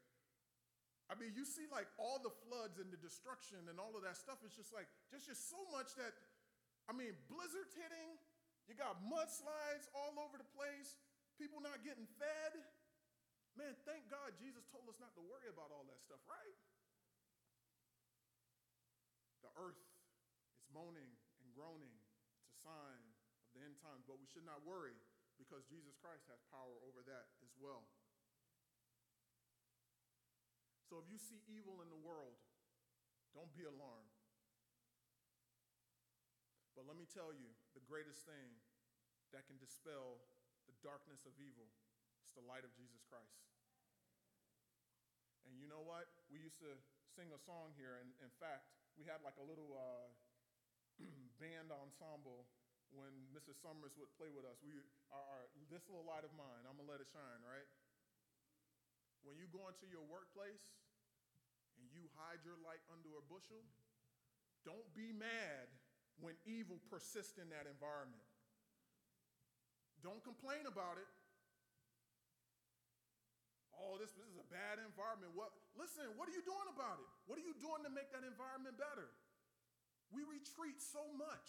I 1.10 1.18
mean, 1.18 1.34
you 1.34 1.42
see 1.44 1.66
like 1.72 1.88
all 1.98 2.22
the 2.22 2.32
floods 2.48 2.78
and 2.78 2.88
the 2.94 3.00
destruction 3.00 3.58
and 3.68 3.82
all 3.82 3.96
of 3.96 4.04
that 4.04 4.20
stuff. 4.20 4.40
It's 4.44 4.56
just 4.56 4.72
like, 4.72 4.86
just, 5.10 5.26
just 5.26 5.48
so 5.50 5.60
much 5.74 5.96
that, 5.98 6.14
I 6.90 6.92
mean, 6.98 7.14
blizzards 7.30 7.78
hitting, 7.78 8.18
you 8.66 8.74
got 8.74 8.98
mudslides 9.06 9.86
all 9.94 10.18
over 10.18 10.42
the 10.42 10.50
place, 10.58 10.98
people 11.38 11.62
not 11.62 11.86
getting 11.86 12.10
fed. 12.18 12.66
Man, 13.54 13.78
thank 13.86 14.10
God 14.10 14.34
Jesus 14.42 14.66
told 14.74 14.90
us 14.90 14.98
not 14.98 15.14
to 15.14 15.22
worry 15.22 15.54
about 15.54 15.70
all 15.70 15.86
that 15.86 16.02
stuff, 16.02 16.18
right? 16.26 16.58
The 19.46 19.54
earth 19.62 19.78
is 20.58 20.66
moaning 20.74 21.14
and 21.46 21.48
groaning. 21.54 21.94
It's 22.42 22.58
a 22.58 22.74
sign 22.74 23.02
of 23.06 23.50
the 23.54 23.62
end 23.62 23.78
times, 23.86 24.10
but 24.10 24.18
we 24.18 24.26
should 24.26 24.50
not 24.50 24.66
worry 24.66 24.98
because 25.38 25.70
Jesus 25.70 25.94
Christ 26.02 26.26
has 26.34 26.42
power 26.50 26.74
over 26.90 27.06
that 27.06 27.30
as 27.46 27.54
well. 27.62 27.86
So 30.90 30.98
if 30.98 31.06
you 31.06 31.22
see 31.22 31.38
evil 31.46 31.86
in 31.86 31.90
the 31.94 32.02
world, 32.02 32.42
don't 33.38 33.54
be 33.54 33.70
alarmed. 33.70 34.09
But 36.80 36.88
let 36.88 36.96
me 36.96 37.04
tell 37.12 37.36
you 37.36 37.52
the 37.76 37.84
greatest 37.84 38.24
thing 38.24 38.56
that 39.36 39.44
can 39.52 39.60
dispel 39.60 40.24
the 40.64 40.72
darkness 40.80 41.28
of 41.28 41.36
evil 41.36 41.68
is 42.24 42.32
the 42.32 42.46
light 42.48 42.64
of 42.64 42.72
Jesus 42.72 43.04
Christ. 43.04 43.44
And 45.44 45.60
you 45.60 45.68
know 45.68 45.84
what? 45.84 46.08
We 46.32 46.40
used 46.40 46.56
to 46.64 46.72
sing 47.12 47.36
a 47.36 47.42
song 47.44 47.76
here, 47.76 48.00
and 48.00 48.16
in 48.24 48.32
fact, 48.40 48.72
we 48.96 49.04
had 49.04 49.20
like 49.28 49.36
a 49.36 49.44
little 49.44 49.76
uh, 49.76 50.08
band 51.44 51.68
ensemble 51.68 52.48
when 52.96 53.12
Mrs. 53.36 53.60
Summers 53.60 54.00
would 54.00 54.16
play 54.16 54.32
with 54.32 54.48
us. 54.48 54.56
We, 54.64 54.72
our, 55.12 55.20
our, 55.20 55.44
this 55.68 55.84
little 55.92 56.08
light 56.08 56.24
of 56.24 56.32
mine, 56.32 56.64
I'm 56.64 56.80
gonna 56.80 56.88
let 56.88 57.04
it 57.04 57.12
shine, 57.12 57.44
right? 57.44 57.68
When 59.28 59.36
you 59.36 59.52
go 59.52 59.68
into 59.68 59.84
your 59.92 60.08
workplace 60.08 60.64
and 61.76 61.92
you 61.92 62.08
hide 62.16 62.40
your 62.48 62.56
light 62.64 62.80
under 62.88 63.20
a 63.20 63.24
bushel, 63.28 63.68
don't 64.64 64.88
be 64.96 65.12
mad 65.12 65.68
when 66.20 66.36
evil 66.44 66.80
persists 66.92 67.40
in 67.40 67.48
that 67.52 67.68
environment. 67.68 68.24
Don't 70.00 70.24
complain 70.24 70.64
about 70.68 70.96
it. 70.96 71.10
Oh, 73.76 73.96
this, 73.96 74.12
this 74.16 74.28
is 74.28 74.36
a 74.36 74.48
bad 74.52 74.80
environment. 74.84 75.32
What? 75.36 75.56
Listen, 75.80 76.12
what 76.20 76.28
are 76.28 76.36
you 76.36 76.44
doing 76.44 76.68
about 76.72 77.00
it? 77.00 77.10
What 77.28 77.40
are 77.40 77.46
you 77.46 77.56
doing 77.64 77.84
to 77.88 77.92
make 77.92 78.12
that 78.12 78.28
environment 78.28 78.76
better? 78.76 79.08
We 80.12 80.28
retreat 80.28 80.84
so 80.84 81.04
much. 81.16 81.48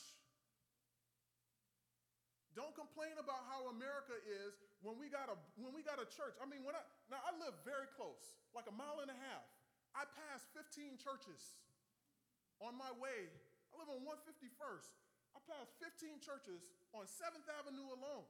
Don't 2.55 2.75
complain 2.75 3.14
about 3.18 3.47
how 3.47 3.71
America 3.71 4.14
is 4.27 4.59
when 4.83 4.99
we 4.99 5.07
got 5.07 5.31
a 5.31 5.39
when 5.59 5.71
we 5.71 5.87
got 5.87 6.03
a 6.03 6.07
church. 6.11 6.35
I 6.43 6.47
mean, 6.51 6.66
when 6.66 6.75
I 6.75 6.83
now 7.11 7.23
I 7.23 7.35
live 7.39 7.55
very 7.62 7.87
close, 7.95 8.39
like 8.55 8.66
a 8.66 8.75
mile 8.75 9.03
and 9.03 9.11
a 9.11 9.18
half. 9.18 9.47
I 9.95 10.07
pass 10.07 10.47
15 10.55 11.03
churches 11.03 11.59
on 12.62 12.79
my 12.79 12.91
way. 13.03 13.27
I 13.71 13.79
live 13.79 13.91
on 13.91 14.03
151st. 14.03 14.91
I 15.35 15.39
pass 15.47 15.71
15 15.79 16.18
churches 16.18 16.66
on 16.91 17.07
7th 17.07 17.47
Avenue 17.62 17.87
alone. 17.95 18.27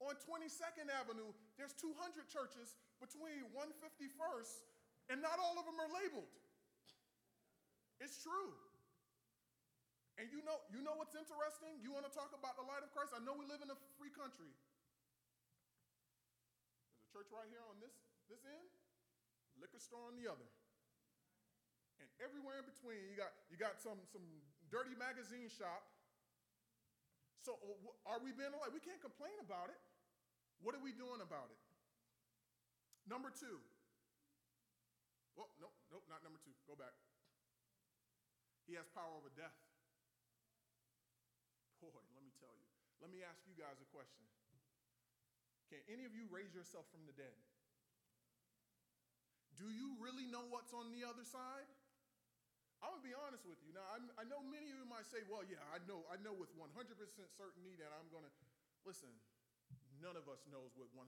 On 0.00 0.16
22nd 0.16 0.88
Avenue, 0.88 1.28
there's 1.60 1.76
200 1.76 1.92
churches 2.32 2.76
between 3.04 3.44
151st, 3.52 4.64
and 5.12 5.20
not 5.20 5.36
all 5.36 5.60
of 5.60 5.68
them 5.68 5.76
are 5.76 5.92
labeled. 5.92 6.32
It's 8.00 8.16
true. 8.24 8.56
And 10.16 10.28
you 10.32 10.40
know, 10.44 10.56
you 10.72 10.80
know 10.80 10.96
what's 10.96 11.16
interesting? 11.16 11.80
You 11.84 11.92
want 11.92 12.08
to 12.08 12.12
talk 12.12 12.32
about 12.32 12.56
the 12.56 12.64
light 12.64 12.80
of 12.80 12.92
Christ? 12.96 13.12
I 13.12 13.20
know 13.24 13.36
we 13.36 13.44
live 13.48 13.60
in 13.60 13.68
a 13.68 13.78
free 14.00 14.12
country. 14.12 14.52
There's 16.92 17.04
a 17.04 17.12
church 17.12 17.28
right 17.32 17.48
here 17.48 17.64
on 17.68 17.76
this, 17.80 17.92
this 18.28 18.44
end, 18.44 18.68
liquor 19.60 19.80
store 19.80 20.08
on 20.08 20.16
the 20.16 20.28
other. 20.28 20.48
And 22.00 22.08
everywhere 22.24 22.60
in 22.60 22.68
between, 22.68 23.04
you 23.12 23.16
got, 23.20 23.32
you 23.52 23.60
got 23.60 23.76
some, 23.80 24.00
some 24.08 24.24
dirty 24.70 24.94
magazine 24.94 25.50
shop. 25.50 25.82
So 27.42 27.58
uh, 27.58 28.10
are 28.14 28.20
we 28.22 28.30
being 28.32 28.54
alive? 28.54 28.70
We 28.70 28.80
can't 28.80 29.02
complain 29.02 29.34
about 29.42 29.68
it. 29.68 29.80
What 30.62 30.78
are 30.78 30.82
we 30.82 30.94
doing 30.94 31.20
about 31.20 31.50
it? 31.50 31.60
Number 33.08 33.32
two. 33.34 33.58
Well, 35.34 35.50
no, 35.58 35.72
nope, 35.90 36.04
not 36.06 36.22
number 36.22 36.38
two. 36.42 36.52
Go 36.68 36.76
back. 36.78 36.94
He 38.68 38.76
has 38.78 38.86
power 38.92 39.10
over 39.16 39.32
death. 39.34 39.56
Boy, 41.80 41.90
let 42.14 42.22
me 42.22 42.30
tell 42.36 42.52
you. 42.52 42.68
Let 43.00 43.08
me 43.08 43.24
ask 43.24 43.40
you 43.48 43.56
guys 43.56 43.80
a 43.80 43.88
question. 43.88 44.22
Can 45.72 45.80
any 45.88 46.04
of 46.04 46.12
you 46.12 46.28
raise 46.28 46.52
yourself 46.52 46.84
from 46.92 47.08
the 47.08 47.16
dead? 47.16 47.34
Do 49.56 49.72
you 49.72 49.96
really 49.96 50.28
know 50.28 50.44
what's 50.52 50.76
on 50.76 50.92
the 50.92 51.08
other 51.08 51.24
side? 51.24 51.68
I'm 52.80 52.96
gonna 52.96 53.04
be 53.04 53.12
honest 53.12 53.44
with 53.44 53.60
you. 53.60 53.76
Now, 53.76 53.84
I'm, 53.92 54.08
i 54.16 54.24
know 54.24 54.40
many 54.40 54.72
of 54.72 54.76
you 54.80 54.88
might 54.88 55.04
say, 55.04 55.20
"Well, 55.28 55.44
yeah, 55.44 55.60
I 55.68 55.78
know, 55.84 56.08
I 56.08 56.16
know 56.24 56.32
with 56.32 56.48
100% 56.56 56.72
certainty 57.36 57.76
that 57.76 57.92
I'm 57.92 58.08
gonna." 58.08 58.32
Listen, 58.88 59.12
none 60.00 60.16
of 60.16 60.24
us 60.32 60.40
knows 60.48 60.72
with 60.80 60.88
100% 60.96 61.04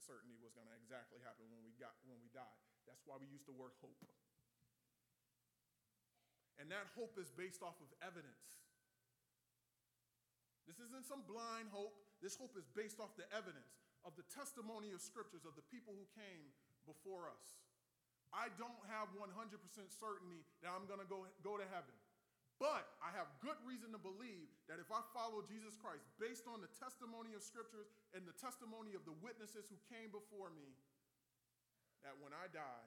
certainty 0.00 0.40
what's 0.40 0.56
gonna 0.56 0.72
exactly 0.80 1.20
happen 1.20 1.44
when 1.52 1.60
we 1.60 1.76
got 1.76 1.92
when 2.08 2.16
we 2.24 2.32
die. 2.32 2.58
That's 2.88 3.04
why 3.04 3.20
we 3.20 3.28
use 3.28 3.44
the 3.44 3.52
word 3.52 3.76
hope. 3.84 4.00
And 6.56 6.68
that 6.72 6.88
hope 6.92 7.16
is 7.16 7.32
based 7.32 7.64
off 7.64 7.76
of 7.80 7.88
evidence. 8.04 8.60
This 10.68 10.76
isn't 10.76 11.08
some 11.08 11.24
blind 11.24 11.72
hope. 11.72 11.96
This 12.20 12.36
hope 12.36 12.52
is 12.56 12.68
based 12.76 13.00
off 13.00 13.16
the 13.16 13.24
evidence 13.32 13.80
of 14.04 14.16
the 14.16 14.24
testimony 14.28 14.92
of 14.92 15.00
scriptures 15.00 15.48
of 15.48 15.56
the 15.56 15.64
people 15.72 15.96
who 15.96 16.04
came 16.12 16.52
before 16.84 17.32
us. 17.32 17.60
I 18.30 18.46
don't 18.54 18.82
have 18.86 19.10
100% 19.18 19.26
certainty 19.90 20.42
that 20.62 20.70
I'm 20.70 20.86
going 20.86 21.02
to 21.02 21.10
go, 21.10 21.26
go 21.42 21.58
to 21.58 21.66
heaven. 21.66 21.94
But 22.60 22.84
I 23.00 23.08
have 23.16 23.26
good 23.40 23.56
reason 23.64 23.90
to 23.96 24.00
believe 24.00 24.52
that 24.68 24.76
if 24.76 24.92
I 24.92 25.00
follow 25.16 25.40
Jesus 25.40 25.80
Christ 25.80 26.04
based 26.20 26.44
on 26.44 26.60
the 26.60 26.68
testimony 26.76 27.32
of 27.32 27.40
scriptures 27.40 27.88
and 28.12 28.28
the 28.28 28.36
testimony 28.36 28.92
of 28.92 29.02
the 29.08 29.16
witnesses 29.24 29.64
who 29.72 29.80
came 29.88 30.12
before 30.12 30.52
me, 30.52 30.76
that 32.04 32.14
when 32.20 32.36
I 32.36 32.52
die, 32.52 32.86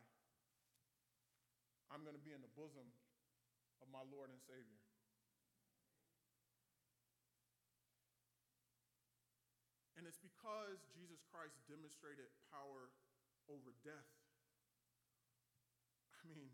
I'm 1.90 2.06
going 2.06 2.14
to 2.14 2.22
be 2.22 2.38
in 2.38 2.42
the 2.46 2.54
bosom 2.54 2.86
of 3.82 3.90
my 3.90 4.06
Lord 4.14 4.30
and 4.30 4.38
Savior. 4.46 4.82
And 9.98 10.06
it's 10.06 10.22
because 10.22 10.86
Jesus 10.94 11.22
Christ 11.34 11.58
demonstrated 11.66 12.30
power 12.54 12.94
over 13.50 13.74
death. 13.82 14.23
I 16.24 16.32
mean, 16.32 16.48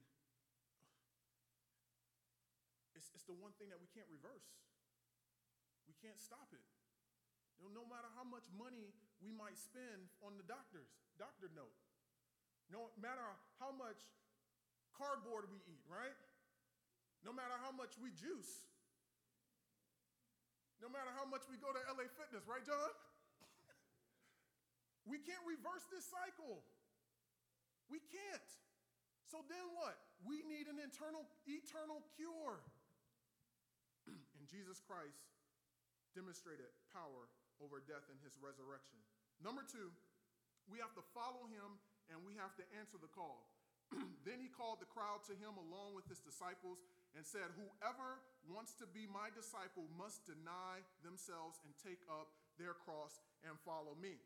it's, 2.97 3.13
it's 3.13 3.25
the 3.29 3.37
one 3.37 3.53
thing 3.61 3.69
that 3.69 3.77
we 3.77 3.87
can't 3.93 4.09
reverse. 4.09 4.49
We 5.85 5.93
can't 6.01 6.17
stop 6.17 6.49
it. 6.53 6.65
You 7.61 7.69
know, 7.69 7.83
no 7.83 7.85
matter 7.85 8.09
how 8.17 8.25
much 8.25 8.49
money 8.55 8.93
we 9.21 9.29
might 9.29 9.57
spend 9.57 10.09
on 10.25 10.39
the 10.39 10.45
doctor's 10.47 10.89
doctor 11.21 11.51
note, 11.53 11.75
no 12.71 12.89
matter 12.97 13.25
how 13.61 13.73
much 13.73 13.99
cardboard 14.95 15.51
we 15.51 15.59
eat, 15.67 15.83
right? 15.89 16.15
No 17.25 17.35
matter 17.35 17.57
how 17.59 17.73
much 17.75 17.99
we 17.99 18.15
juice, 18.15 18.63
no 20.79 20.87
matter 20.87 21.11
how 21.11 21.27
much 21.27 21.43
we 21.51 21.59
go 21.59 21.75
to 21.75 21.81
LA 21.91 22.07
Fitness, 22.15 22.47
right, 22.47 22.63
John? 22.63 22.91
We 25.09 25.17
can't 25.17 25.41
reverse 25.41 25.89
this 25.89 26.05
cycle. 26.05 26.61
We 27.89 27.97
can't. 27.97 28.51
So 29.29 29.45
then 29.45 29.61
what? 29.77 29.93
We 30.25 30.41
need 30.49 30.65
an 30.65 30.81
internal, 30.81 31.29
eternal 31.45 32.01
cure. 32.17 32.57
and 34.09 34.43
Jesus 34.49 34.81
Christ 34.81 35.21
demonstrated 36.17 36.73
power 36.89 37.29
over 37.61 37.77
death 37.85 38.09
in 38.09 38.17
his 38.25 38.33
resurrection. 38.41 38.97
Number 39.39 39.61
two, 39.61 39.93
we 40.65 40.81
have 40.81 40.97
to 40.97 41.05
follow 41.13 41.45
him 41.45 41.77
and 42.09 42.25
we 42.25 42.33
have 42.41 42.57
to 42.57 42.65
answer 42.73 42.97
the 42.97 43.11
call. 43.13 43.45
then 44.25 44.41
he 44.41 44.49
called 44.49 44.81
the 44.81 44.89
crowd 44.89 45.21
to 45.29 45.37
him 45.37 45.53
along 45.61 45.93
with 45.93 46.09
his 46.09 46.21
disciples 46.21 46.81
and 47.13 47.21
said, 47.21 47.53
Whoever 47.53 48.21
wants 48.49 48.73
to 48.81 48.89
be 48.89 49.05
my 49.05 49.29
disciple 49.33 49.85
must 49.93 50.25
deny 50.25 50.81
themselves 51.05 51.61
and 51.61 51.73
take 51.77 52.01
up 52.09 52.33
their 52.57 52.73
cross 52.73 53.21
and 53.45 53.57
follow 53.61 53.93
me. 53.97 54.17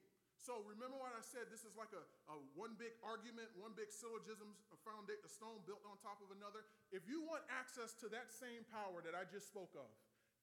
So 0.43 0.59
remember 0.67 0.99
what 0.99 1.15
I 1.15 1.23
said? 1.23 1.47
This 1.47 1.63
is 1.63 1.71
like 1.79 1.95
a, 1.95 2.03
a 2.27 2.35
one 2.59 2.75
big 2.75 2.91
argument, 2.99 3.47
one 3.55 3.71
big 3.79 3.95
syllogism, 3.95 4.51
a, 4.75 4.79
foundation, 4.83 5.23
a 5.23 5.31
stone 5.31 5.63
built 5.63 5.79
on 5.87 5.95
top 6.03 6.19
of 6.19 6.35
another. 6.35 6.67
If 6.91 7.07
you 7.07 7.23
want 7.23 7.47
access 7.47 7.95
to 8.03 8.11
that 8.11 8.27
same 8.27 8.67
power 8.67 8.99
that 9.07 9.15
I 9.15 9.23
just 9.23 9.47
spoke 9.47 9.71
of, 9.71 9.87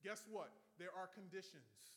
guess 0.01 0.25
what? 0.33 0.49
There 0.81 0.89
are 0.97 1.05
conditions. 1.13 1.93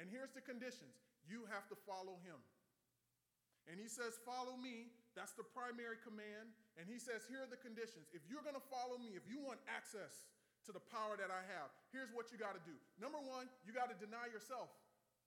And 0.00 0.08
here's 0.08 0.32
the 0.32 0.40
conditions 0.40 0.96
you 1.28 1.44
have 1.52 1.68
to 1.68 1.76
follow 1.84 2.16
him. 2.24 2.40
And 3.68 3.76
he 3.76 3.92
says, 3.92 4.16
Follow 4.24 4.56
me. 4.56 4.88
That's 5.12 5.36
the 5.36 5.44
primary 5.44 6.00
command. 6.00 6.48
And 6.80 6.88
he 6.88 6.96
says, 6.96 7.28
Here 7.28 7.44
are 7.44 7.50
the 7.50 7.60
conditions. 7.60 8.08
If 8.16 8.24
you're 8.24 8.44
going 8.44 8.56
to 8.56 8.68
follow 8.72 8.96
me, 8.96 9.12
if 9.12 9.28
you 9.28 9.36
want 9.36 9.60
access 9.68 10.24
to 10.64 10.72
the 10.72 10.80
power 10.80 11.20
that 11.20 11.28
I 11.28 11.44
have, 11.60 11.68
here's 11.92 12.08
what 12.16 12.32
you 12.32 12.40
got 12.40 12.56
to 12.56 12.62
do. 12.64 12.72
Number 12.96 13.20
one, 13.20 13.52
you 13.68 13.76
got 13.76 13.92
to 13.92 13.98
deny 14.00 14.32
yourself. 14.32 14.72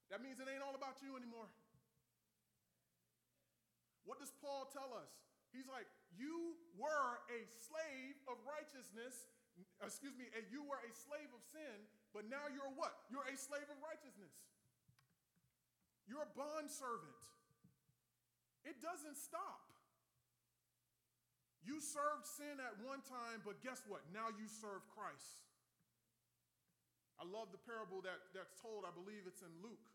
That 0.09 0.25
means 0.25 0.41
it 0.41 0.49
ain't 0.49 0.65
all 0.65 0.73
about 0.73 1.01
you 1.05 1.13
anymore. 1.13 1.45
What 4.09 4.17
does 4.17 4.33
Paul 4.41 4.65
tell 4.73 4.89
us? 4.97 5.13
He's 5.53 5.69
like, 5.69 5.85
You 6.17 6.57
were 6.77 7.21
a 7.29 7.39
slave 7.45 8.17
of 8.25 8.41
righteousness. 8.45 9.29
Excuse 9.83 10.15
me, 10.15 10.25
and 10.33 10.47
you 10.49 10.63
were 10.63 10.79
a 10.79 10.91
slave 10.95 11.29
of 11.35 11.43
sin, 11.43 11.83
but 12.15 12.23
now 12.31 12.47
you're 12.47 12.71
what? 12.79 12.95
You're 13.11 13.27
a 13.27 13.35
slave 13.35 13.67
of 13.67 13.75
righteousness. 13.83 14.31
You're 16.07 16.23
a 16.23 16.31
bond 16.31 16.71
servant. 16.71 17.21
It 18.63 18.79
doesn't 18.79 19.19
stop. 19.19 19.69
You 21.61 21.83
served 21.83 22.23
sin 22.25 22.57
at 22.57 22.79
one 22.81 23.03
time, 23.03 23.43
but 23.43 23.59
guess 23.59 23.83
what? 23.85 24.01
Now 24.15 24.31
you 24.31 24.47
serve 24.47 24.81
Christ. 24.95 25.43
I 27.19 27.27
love 27.27 27.51
the 27.51 27.59
parable 27.59 27.99
that, 28.07 28.31
that's 28.31 28.55
told, 28.63 28.87
I 28.87 28.95
believe 28.95 29.27
it's 29.27 29.43
in 29.43 29.51
Luke, 29.59 29.91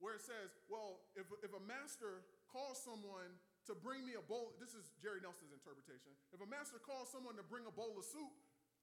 where 0.00 0.16
it 0.16 0.24
says, 0.24 0.52
Well, 0.68 1.04
if, 1.16 1.26
if 1.40 1.52
a 1.52 1.62
master 1.64 2.24
calls 2.50 2.80
someone 2.80 3.32
to 3.66 3.74
bring 3.74 4.06
me 4.06 4.14
a 4.14 4.24
bowl, 4.24 4.54
this 4.62 4.78
is 4.78 4.94
Jerry 5.02 5.18
Nelson's 5.18 5.50
interpretation. 5.50 6.14
If 6.30 6.38
a 6.38 6.48
master 6.48 6.78
calls 6.78 7.10
someone 7.10 7.34
to 7.40 7.46
bring 7.46 7.66
a 7.66 7.74
bowl 7.74 7.98
of 7.98 8.06
soup, 8.06 8.30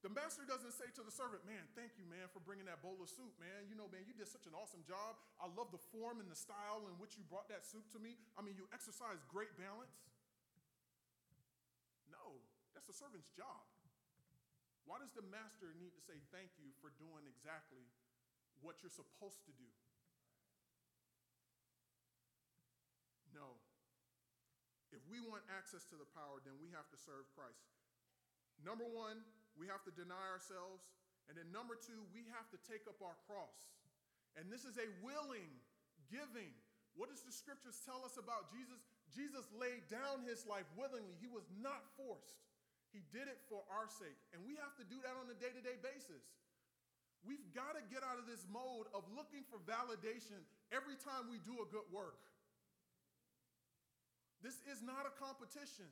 the 0.04 0.12
master 0.12 0.44
doesn't 0.44 0.76
say 0.76 0.92
to 1.00 1.02
the 1.02 1.14
servant, 1.16 1.48
Man, 1.48 1.64
thank 1.80 1.96
you, 1.96 2.04
man, 2.04 2.28
for 2.36 2.44
bringing 2.44 2.68
that 2.68 2.84
bowl 2.84 3.00
of 3.00 3.08
soup, 3.08 3.32
man. 3.40 3.72
You 3.72 3.80
know, 3.80 3.88
man, 3.88 4.04
you 4.04 4.12
did 4.12 4.28
such 4.28 4.44
an 4.44 4.52
awesome 4.52 4.84
job. 4.84 5.16
I 5.40 5.48
love 5.48 5.72
the 5.72 5.80
form 5.96 6.20
and 6.20 6.28
the 6.28 6.36
style 6.36 6.84
in 6.92 7.00
which 7.00 7.16
you 7.16 7.24
brought 7.24 7.48
that 7.48 7.64
soup 7.64 7.88
to 7.96 8.00
me. 8.04 8.20
I 8.36 8.44
mean, 8.44 8.60
you 8.60 8.68
exercise 8.76 9.24
great 9.32 9.56
balance. 9.56 9.96
No, 12.12 12.44
that's 12.76 12.92
the 12.92 12.98
servant's 12.98 13.32
job. 13.32 13.64
Why 14.84 15.00
does 15.00 15.16
the 15.16 15.24
master 15.32 15.72
need 15.80 15.96
to 15.96 16.04
say 16.04 16.20
thank 16.36 16.52
you 16.60 16.76
for 16.84 16.92
doing 17.00 17.24
exactly 17.24 17.88
what 18.60 18.84
you're 18.84 18.92
supposed 18.92 19.40
to 19.48 19.56
do? 19.56 19.72
No. 23.34 23.58
If 24.94 25.02
we 25.10 25.18
want 25.26 25.42
access 25.50 25.90
to 25.90 25.98
the 25.98 26.06
power, 26.14 26.38
then 26.46 26.54
we 26.62 26.70
have 26.72 26.86
to 26.94 26.98
serve 26.98 27.26
Christ. 27.34 27.66
Number 28.62 28.86
one, 28.86 29.26
we 29.58 29.66
have 29.66 29.82
to 29.90 29.94
deny 29.94 30.30
ourselves. 30.30 30.94
And 31.26 31.34
then 31.34 31.50
number 31.50 31.74
two, 31.74 32.06
we 32.14 32.30
have 32.38 32.46
to 32.54 32.60
take 32.70 32.86
up 32.86 33.02
our 33.02 33.18
cross. 33.26 33.74
And 34.38 34.54
this 34.54 34.66
is 34.66 34.78
a 34.78 34.88
willing 35.02 35.50
giving. 36.10 36.54
What 36.94 37.10
does 37.10 37.26
the 37.26 37.34
scriptures 37.34 37.82
tell 37.82 38.06
us 38.06 38.22
about 38.22 38.54
Jesus? 38.54 38.86
Jesus 39.10 39.50
laid 39.58 39.86
down 39.90 40.22
his 40.26 40.46
life 40.46 40.70
willingly, 40.78 41.18
he 41.18 41.30
was 41.30 41.46
not 41.58 41.86
forced. 41.98 42.38
He 42.94 43.02
did 43.10 43.26
it 43.26 43.42
for 43.50 43.66
our 43.74 43.90
sake. 43.90 44.18
And 44.38 44.46
we 44.46 44.54
have 44.62 44.78
to 44.78 44.86
do 44.86 45.02
that 45.02 45.18
on 45.18 45.26
a 45.26 45.38
day 45.42 45.50
to 45.50 45.62
day 45.66 45.82
basis. 45.82 46.22
We've 47.26 47.50
got 47.56 47.74
to 47.74 47.82
get 47.90 48.06
out 48.06 48.22
of 48.22 48.30
this 48.30 48.46
mode 48.52 48.86
of 48.94 49.08
looking 49.16 49.42
for 49.48 49.58
validation 49.66 50.44
every 50.70 51.00
time 51.00 51.32
we 51.32 51.42
do 51.42 51.64
a 51.64 51.68
good 51.72 51.88
work. 51.90 52.20
This 54.44 54.60
is 54.68 54.84
not 54.84 55.08
a 55.08 55.14
competition 55.16 55.88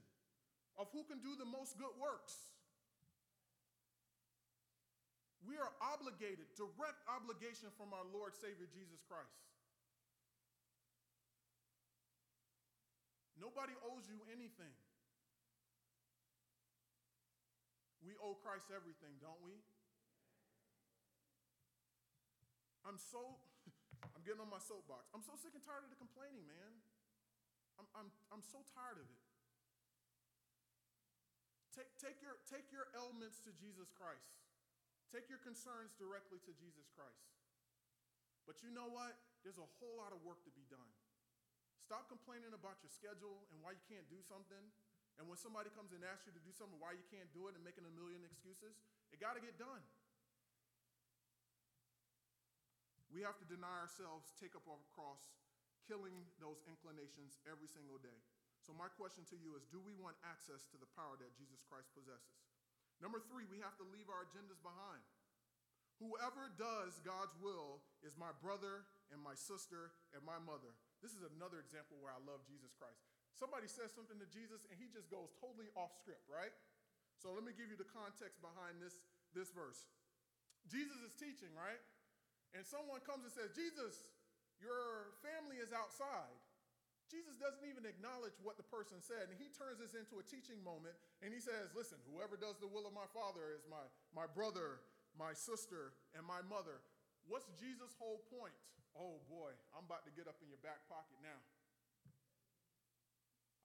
of 0.75 0.91
who 0.91 1.07
can 1.07 1.23
do 1.23 1.39
the 1.39 1.47
most 1.47 1.79
good 1.79 1.95
works. 1.95 2.35
We 5.47 5.55
are 5.55 5.71
obligated, 5.79 6.51
direct 6.59 6.99
obligation 7.07 7.71
from 7.79 7.95
our 7.95 8.03
Lord 8.11 8.35
Savior 8.35 8.67
Jesus 8.67 8.99
Christ. 9.07 9.39
Nobody 13.39 13.73
owes 13.87 14.05
you 14.05 14.21
anything. 14.29 14.75
We 18.05 18.13
owe 18.19 18.37
Christ 18.37 18.69
everything, 18.69 19.17
don't 19.17 19.39
we? 19.41 19.57
I'm 22.85 22.99
so, 22.99 23.39
I'm 24.13 24.21
getting 24.27 24.43
on 24.43 24.51
my 24.51 24.61
soapbox. 24.61 25.09
I'm 25.15 25.25
so 25.25 25.33
sick 25.39 25.57
and 25.57 25.63
tired 25.63 25.87
of 25.87 25.89
the 25.89 25.97
complaining, 25.97 26.45
man. 26.45 26.90
I'm, 27.81 28.05
I'm, 28.05 28.09
I'm 28.29 28.45
so 28.45 28.61
tired 28.77 29.01
of 29.01 29.09
it. 29.09 29.23
Take, 31.73 31.89
take, 31.97 32.19
your, 32.21 32.37
take 32.45 32.69
your 32.69 32.93
ailments 32.93 33.41
to 33.47 33.51
Jesus 33.57 33.89
Christ. 33.89 34.37
Take 35.09 35.33
your 35.33 35.41
concerns 35.41 35.97
directly 35.97 36.37
to 36.45 36.53
Jesus 36.53 36.85
Christ. 36.93 37.25
But 38.45 38.61
you 38.61 38.69
know 38.69 38.85
what? 38.85 39.17
There's 39.41 39.57
a 39.57 39.65
whole 39.81 39.97
lot 39.97 40.13
of 40.13 40.21
work 40.21 40.45
to 40.45 40.53
be 40.53 40.67
done. 40.69 40.91
Stop 41.81 42.05
complaining 42.05 42.53
about 42.53 42.77
your 42.85 42.93
schedule 42.93 43.49
and 43.49 43.57
why 43.65 43.73
you 43.73 43.83
can't 43.89 44.05
do 44.13 44.21
something. 44.21 44.61
And 45.17 45.25
when 45.25 45.41
somebody 45.41 45.73
comes 45.73 45.89
and 45.91 46.05
asks 46.05 46.29
you 46.29 46.33
to 46.37 46.43
do 46.45 46.53
something, 46.53 46.77
why 46.77 46.93
you 46.93 47.05
can't 47.09 47.27
do 47.33 47.49
it 47.49 47.57
and 47.57 47.65
making 47.65 47.83
a 47.83 47.93
million 47.97 48.21
excuses, 48.21 48.77
it 49.09 49.17
got 49.17 49.33
to 49.33 49.41
get 49.41 49.57
done. 49.57 49.81
We 53.09 53.25
have 53.27 53.35
to 53.43 53.47
deny 53.49 53.83
ourselves, 53.83 54.31
take 54.39 54.55
up 54.55 54.63
our 54.69 54.79
cross, 54.95 55.19
killing 55.87 56.25
those 56.37 56.61
inclinations 56.67 57.37
every 57.49 57.69
single 57.69 57.97
day. 58.01 58.19
So, 58.61 58.77
my 58.77 58.89
question 58.93 59.25
to 59.33 59.37
you 59.37 59.57
is 59.57 59.65
do 59.69 59.81
we 59.81 59.97
want 59.97 60.17
access 60.21 60.69
to 60.69 60.77
the 60.77 60.89
power 60.93 61.17
that 61.17 61.33
Jesus 61.33 61.65
Christ 61.65 61.89
possesses? 61.97 62.37
Number 63.01 63.17
three, 63.17 63.49
we 63.49 63.57
have 63.65 63.73
to 63.81 63.85
leave 63.89 64.07
our 64.13 64.29
agendas 64.29 64.61
behind. 64.61 65.01
Whoever 65.97 66.49
does 66.57 66.97
God's 67.01 67.33
will 67.41 67.81
is 68.01 68.17
my 68.17 68.33
brother 68.41 68.85
and 69.13 69.21
my 69.21 69.37
sister 69.37 69.93
and 70.13 70.21
my 70.25 70.37
mother. 70.41 70.73
This 71.01 71.13
is 71.13 71.21
another 71.21 71.61
example 71.61 71.97
where 72.01 72.13
I 72.13 72.21
love 72.25 72.41
Jesus 72.45 72.73
Christ. 72.73 73.01
Somebody 73.37 73.69
says 73.69 73.93
something 73.93 74.17
to 74.17 74.29
Jesus 74.29 74.65
and 74.69 74.77
he 74.77 74.89
just 74.89 75.09
goes 75.09 75.33
totally 75.37 75.69
off 75.77 75.93
script, 75.97 76.25
right? 76.29 76.53
So 77.17 77.33
let 77.33 77.45
me 77.45 77.53
give 77.53 77.69
you 77.69 77.77
the 77.77 77.89
context 77.89 78.41
behind 78.41 78.81
this, 78.81 78.97
this 79.33 79.53
verse. 79.53 79.89
Jesus 80.69 80.97
is 81.05 81.13
teaching, 81.17 81.53
right? 81.53 81.81
And 82.57 82.65
someone 82.65 83.01
comes 83.05 83.29
and 83.29 83.33
says, 83.33 83.53
Jesus, 83.53 84.01
your 84.61 85.17
family 85.25 85.57
is 85.57 85.73
outside. 85.73 86.37
Jesus 87.11 87.35
doesn't 87.35 87.67
even 87.67 87.83
acknowledge 87.83 88.39
what 88.39 88.55
the 88.55 88.63
person 88.63 89.03
said. 89.03 89.27
And 89.27 89.35
he 89.35 89.51
turns 89.51 89.83
this 89.83 89.91
into 89.97 90.23
a 90.23 90.25
teaching 90.25 90.63
moment 90.63 90.95
and 91.19 91.35
he 91.35 91.43
says, 91.43 91.75
Listen, 91.75 91.99
whoever 92.07 92.39
does 92.39 92.55
the 92.63 92.71
will 92.71 92.87
of 92.87 92.95
my 92.95 93.09
Father 93.11 93.51
is 93.51 93.67
my, 93.67 93.83
my 94.15 94.29
brother, 94.31 94.79
my 95.19 95.35
sister, 95.35 95.91
and 96.15 96.23
my 96.23 96.39
mother. 96.47 96.79
What's 97.27 97.51
Jesus' 97.59 97.91
whole 97.99 98.23
point? 98.31 98.55
Oh 98.95 99.19
boy, 99.27 99.51
I'm 99.75 99.83
about 99.83 100.07
to 100.07 100.13
get 100.15 100.31
up 100.31 100.39
in 100.39 100.47
your 100.47 100.63
back 100.63 100.87
pocket 100.87 101.19
now. 101.19 101.41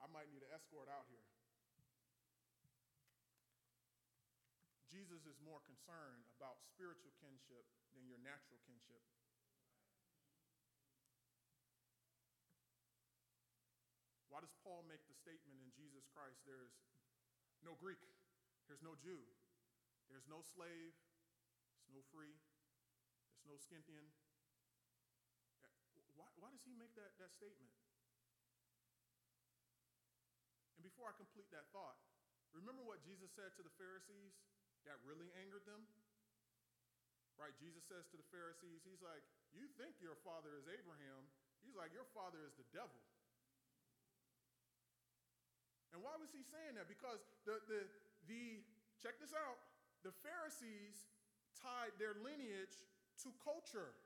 I 0.03 0.11
might 0.11 0.27
need 0.31 0.43
an 0.43 0.51
escort 0.51 0.91
out 0.91 1.07
here. 1.07 1.23
Jesus 4.91 5.23
is 5.29 5.39
more 5.45 5.63
concerned 5.67 6.25
about 6.39 6.63
spiritual 6.63 7.13
kinship 7.21 7.67
than 7.95 8.07
your 8.09 8.23
natural 8.23 8.59
kinship. 8.65 9.03
Why 14.37 14.45
does 14.45 14.53
Paul 14.61 14.85
make 14.85 15.01
the 15.09 15.17
statement 15.17 15.57
in 15.65 15.73
Jesus 15.73 16.05
Christ 16.13 16.45
there's 16.45 16.77
no 17.65 17.73
Greek, 17.73 18.05
there's 18.69 18.85
no 18.85 18.93
Jew, 19.01 19.25
there's 20.13 20.29
no 20.29 20.45
slave, 20.45 20.93
there's 21.81 21.97
no 21.97 22.05
free, 22.13 22.37
there's 23.33 23.49
no 23.49 23.57
Scythian? 23.57 24.05
Uh, 25.65 25.73
why, 26.21 26.29
why 26.37 26.53
does 26.53 26.61
he 26.69 26.77
make 26.77 26.93
that, 27.01 27.17
that 27.17 27.33
statement? 27.33 27.73
And 30.77 30.85
before 30.85 31.09
I 31.09 31.17
complete 31.17 31.49
that 31.57 31.73
thought, 31.73 31.97
remember 32.53 32.85
what 32.85 33.01
Jesus 33.09 33.33
said 33.33 33.57
to 33.57 33.65
the 33.65 33.73
Pharisees 33.81 34.37
that 34.85 35.01
really 35.01 35.33
angered 35.41 35.65
them? 35.65 35.81
Right? 37.41 37.57
Jesus 37.57 37.89
says 37.89 38.05
to 38.13 38.21
the 38.21 38.29
Pharisees, 38.29 38.85
He's 38.85 39.01
like, 39.01 39.25
You 39.57 39.65
think 39.81 39.97
your 40.05 40.21
father 40.21 40.61
is 40.61 40.69
Abraham. 40.69 41.25
He's 41.65 41.73
like, 41.73 41.97
Your 41.97 42.05
father 42.13 42.45
is 42.45 42.53
the 42.61 42.69
devil. 42.77 43.01
And 45.97 46.05
why 46.05 46.13
was 46.21 46.29
he 46.29 46.45
saying 46.45 46.77
that? 46.77 46.93
Because 46.93 47.25
the, 47.49 47.57
the, 47.73 47.89
the 48.29 48.61
check 49.01 49.17
this 49.17 49.33
out, 49.33 49.57
the 50.05 50.13
Pharisees 50.21 51.09
tied 51.57 51.97
their 51.97 52.13
lineage 52.21 52.77
to 53.25 53.33
culture. 53.41 53.97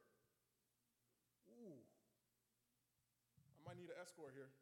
Ooh. 1.59 1.82
I 3.43 3.59
might 3.66 3.74
need 3.74 3.91
an 3.91 3.99
escort 3.99 4.38
here. 4.38 4.55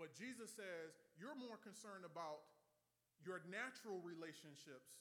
But 0.00 0.16
Jesus 0.16 0.48
says, 0.48 0.96
You're 1.20 1.36
more 1.36 1.60
concerned 1.60 2.08
about 2.08 2.48
your 3.20 3.44
natural 3.52 4.00
relationships. 4.00 4.96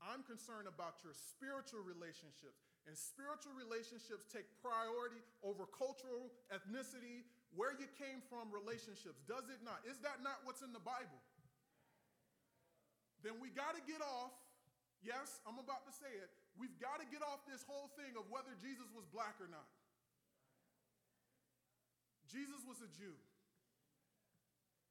I'm 0.00 0.24
concerned 0.24 0.70
about 0.70 1.02
your 1.04 1.12
spiritual 1.12 1.84
relationships. 1.84 2.64
And 2.86 2.96
spiritual 2.96 3.52
relationships 3.52 4.30
take 4.30 4.46
priority 4.62 5.20
over 5.42 5.66
cultural, 5.68 6.30
ethnicity, 6.54 7.26
where 7.56 7.72
you 7.76 7.88
came 7.96 8.20
from 8.28 8.52
relationships. 8.52 9.20
Does 9.24 9.48
it 9.48 9.60
not? 9.64 9.80
Is 9.88 10.00
that 10.04 10.20
not 10.20 10.44
what's 10.44 10.60
in 10.60 10.72
the 10.76 10.82
Bible? 10.82 11.20
Then 13.24 13.40
we 13.42 13.50
got 13.50 13.74
to 13.74 13.82
get 13.82 13.98
off. 14.04 14.34
Yes, 15.02 15.38
I'm 15.46 15.58
about 15.62 15.86
to 15.86 15.94
say 15.94 16.10
it. 16.10 16.30
We've 16.58 16.74
got 16.82 16.98
to 16.98 17.06
get 17.06 17.22
off 17.22 17.46
this 17.46 17.62
whole 17.62 17.90
thing 17.94 18.18
of 18.18 18.26
whether 18.30 18.50
Jesus 18.58 18.90
was 18.90 19.06
black 19.14 19.38
or 19.38 19.46
not. 19.46 19.66
Jesus 22.26 22.60
was 22.66 22.82
a 22.82 22.90
Jew. 22.92 23.14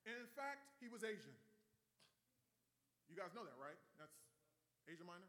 And 0.07 0.15
in 0.15 0.31
fact, 0.31 0.63
he 0.79 0.87
was 0.87 1.03
Asian. 1.03 1.35
You 3.11 3.15
guys 3.19 3.35
know 3.35 3.43
that, 3.43 3.55
right? 3.59 3.77
That's 3.99 4.15
Asia 4.87 5.03
Minor? 5.03 5.27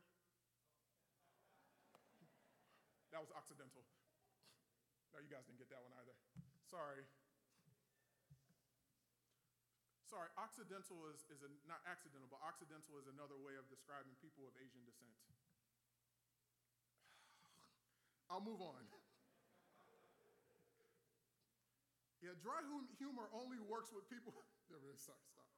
That 3.10 3.18
was 3.18 3.34
Occidental. 3.34 3.82
No, 5.10 5.18
you 5.18 5.30
guys 5.30 5.42
didn't 5.46 5.58
get 5.58 5.70
that 5.74 5.82
one 5.82 5.90
either. 5.98 6.14
Sorry. 6.68 7.00
Sorry, 10.04 10.28
Occidental 10.40 11.04
is, 11.12 11.20
is 11.28 11.44
a, 11.44 11.50
not 11.68 11.84
accidental, 11.84 12.28
but 12.32 12.40
Occidental 12.40 12.96
is 12.96 13.04
another 13.12 13.36
way 13.40 13.56
of 13.60 13.68
describing 13.68 14.16
people 14.24 14.48
of 14.48 14.56
Asian 14.56 14.80
descent. 14.88 15.12
I'll 18.32 18.44
move 18.44 18.64
on. 18.64 18.88
yeah, 22.24 22.32
dry 22.40 22.64
humor 22.96 23.28
only 23.36 23.60
works 23.60 23.92
with 23.92 24.08
people. 24.08 24.32
It 24.68 24.84
is. 24.84 25.00
Sorry, 25.00 25.16
stop. 25.32 25.48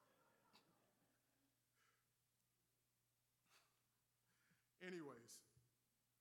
Anyways, 4.87 5.43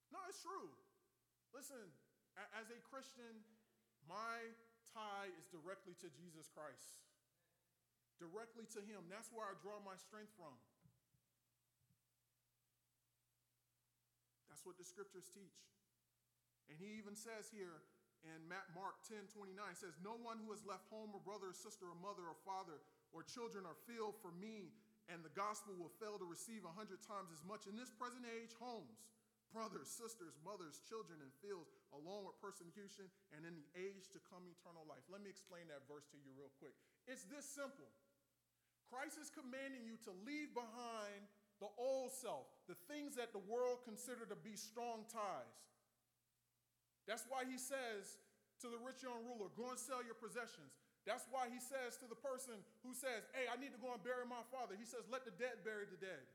no, 0.10 0.18
it's 0.26 0.42
true. 0.42 0.74
Listen, 1.54 1.86
as 2.58 2.74
a 2.74 2.82
Christian, 2.82 3.46
my 4.10 4.42
tie 4.94 5.30
is 5.38 5.46
directly 5.50 5.94
to 6.02 6.08
Jesus 6.14 6.50
Christ, 6.52 7.02
directly 8.18 8.66
to 8.78 8.82
Him. 8.84 9.06
That's 9.08 9.30
where 9.30 9.46
I 9.46 9.56
draw 9.62 9.78
my 9.82 9.98
strength 9.98 10.34
from. 10.36 10.54
That's 14.50 14.66
what 14.68 14.76
the 14.76 14.88
scriptures 14.88 15.30
teach. 15.32 15.60
And 16.70 16.78
he 16.78 17.02
even 17.02 17.18
says 17.18 17.50
here 17.50 17.82
in 18.22 18.52
Mark 18.76 19.02
10 19.08 19.32
29, 19.32 19.56
says, 19.74 19.96
No 20.04 20.20
one 20.20 20.38
who 20.44 20.52
has 20.52 20.62
left 20.68 20.86
home 20.92 21.16
or 21.16 21.22
brother 21.24 21.50
or 21.50 21.58
sister 21.58 21.90
or 21.90 21.98
mother 21.98 22.28
or 22.28 22.38
father 22.46 22.78
or 23.16 23.26
children 23.26 23.66
or 23.66 23.74
field 23.88 24.20
for 24.20 24.30
me 24.36 24.76
and 25.10 25.26
the 25.26 25.34
gospel 25.34 25.74
will 25.74 25.92
fail 25.98 26.22
to 26.22 26.28
receive 26.30 26.62
a 26.64 26.74
hundred 26.78 27.02
times 27.02 27.34
as 27.34 27.42
much 27.42 27.66
in 27.66 27.74
this 27.74 27.90
present 27.90 28.22
age 28.30 28.54
homes, 28.62 29.10
brothers, 29.50 29.90
sisters, 29.90 30.38
mothers, 30.46 30.86
children, 30.86 31.18
and 31.26 31.34
fields, 31.42 31.74
along 31.94 32.26
with 32.30 32.38
persecution, 32.38 33.10
and 33.34 33.46
in 33.46 33.58
the 33.58 33.68
age 33.74 34.10
to 34.14 34.20
come 34.30 34.46
eternal 34.46 34.86
life. 34.86 35.02
Let 35.10 35.26
me 35.26 35.30
explain 35.30 35.66
that 35.74 35.86
verse 35.90 36.06
to 36.14 36.18
you 36.22 36.30
real 36.38 36.54
quick. 36.62 36.74
It's 37.10 37.26
this 37.26 37.46
simple 37.46 37.90
Christ 38.90 39.22
is 39.22 39.30
commanding 39.30 39.86
you 39.86 40.02
to 40.10 40.12
leave 40.26 40.50
behind 40.58 41.30
the 41.62 41.70
old 41.78 42.10
self, 42.10 42.50
the 42.66 42.80
things 42.90 43.14
that 43.20 43.36
the 43.36 43.44
world 43.46 43.86
consider 43.86 44.26
to 44.26 44.38
be 44.40 44.58
strong 44.58 45.06
ties. 45.12 45.60
That's 47.06 47.28
why 47.30 47.46
he 47.46 47.62
says 47.62 48.18
to 48.66 48.68
the 48.70 48.82
rich 48.82 49.06
young 49.06 49.22
ruler, 49.26 49.54
Go 49.54 49.70
and 49.70 49.80
sell 49.80 50.02
your 50.02 50.18
possessions. 50.18 50.74
That's 51.08 51.26
why 51.32 51.48
he 51.50 51.62
says 51.62 51.98
to 52.02 52.08
the 52.10 52.18
person 52.18 52.60
who 52.86 52.94
says, 52.94 53.30
Hey, 53.34 53.46
I 53.50 53.58
need 53.58 53.74
to 53.74 53.82
go 53.82 53.94
and 53.94 54.02
bury 54.02 54.26
my 54.26 54.42
father, 54.50 54.74
he 54.74 54.86
says, 54.86 55.06
Let 55.10 55.26
the 55.26 55.36
dead 55.36 55.62
bury 55.62 55.86
the 55.86 56.00
dead. 56.00 56.26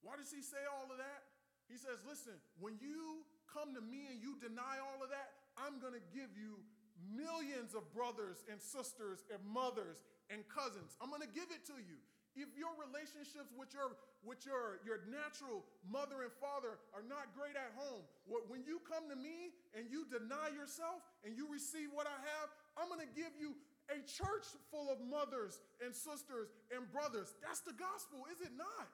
Why 0.00 0.16
does 0.16 0.32
he 0.32 0.40
say 0.40 0.60
all 0.66 0.88
of 0.88 0.96
that? 0.96 1.22
He 1.68 1.76
says, 1.76 2.02
Listen, 2.02 2.40
when 2.58 2.80
you 2.80 3.22
come 3.50 3.74
to 3.74 3.82
me 3.82 4.08
and 4.10 4.22
you 4.22 4.38
deny 4.38 4.78
all 4.78 5.02
of 5.02 5.10
that, 5.10 5.34
I'm 5.58 5.82
going 5.82 5.94
to 5.94 6.04
give 6.14 6.30
you 6.38 6.62
millions 7.10 7.74
of 7.74 7.86
brothers 7.92 8.46
and 8.46 8.62
sisters 8.62 9.26
and 9.28 9.40
mothers 9.42 10.06
and 10.30 10.46
cousins. 10.46 10.94
I'm 11.02 11.10
going 11.10 11.24
to 11.24 11.34
give 11.34 11.50
it 11.50 11.66
to 11.68 11.76
you. 11.76 11.98
If 12.38 12.54
your 12.54 12.70
relationships 12.78 13.50
with 13.50 13.74
your 13.74 13.98
with 14.20 14.44
your, 14.44 14.84
your 14.84 15.00
natural 15.08 15.64
mother 15.88 16.22
and 16.22 16.32
father 16.36 16.76
are 16.92 17.00
not 17.02 17.32
great 17.32 17.56
at 17.56 17.72
home, 17.72 18.04
when 18.28 18.60
you 18.68 18.78
come 18.84 19.08
to 19.08 19.16
me 19.16 19.56
and 19.72 19.88
you 19.88 20.04
deny 20.12 20.52
yourself 20.52 21.00
and 21.24 21.32
you 21.32 21.48
receive 21.48 21.88
what 21.88 22.04
I 22.04 22.20
have, 22.20 22.48
I'm 22.76 22.92
going 22.92 23.00
to 23.00 23.12
give 23.16 23.32
you 23.40 23.56
a 23.88 23.98
church 24.04 24.46
full 24.68 24.92
of 24.92 25.00
mothers 25.00 25.58
and 25.80 25.96
sisters 25.96 26.52
and 26.68 26.84
brothers. 26.92 27.32
That's 27.40 27.64
the 27.64 27.74
gospel, 27.74 28.28
is 28.28 28.44
it 28.44 28.52
not? 28.54 28.92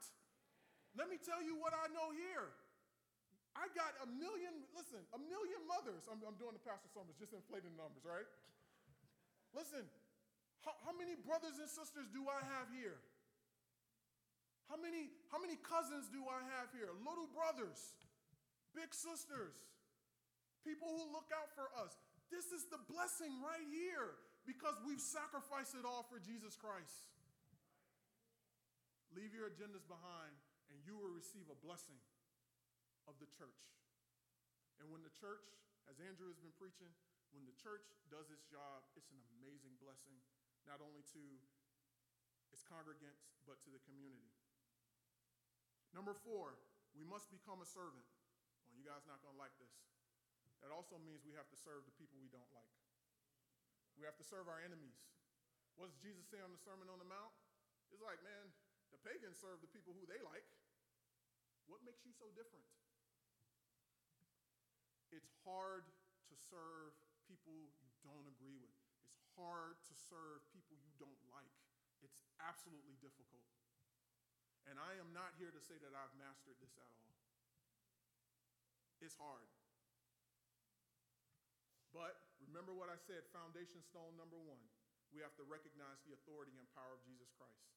Let 0.97 1.11
me 1.13 1.19
tell 1.21 1.43
you 1.43 1.59
what 1.59 1.75
I 1.77 1.93
know 1.93 2.15
here. 2.15 2.55
I 3.57 3.73
got 3.73 3.97
a 4.05 4.09
million, 4.13 4.53
listen, 4.77 5.01
a 5.17 5.21
million 5.21 5.61
mothers. 5.65 6.05
I'm, 6.13 6.21
I'm 6.29 6.37
doing 6.37 6.53
the 6.53 6.61
Pastor 6.61 6.93
Summers, 6.93 7.17
just 7.17 7.33
inflating 7.33 7.73
the 7.73 7.81
numbers, 7.81 8.05
right? 8.05 8.29
Listen, 9.57 9.89
how, 10.61 10.77
how 10.85 10.93
many 10.93 11.17
brothers 11.17 11.57
and 11.57 11.65
sisters 11.65 12.13
do 12.13 12.29
I 12.29 12.45
have 12.45 12.69
here? 12.69 13.01
How 14.69 14.77
many, 14.77 15.09
how 15.33 15.41
many 15.41 15.57
cousins 15.65 16.13
do 16.13 16.27
I 16.29 16.45
have 16.59 16.69
here? 16.77 16.93
Little 17.01 17.31
brothers, 17.33 17.97
big 18.77 18.93
sisters, 18.93 19.57
people 20.67 20.93
who 20.93 21.09
look 21.15 21.33
out 21.33 21.55
for 21.57 21.73
us. 21.81 21.97
This 22.29 22.51
is 22.53 22.69
the 22.69 22.83
blessing 22.91 23.31
right 23.41 23.65
here 23.71 24.19
because 24.45 24.75
we've 24.83 25.01
sacrificed 25.01 25.79
it 25.79 25.87
all 25.87 26.05
for 26.11 26.19
Jesus 26.19 26.59
Christ. 26.59 27.09
Leave 29.15 29.33
your 29.33 29.49
agendas 29.49 29.87
behind 29.87 30.35
and 30.69 30.83
you 30.83 30.99
will 30.99 31.15
receive 31.15 31.47
a 31.49 31.59
blessing 31.63 31.97
of 33.07 33.19
the 33.23 33.31
church. 33.33 33.63
And 34.83 34.93
when 34.93 35.01
the 35.03 35.15
church, 35.15 35.47
as 35.89 35.99
Andrew 36.03 36.29
has 36.29 36.39
been 36.39 36.55
preaching, 36.55 36.91
when 37.35 37.49
the 37.49 37.57
church 37.57 37.87
does 38.13 38.31
its 38.31 38.45
job, 38.47 38.87
it's 38.95 39.11
an 39.11 39.19
amazing 39.41 39.75
blessing, 39.81 40.15
not 40.69 40.79
only 40.85 41.03
to 41.17 41.23
its 42.55 42.63
congregants, 42.63 43.27
but 43.49 43.59
to 43.67 43.71
the 43.73 43.83
community. 43.87 44.31
Number 45.95 46.13
four, 46.13 46.61
we 46.93 47.07
must 47.07 47.33
become 47.33 47.63
a 47.65 47.69
servant. 47.69 48.07
Well, 48.67 48.77
you 48.77 48.85
guys 48.85 49.05
not 49.09 49.23
going 49.25 49.35
to 49.35 49.41
like 49.41 49.55
this. 49.59 49.73
That 50.65 50.73
also 50.73 50.97
means 51.01 51.25
we 51.25 51.37
have 51.37 51.49
to 51.53 51.59
serve 51.59 51.85
the 51.85 51.97
people 51.97 52.17
we 52.21 52.33
don't 52.33 52.49
like. 52.57 52.73
We 53.97 54.05
have 54.05 54.17
to 54.21 54.27
serve 54.27 54.49
our 54.49 54.61
enemies. 54.61 54.97
What 55.77 55.93
does 55.93 56.01
Jesus 56.01 56.25
say 56.29 56.41
on 56.41 56.53
the 56.53 56.61
Sermon 56.61 56.89
on 56.89 57.01
the 57.01 57.09
Mount? 57.09 57.33
It's 57.93 58.01
like, 58.01 58.21
man, 58.25 58.49
the 58.93 59.01
pagans 59.05 59.41
serve 59.41 59.61
the 59.61 59.71
people 59.73 59.93
who 59.93 60.05
they 60.09 60.21
like. 60.25 60.45
What 61.69 61.85
makes 61.85 62.05
you 62.05 62.13
so 62.17 62.29
different? 62.33 62.65
It's 65.17 65.33
hard 65.49 65.89
to 66.29 66.35
serve 66.37 66.93
people 67.25 67.73
you 67.81 67.91
don't 68.05 68.29
agree 68.29 68.61
with. 68.61 68.77
It's 69.17 69.25
hard 69.33 69.81
to 69.89 69.95
serve 69.97 70.45
people 70.53 70.77
you 70.77 70.93
don't 71.01 71.19
like. 71.33 71.57
It's 72.05 72.21
absolutely 72.45 73.01
difficult. 73.01 73.49
And 74.69 74.77
I 74.77 75.01
am 75.01 75.17
not 75.17 75.33
here 75.41 75.51
to 75.51 75.63
say 75.63 75.81
that 75.81 75.97
I've 75.97 76.13
mastered 76.21 76.61
this 76.61 76.77
at 76.77 76.85
all. 76.85 77.17
It's 79.01 79.17
hard. 79.17 79.49
But 81.97 82.21
remember 82.45 82.77
what 82.77 82.93
I 82.93 83.01
said 83.01 83.25
foundation 83.33 83.81
stone 83.81 84.21
number 84.21 84.37
one 84.37 84.61
we 85.15 85.23
have 85.23 85.33
to 85.39 85.47
recognize 85.47 86.03
the 86.03 86.13
authority 86.13 86.59
and 86.59 86.67
power 86.75 86.93
of 86.93 87.01
Jesus 87.07 87.31
Christ. 87.39 87.73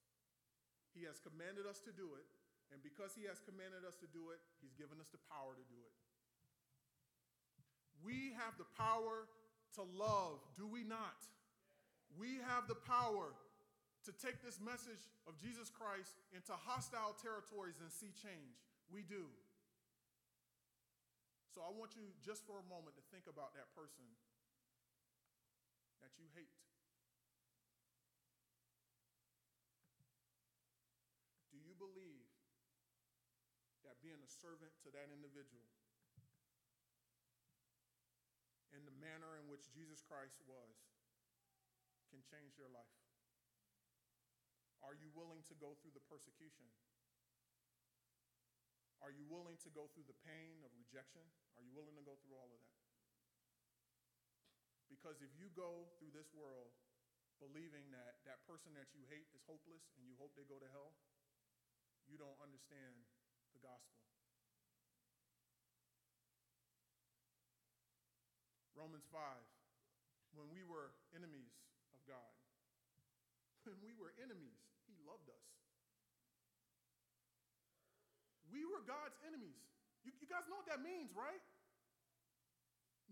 He 0.92 1.06
has 1.06 1.22
commanded 1.22 1.70
us 1.70 1.80
to 1.86 1.94
do 1.94 2.18
it, 2.18 2.26
and 2.74 2.82
because 2.82 3.14
He 3.14 3.30
has 3.30 3.38
commanded 3.40 3.86
us 3.86 3.96
to 4.02 4.10
do 4.10 4.34
it, 4.34 4.42
He's 4.60 4.74
given 4.74 4.98
us 4.98 5.08
the 5.14 5.22
power 5.30 5.54
to 5.54 5.66
do 5.70 5.80
it. 5.86 5.94
We 8.04 8.36
have 8.39 8.56
the 8.58 8.70
power 8.78 9.28
to 9.76 9.84
love, 9.84 10.39
do 10.58 10.66
we 10.66 10.84
not? 10.84 11.28
We 12.18 12.41
have 12.47 12.68
the 12.68 12.80
power 12.80 13.36
to 14.08 14.12
take 14.16 14.41
this 14.41 14.58
message 14.58 15.12
of 15.28 15.38
Jesus 15.38 15.70
Christ 15.70 16.18
into 16.32 16.56
hostile 16.56 17.14
territories 17.20 17.78
and 17.84 17.91
see 17.91 18.10
change. 18.16 18.58
We 18.89 19.04
do. 19.06 19.28
So 21.54 21.62
I 21.62 21.70
want 21.76 21.93
you 21.93 22.08
just 22.24 22.47
for 22.47 22.58
a 22.58 22.66
moment 22.72 22.95
to 22.95 23.04
think 23.12 23.28
about 23.28 23.54
that 23.60 23.70
person 23.76 24.06
that 26.00 26.16
you 26.16 26.26
hate. 26.34 26.56
Do 31.52 31.60
you 31.60 31.76
believe 31.76 32.30
that 33.84 34.00
being 34.00 34.22
a 34.24 34.32
servant 34.32 34.72
to 34.88 34.89
that 34.95 35.12
individual 35.12 35.68
in 38.74 38.86
the 38.86 38.95
manner 39.01 39.38
in 39.41 39.49
which 39.49 39.70
Jesus 39.74 40.01
Christ 40.05 40.38
was 40.45 40.78
can 42.09 42.22
change 42.26 42.57
your 42.57 42.70
life? 42.70 42.97
Are 44.82 44.95
you 44.95 45.11
willing 45.11 45.43
to 45.51 45.55
go 45.59 45.76
through 45.82 45.93
the 45.93 46.05
persecution? 46.07 46.65
Are 48.99 49.11
you 49.11 49.24
willing 49.28 49.55
to 49.63 49.70
go 49.72 49.88
through 49.91 50.07
the 50.11 50.20
pain 50.28 50.59
of 50.63 50.72
rejection? 50.76 51.24
Are 51.55 51.63
you 51.63 51.72
willing 51.72 51.95
to 51.95 52.03
go 52.03 52.20
through 52.20 52.36
all 52.36 52.51
of 52.51 52.59
that? 52.59 52.80
Because 54.91 55.24
if 55.24 55.32
you 55.39 55.47
go 55.55 55.88
through 55.95 56.11
this 56.11 56.28
world 56.36 56.76
believing 57.39 57.88
that 57.95 58.20
that 58.28 58.43
person 58.43 58.76
that 58.76 58.91
you 58.91 59.07
hate 59.07 59.32
is 59.32 59.39
hopeless 59.47 59.88
and 59.95 60.03
you 60.03 60.20
hope 60.20 60.36
they 60.36 60.43
go 60.43 60.59
to 60.59 60.67
hell, 60.76 60.91
you 62.03 62.20
don't 62.20 62.36
understand 62.43 63.07
the 63.55 63.61
gospel. 63.63 64.09
Romans 68.80 69.04
5, 69.12 69.20
when 70.40 70.48
we 70.56 70.64
were 70.64 70.96
enemies 71.12 71.52
of 71.92 72.00
God, 72.08 72.32
when 73.68 73.76
we 73.84 73.92
were 74.00 74.16
enemies, 74.24 74.56
he 74.88 74.96
loved 75.04 75.28
us. 75.28 75.48
We 78.48 78.64
were 78.64 78.80
God's 78.88 79.20
enemies. 79.28 79.60
You, 80.08 80.16
you 80.24 80.28
guys 80.32 80.48
know 80.48 80.56
what 80.56 80.72
that 80.72 80.80
means, 80.80 81.12
right? 81.12 81.44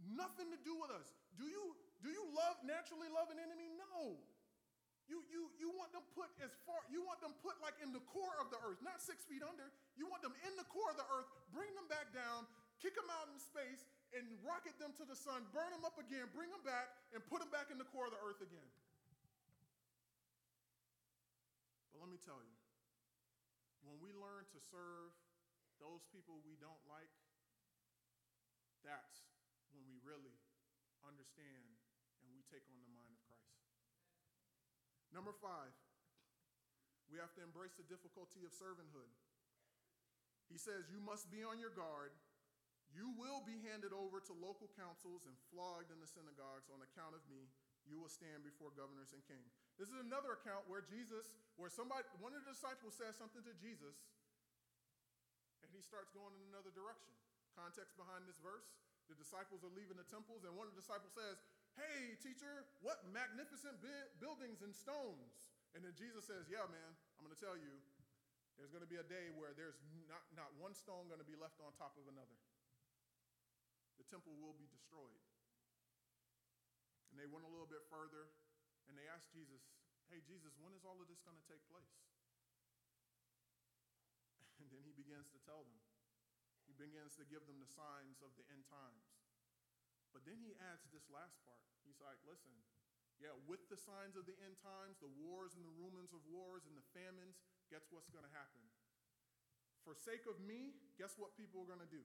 Nothing 0.07 0.55
to 0.55 0.59
do 0.63 0.71
with 0.79 0.89
us. 0.95 1.11
Do 1.35 1.45
you, 1.51 1.75
do 1.99 2.09
you 2.15 2.23
love, 2.31 2.57
naturally 2.63 3.11
love 3.11 3.27
an 3.27 3.37
enemy? 3.37 3.67
No. 3.75 4.17
You, 5.11 5.23
you, 5.27 5.51
you 5.59 5.69
want 5.75 5.91
them 5.91 6.03
put 6.15 6.31
as 6.43 6.51
far, 6.63 6.79
you 6.91 7.03
want 7.03 7.19
them 7.23 7.35
put 7.43 7.59
like 7.63 7.75
in 7.79 7.91
the 7.91 8.03
core 8.11 8.35
of 8.39 8.51
the 8.51 8.59
earth, 8.63 8.79
not 8.83 9.03
six 9.03 9.23
feet 9.27 9.43
under. 9.43 9.67
You 9.99 10.07
want 10.07 10.23
them 10.23 10.35
in 10.47 10.55
the 10.55 10.67
core 10.67 10.91
of 10.91 10.99
the 10.99 11.07
earth, 11.11 11.27
bring 11.51 11.71
them 11.75 11.87
back 11.91 12.11
down, 12.15 12.43
kick 12.83 12.95
them 12.95 13.07
out 13.07 13.31
in 13.31 13.39
space, 13.39 13.87
and 14.15 14.23
rocket 14.43 14.75
them 14.79 14.95
to 14.95 15.03
the 15.03 15.17
sun, 15.17 15.43
burn 15.51 15.67
them 15.75 15.83
up 15.83 15.99
again, 15.99 16.31
bring 16.31 16.47
them 16.47 16.63
back, 16.63 16.87
and 17.11 17.19
put 17.27 17.43
them 17.43 17.51
back 17.51 17.67
in 17.67 17.79
the 17.79 17.87
core 17.91 18.07
of 18.07 18.13
the 18.15 18.21
earth 18.23 18.39
again. 18.39 18.69
But 21.91 22.05
let 22.05 22.11
me 22.11 22.19
tell 22.21 22.39
you, 22.39 22.57
when 23.83 23.99
we 23.99 24.15
learn 24.15 24.47
to 24.51 24.59
serve 24.71 25.11
those 25.79 26.05
people 26.13 26.39
we 26.47 26.55
don't 26.59 26.81
like, 26.87 27.11
that's 28.85 29.27
when 29.75 29.83
we 29.83 29.99
really 30.03 30.37
understand 31.03 31.67
and 32.23 32.27
we 32.31 32.43
take 32.47 32.63
on 32.71 32.79
the 32.79 32.91
mind 32.91 33.11
of 33.11 33.19
Christ. 33.27 33.59
Number 35.11 35.35
five, 35.35 35.71
we 37.07 37.15
have 37.19 37.31
to 37.39 37.41
embrace 37.43 37.75
the 37.79 37.87
difficulty 37.87 38.43
of 38.43 38.51
servanthood. 38.51 39.11
He 40.51 40.59
says, 40.59 40.87
You 40.91 40.99
must 40.99 41.31
be 41.31 41.43
on 41.43 41.59
your 41.59 41.71
guard. 41.71 42.11
You 42.95 43.11
will 43.19 43.43
be 43.43 43.59
handed 43.67 43.91
over 43.91 44.23
to 44.23 44.33
local 44.35 44.71
councils 44.75 45.27
and 45.27 45.35
flogged 45.51 45.91
in 45.91 45.99
the 45.99 46.09
synagogues 46.09 46.71
on 46.71 46.79
account 46.81 47.13
of 47.13 47.23
me. 47.27 47.47
You 47.87 48.03
will 48.03 48.11
stand 48.11 48.43
before 48.43 48.75
governors 48.75 49.15
and 49.15 49.23
kings. 49.23 49.55
This 49.79 49.87
is 49.87 49.99
another 50.03 50.35
account 50.35 50.67
where 50.67 50.83
Jesus, 50.83 51.31
where 51.55 51.71
somebody, 51.71 52.03
one 52.19 52.35
of 52.35 52.43
the 52.43 52.51
disciples 52.51 52.99
says 52.99 53.15
something 53.15 53.43
to 53.47 53.55
Jesus, 53.63 53.95
and 55.63 55.71
he 55.71 55.79
starts 55.79 56.11
going 56.11 56.35
in 56.35 56.43
another 56.51 56.71
direction. 56.75 57.15
Context 57.55 57.95
behind 57.95 58.27
this 58.27 58.37
verse 58.43 58.67
the 59.07 59.15
disciples 59.15 59.63
are 59.63 59.71
leaving 59.71 59.95
the 59.95 60.07
temples, 60.07 60.43
and 60.43 60.51
one 60.55 60.67
of 60.67 60.75
the 60.75 60.83
disciples 60.83 61.15
says, 61.15 61.39
Hey, 61.79 62.19
teacher, 62.19 62.67
what 62.83 63.07
magnificent 63.07 63.79
buildings 64.19 64.59
and 64.59 64.75
stones. 64.75 65.55
And 65.75 65.83
then 65.83 65.95
Jesus 65.95 66.27
says, 66.27 66.51
Yeah, 66.51 66.67
man, 66.67 66.91
I'm 67.15 67.23
going 67.23 67.35
to 67.35 67.39
tell 67.39 67.55
you, 67.55 67.71
there's 68.59 68.73
going 68.73 68.83
to 68.83 68.89
be 68.89 68.99
a 68.99 69.07
day 69.07 69.31
where 69.37 69.55
there's 69.55 69.77
not, 70.11 70.25
not 70.35 70.49
one 70.59 70.75
stone 70.75 71.07
going 71.07 71.21
to 71.21 71.27
be 71.27 71.37
left 71.37 71.61
on 71.63 71.71
top 71.77 71.95
of 71.95 72.09
another. 72.09 72.35
The 73.97 74.07
temple 74.07 74.37
will 74.37 74.53
be 74.53 74.69
destroyed. 74.69 75.21
And 77.09 77.17
they 77.17 77.27
went 77.27 77.45
a 77.45 77.51
little 77.51 77.69
bit 77.69 77.81
further 77.89 78.29
and 78.87 78.95
they 78.95 79.09
asked 79.09 79.33
Jesus, 79.33 79.59
Hey, 80.07 80.23
Jesus, 80.23 80.55
when 80.55 80.71
is 80.71 80.87
all 80.87 80.95
of 81.03 81.11
this 81.11 81.19
going 81.25 81.35
to 81.35 81.47
take 81.49 81.63
place? 81.67 81.91
And 84.57 84.73
then 84.73 84.83
he 84.83 84.93
begins 84.95 85.29
to 85.31 85.39
tell 85.45 85.63
them. 85.63 85.79
He 86.65 86.73
begins 86.75 87.15
to 87.21 87.25
give 87.29 87.45
them 87.47 87.61
the 87.61 87.69
signs 87.69 88.19
of 88.25 88.35
the 88.35 88.43
end 88.51 88.67
times. 88.67 89.05
But 90.11 90.27
then 90.27 90.41
he 90.43 90.57
adds 90.59 90.83
this 90.91 91.07
last 91.07 91.39
part. 91.45 91.61
He's 91.87 92.01
like, 92.03 92.19
listen, 92.27 92.51
yeah, 93.17 93.33
with 93.49 93.65
the 93.71 93.79
signs 93.79 94.19
of 94.19 94.29
the 94.29 94.35
end 94.43 94.59
times, 94.61 95.01
the 95.01 95.09
wars 95.23 95.57
and 95.57 95.65
the 95.65 95.73
rumors 95.73 96.13
of 96.13 96.21
wars 96.29 96.67
and 96.69 96.77
the 96.77 96.85
famines, 96.93 97.39
guess 97.71 97.87
what's 97.89 98.11
going 98.11 98.27
to 98.27 98.35
happen? 98.35 98.61
For 99.87 99.95
sake 99.95 100.27
of 100.27 100.37
me, 100.43 100.75
guess 100.99 101.15
what 101.15 101.39
people 101.39 101.63
are 101.63 101.69
going 101.69 101.81
to 101.81 101.89
do? 101.89 102.03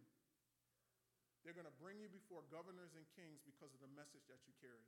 They're 1.42 1.58
going 1.58 1.66
to 1.66 1.78
bring 1.82 1.98
you 1.98 2.06
before 2.06 2.46
governors 2.54 2.94
and 2.94 3.02
kings 3.18 3.42
because 3.42 3.74
of 3.74 3.82
the 3.82 3.90
message 3.98 4.22
that 4.30 4.38
you 4.46 4.54
carry. 4.62 4.86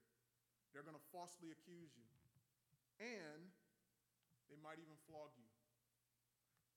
They're 0.71 0.87
going 0.87 0.99
to 0.99 1.07
falsely 1.11 1.51
accuse 1.51 1.91
you. 1.99 2.07
And 3.03 3.51
they 4.47 4.59
might 4.63 4.79
even 4.79 4.95
flog 5.11 5.35
you. 5.35 5.51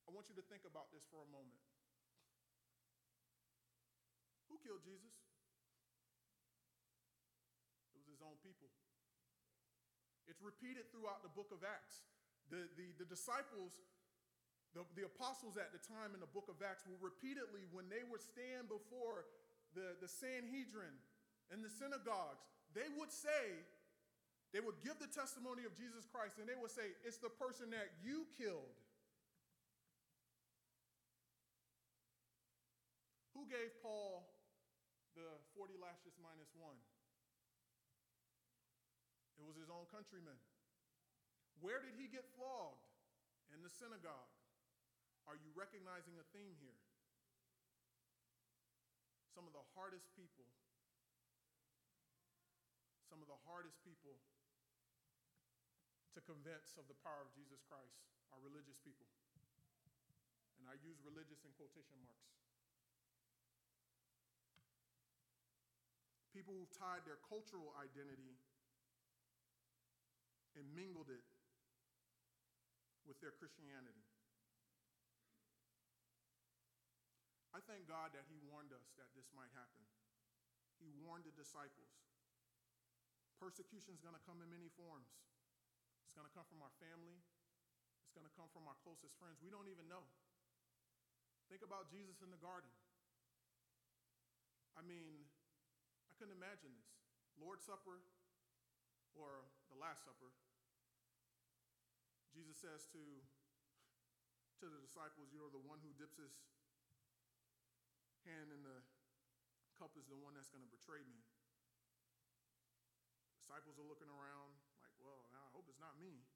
I 0.10 0.14
want 0.14 0.34
you 0.34 0.38
to 0.40 0.46
think 0.50 0.66
about 0.66 0.90
this 0.90 1.06
for 1.14 1.22
a 1.22 1.30
moment. 1.30 1.62
Who 4.50 4.58
killed 4.66 4.82
Jesus? 4.82 5.14
It 7.94 8.02
was 8.02 8.08
his 8.10 8.24
own 8.24 8.40
people. 8.42 8.72
It's 10.26 10.42
repeated 10.42 10.90
throughout 10.90 11.22
the 11.22 11.32
book 11.32 11.54
of 11.54 11.62
Acts. 11.62 12.08
The, 12.48 12.66
the, 12.80 12.96
the 12.96 13.08
disciples, 13.08 13.76
the, 14.72 14.88
the 14.96 15.04
apostles 15.04 15.60
at 15.60 15.76
the 15.76 15.84
time 15.84 16.16
in 16.16 16.24
the 16.24 16.32
book 16.32 16.48
of 16.48 16.64
Acts 16.64 16.88
will 16.88 17.00
repeatedly, 17.04 17.68
when 17.76 17.92
they 17.92 18.08
would 18.08 18.24
stand 18.24 18.72
before 18.72 19.28
the, 19.78 19.94
the 20.02 20.10
Sanhedrin 20.10 20.98
and 21.54 21.62
the 21.62 21.70
synagogues, 21.70 22.42
they 22.74 22.90
would 22.98 23.14
say, 23.14 23.62
they 24.50 24.58
would 24.58 24.82
give 24.82 24.98
the 24.98 25.12
testimony 25.12 25.70
of 25.70 25.78
Jesus 25.78 26.10
Christ 26.10 26.42
and 26.42 26.50
they 26.50 26.58
would 26.58 26.74
say, 26.74 26.98
It's 27.06 27.22
the 27.22 27.30
person 27.30 27.70
that 27.78 27.94
you 28.02 28.26
killed. 28.34 28.74
Who 33.38 33.46
gave 33.46 33.70
Paul 33.86 34.26
the 35.14 35.30
40 35.54 35.78
lashes 35.78 36.18
minus 36.18 36.50
one? 36.58 36.80
It 39.38 39.46
was 39.46 39.54
his 39.54 39.70
own 39.70 39.86
countrymen. 39.94 40.42
Where 41.62 41.78
did 41.86 41.94
he 41.94 42.10
get 42.10 42.26
flogged? 42.34 42.82
In 43.54 43.64
the 43.64 43.72
synagogue. 43.72 44.32
Are 45.30 45.40
you 45.40 45.54
recognizing 45.56 46.20
a 46.20 46.26
theme 46.36 46.58
here? 46.60 46.82
Some 49.38 49.46
of 49.46 49.54
the 49.54 49.70
hardest 49.78 50.10
people, 50.18 50.50
some 53.06 53.22
of 53.22 53.30
the 53.30 53.38
hardest 53.46 53.78
people 53.86 54.18
to 56.18 56.20
convince 56.26 56.74
of 56.74 56.90
the 56.90 56.98
power 57.06 57.22
of 57.22 57.30
Jesus 57.38 57.62
Christ 57.70 58.02
are 58.34 58.42
religious 58.42 58.82
people. 58.82 59.06
And 60.58 60.66
I 60.66 60.74
use 60.82 60.98
religious 61.06 61.46
in 61.46 61.54
quotation 61.54 62.02
marks. 62.02 62.34
People 66.34 66.58
who've 66.58 66.74
tied 66.74 67.06
their 67.06 67.22
cultural 67.22 67.78
identity 67.78 68.42
and 70.58 70.66
mingled 70.74 71.14
it 71.14 71.22
with 73.06 73.22
their 73.22 73.38
Christianity. 73.38 74.02
I 77.58 77.66
thank 77.66 77.90
God 77.90 78.14
that 78.14 78.30
He 78.30 78.38
warned 78.46 78.70
us 78.70 78.86
that 79.02 79.10
this 79.18 79.34
might 79.34 79.50
happen. 79.58 79.82
He 80.78 80.94
warned 81.02 81.26
the 81.26 81.34
disciples. 81.34 81.90
Persecution 83.42 83.98
is 83.98 84.02
going 84.06 84.14
to 84.14 84.22
come 84.30 84.46
in 84.46 84.50
many 84.54 84.70
forms. 84.78 85.10
It's 86.06 86.14
going 86.14 86.30
to 86.30 86.36
come 86.38 86.46
from 86.46 86.62
our 86.62 86.70
family, 86.78 87.18
it's 88.06 88.14
going 88.14 88.30
to 88.30 88.36
come 88.38 88.46
from 88.54 88.70
our 88.70 88.78
closest 88.86 89.18
friends. 89.18 89.42
We 89.42 89.50
don't 89.50 89.66
even 89.74 89.90
know. 89.90 90.06
Think 91.50 91.66
about 91.66 91.90
Jesus 91.90 92.22
in 92.22 92.30
the 92.30 92.38
garden. 92.38 92.70
I 94.78 94.86
mean, 94.86 95.26
I 96.06 96.14
couldn't 96.22 96.38
imagine 96.38 96.78
this. 96.78 96.94
Lord's 97.42 97.66
Supper 97.66 98.06
or 99.18 99.50
the 99.74 99.78
Last 99.82 100.06
Supper, 100.06 100.30
Jesus 102.30 102.54
says 102.62 102.86
to, 102.94 103.02
to 104.62 104.66
the 104.70 104.78
disciples, 104.78 105.34
you 105.34 105.42
know, 105.42 105.50
the 105.50 105.66
one 105.66 105.82
who 105.82 105.90
dips 105.98 106.22
his 106.22 106.38
hand 108.28 108.52
in 108.52 108.62
the 108.68 108.84
cup 109.80 109.96
is 109.96 110.10
the 110.12 110.20
one 110.20 110.36
that's 110.36 110.52
going 110.52 110.66
to 110.66 110.74
betray 110.74 111.00
me. 111.08 111.24
Disciples 113.40 113.80
are 113.80 113.88
looking 113.88 114.12
around 114.12 114.60
like, 114.84 114.92
well, 115.00 115.24
I 115.32 115.48
hope 115.56 115.72
it's 115.72 115.80
not 115.80 115.96
me. 115.96 116.28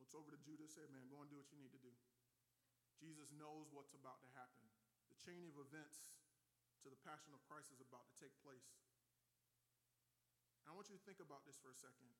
Looks 0.00 0.16
over 0.16 0.32
to 0.32 0.40
Judas, 0.40 0.72
say, 0.72 0.88
man, 0.88 1.10
go 1.12 1.20
and 1.20 1.28
do 1.28 1.36
what 1.36 1.50
you 1.52 1.58
need 1.60 1.74
to 1.76 1.82
do. 1.82 1.92
Jesus 2.96 3.28
knows 3.34 3.68
what's 3.70 3.92
about 3.92 4.24
to 4.24 4.30
happen. 4.32 4.64
The 5.12 5.18
chain 5.20 5.44
of 5.52 5.60
events 5.60 6.16
to 6.82 6.88
the 6.88 6.98
passion 7.04 7.34
of 7.34 7.44
Christ 7.44 7.74
is 7.74 7.82
about 7.82 8.06
to 8.08 8.16
take 8.16 8.32
place. 8.40 8.78
And 10.62 10.70
I 10.70 10.74
want 10.74 10.88
you 10.88 10.96
to 10.96 11.04
think 11.04 11.20
about 11.20 11.44
this 11.44 11.58
for 11.58 11.70
a 11.70 11.78
second. 11.78 12.10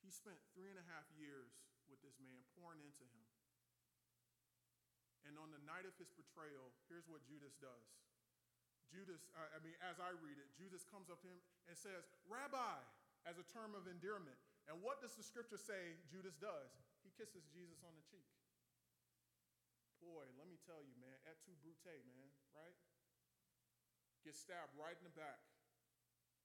He 0.00 0.10
spent 0.10 0.40
three 0.56 0.72
and 0.72 0.80
a 0.80 0.86
half 0.90 1.06
years 1.14 1.54
with 1.86 2.00
this 2.00 2.16
man, 2.18 2.42
pouring 2.56 2.80
into 2.82 3.04
him. 3.04 3.26
And 5.26 5.38
on 5.38 5.54
the 5.54 5.62
night 5.62 5.86
of 5.86 5.94
his 5.98 6.10
betrayal, 6.14 6.74
here's 6.90 7.06
what 7.06 7.22
Judas 7.26 7.54
does. 7.62 7.86
Judas, 8.90 9.24
I 9.32 9.56
mean, 9.64 9.72
as 9.80 9.96
I 10.02 10.12
read 10.20 10.36
it, 10.36 10.52
Judas 10.58 10.84
comes 10.92 11.08
up 11.08 11.22
to 11.24 11.28
him 11.30 11.40
and 11.64 11.72
says, 11.78 12.04
Rabbi, 12.28 12.76
as 13.24 13.40
a 13.40 13.46
term 13.48 13.72
of 13.72 13.88
endearment. 13.88 14.36
And 14.68 14.78
what 14.84 15.00
does 15.00 15.16
the 15.16 15.24
scripture 15.24 15.58
say 15.58 15.96
Judas 16.12 16.36
does? 16.38 16.70
He 17.02 17.10
kisses 17.16 17.42
Jesus 17.50 17.80
on 17.82 17.94
the 17.96 18.04
cheek. 18.06 18.26
Boy, 20.02 20.26
let 20.38 20.50
me 20.50 20.58
tell 20.66 20.82
you, 20.82 20.94
man, 20.98 21.14
et 21.30 21.38
tu 21.46 21.54
brute, 21.62 21.78
man, 21.86 22.28
right? 22.52 22.74
Gets 24.26 24.42
stabbed 24.42 24.74
right 24.74 24.94
in 24.98 25.06
the 25.06 25.14
back. 25.14 25.40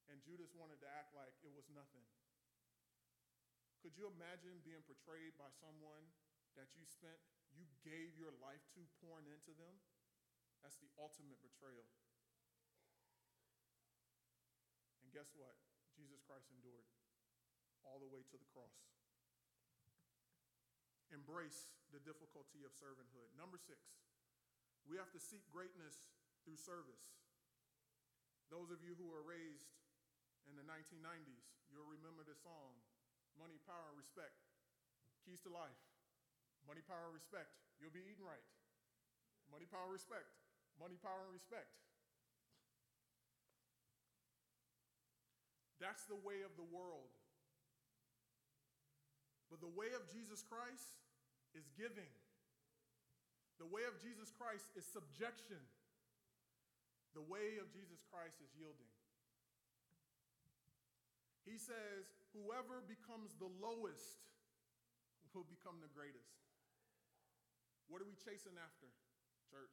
And 0.08 0.22
Judas 0.24 0.54
wanted 0.56 0.80
to 0.80 0.88
act 0.88 1.12
like 1.12 1.34
it 1.44 1.52
was 1.52 1.68
nothing. 1.68 2.06
Could 3.84 3.94
you 3.94 4.08
imagine 4.10 4.58
being 4.66 4.82
portrayed 4.88 5.36
by 5.36 5.52
someone 5.62 6.02
that 6.58 6.70
you 6.74 6.82
spent, 6.88 7.18
you 7.58 7.66
gave 7.82 8.14
your 8.14 8.32
life 8.38 8.62
to 8.78 8.82
pouring 9.02 9.26
into 9.26 9.52
them? 9.58 9.74
That's 10.62 10.78
the 10.78 10.90
ultimate 10.94 11.42
betrayal. 11.42 11.86
And 15.02 15.10
guess 15.10 15.34
what? 15.34 15.54
Jesus 15.98 16.22
Christ 16.22 16.46
endured 16.54 16.86
all 17.82 17.98
the 17.98 18.10
way 18.10 18.22
to 18.30 18.36
the 18.38 18.48
cross. 18.54 18.78
Embrace 21.10 21.72
the 21.90 22.02
difficulty 22.04 22.62
of 22.62 22.76
servanthood. 22.76 23.32
Number 23.34 23.56
six, 23.56 23.80
we 24.84 25.00
have 25.00 25.08
to 25.16 25.20
seek 25.20 25.42
greatness 25.48 26.12
through 26.44 26.60
service. 26.60 27.16
Those 28.52 28.68
of 28.68 28.84
you 28.84 28.92
who 28.96 29.08
were 29.08 29.24
raised 29.24 29.72
in 30.48 30.56
the 30.56 30.64
1990s, 30.64 31.48
you'll 31.72 31.88
remember 31.88 32.24
this 32.24 32.40
song 32.44 32.76
Money, 33.40 33.56
Power, 33.64 33.88
and 33.88 33.96
Respect. 33.96 34.36
Keys 35.24 35.40
to 35.46 35.52
life. 35.52 35.87
Money, 36.68 36.84
power, 36.84 37.08
respect. 37.08 37.48
You'll 37.80 37.96
be 37.96 38.04
eating 38.04 38.28
right. 38.28 38.44
Money, 39.48 39.64
power, 39.64 39.88
respect. 39.88 40.28
Money, 40.76 41.00
power, 41.00 41.24
and 41.24 41.32
respect. 41.32 41.72
That's 45.80 46.04
the 46.12 46.20
way 46.20 46.44
of 46.44 46.52
the 46.60 46.68
world. 46.68 47.08
But 49.48 49.64
the 49.64 49.72
way 49.72 49.96
of 49.96 50.04
Jesus 50.12 50.44
Christ 50.44 50.92
is 51.56 51.64
giving. 51.72 52.12
The 53.56 53.66
way 53.66 53.88
of 53.88 53.96
Jesus 53.96 54.28
Christ 54.36 54.68
is 54.76 54.84
subjection. 54.84 55.58
The 57.16 57.24
way 57.24 57.56
of 57.56 57.72
Jesus 57.72 58.04
Christ 58.12 58.36
is 58.44 58.52
yielding. 58.52 58.92
He 61.48 61.56
says, 61.56 62.12
Whoever 62.36 62.84
becomes 62.84 63.32
the 63.40 63.48
lowest 63.56 64.20
will 65.32 65.48
become 65.48 65.80
the 65.80 65.88
greatest. 65.96 66.47
What 67.88 68.04
are 68.04 68.08
we 68.08 68.16
chasing 68.20 68.56
after, 68.60 68.88
church? 69.48 69.72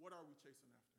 What 0.00 0.16
are 0.16 0.24
we 0.24 0.36
chasing 0.40 0.72
after? 0.72 0.96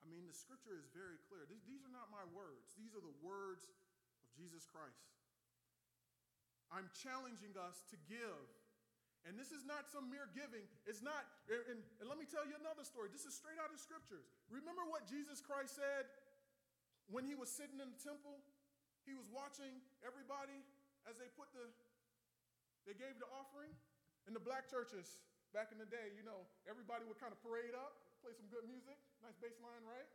I 0.00 0.08
mean, 0.08 0.24
the 0.28 0.36
scripture 0.36 0.76
is 0.76 0.88
very 0.92 1.20
clear. 1.28 1.44
These 1.48 1.84
are 1.84 1.92
not 1.92 2.08
my 2.08 2.24
words, 2.32 2.72
these 2.76 2.92
are 2.96 3.04
the 3.04 3.16
words 3.20 3.68
of 3.68 3.76
Jesus 4.32 4.64
Christ. 4.64 5.12
I'm 6.72 6.88
challenging 7.04 7.52
us 7.60 7.84
to 7.92 8.00
give. 8.08 8.48
And 9.22 9.38
this 9.38 9.54
is 9.54 9.62
not 9.62 9.86
some 9.86 10.10
mere 10.10 10.26
giving. 10.34 10.66
It's 10.82 10.98
not, 10.98 11.22
and, 11.46 11.78
and, 11.78 12.06
let 12.10 12.18
me 12.18 12.26
tell 12.26 12.42
you 12.42 12.58
another 12.58 12.82
story. 12.82 13.06
This 13.06 13.22
is 13.22 13.38
straight 13.38 13.54
out 13.54 13.70
of 13.70 13.78
scriptures. 13.78 14.26
Remember 14.50 14.82
what 14.90 15.06
Jesus 15.06 15.38
Christ 15.38 15.78
said 15.78 16.10
when 17.06 17.22
he 17.22 17.38
was 17.38 17.46
sitting 17.46 17.78
in 17.78 17.86
the 17.86 18.00
temple? 18.02 18.42
He 19.06 19.14
was 19.14 19.30
watching 19.30 19.78
everybody 20.02 20.58
as 21.06 21.14
they 21.22 21.30
put 21.38 21.54
the, 21.54 21.70
they 22.86 22.96
gave 22.96 23.18
the 23.18 23.28
offering. 23.30 23.70
In 24.30 24.38
the 24.38 24.42
black 24.42 24.70
churches 24.70 25.18
back 25.50 25.74
in 25.74 25.82
the 25.82 25.88
day, 25.90 26.14
you 26.14 26.22
know, 26.22 26.46
everybody 26.70 27.02
would 27.10 27.18
kind 27.18 27.34
of 27.34 27.42
parade 27.42 27.74
up, 27.74 27.98
play 28.22 28.30
some 28.38 28.46
good 28.46 28.62
music, 28.70 28.94
nice 29.18 29.34
bass 29.42 29.58
line, 29.58 29.82
right? 29.82 30.06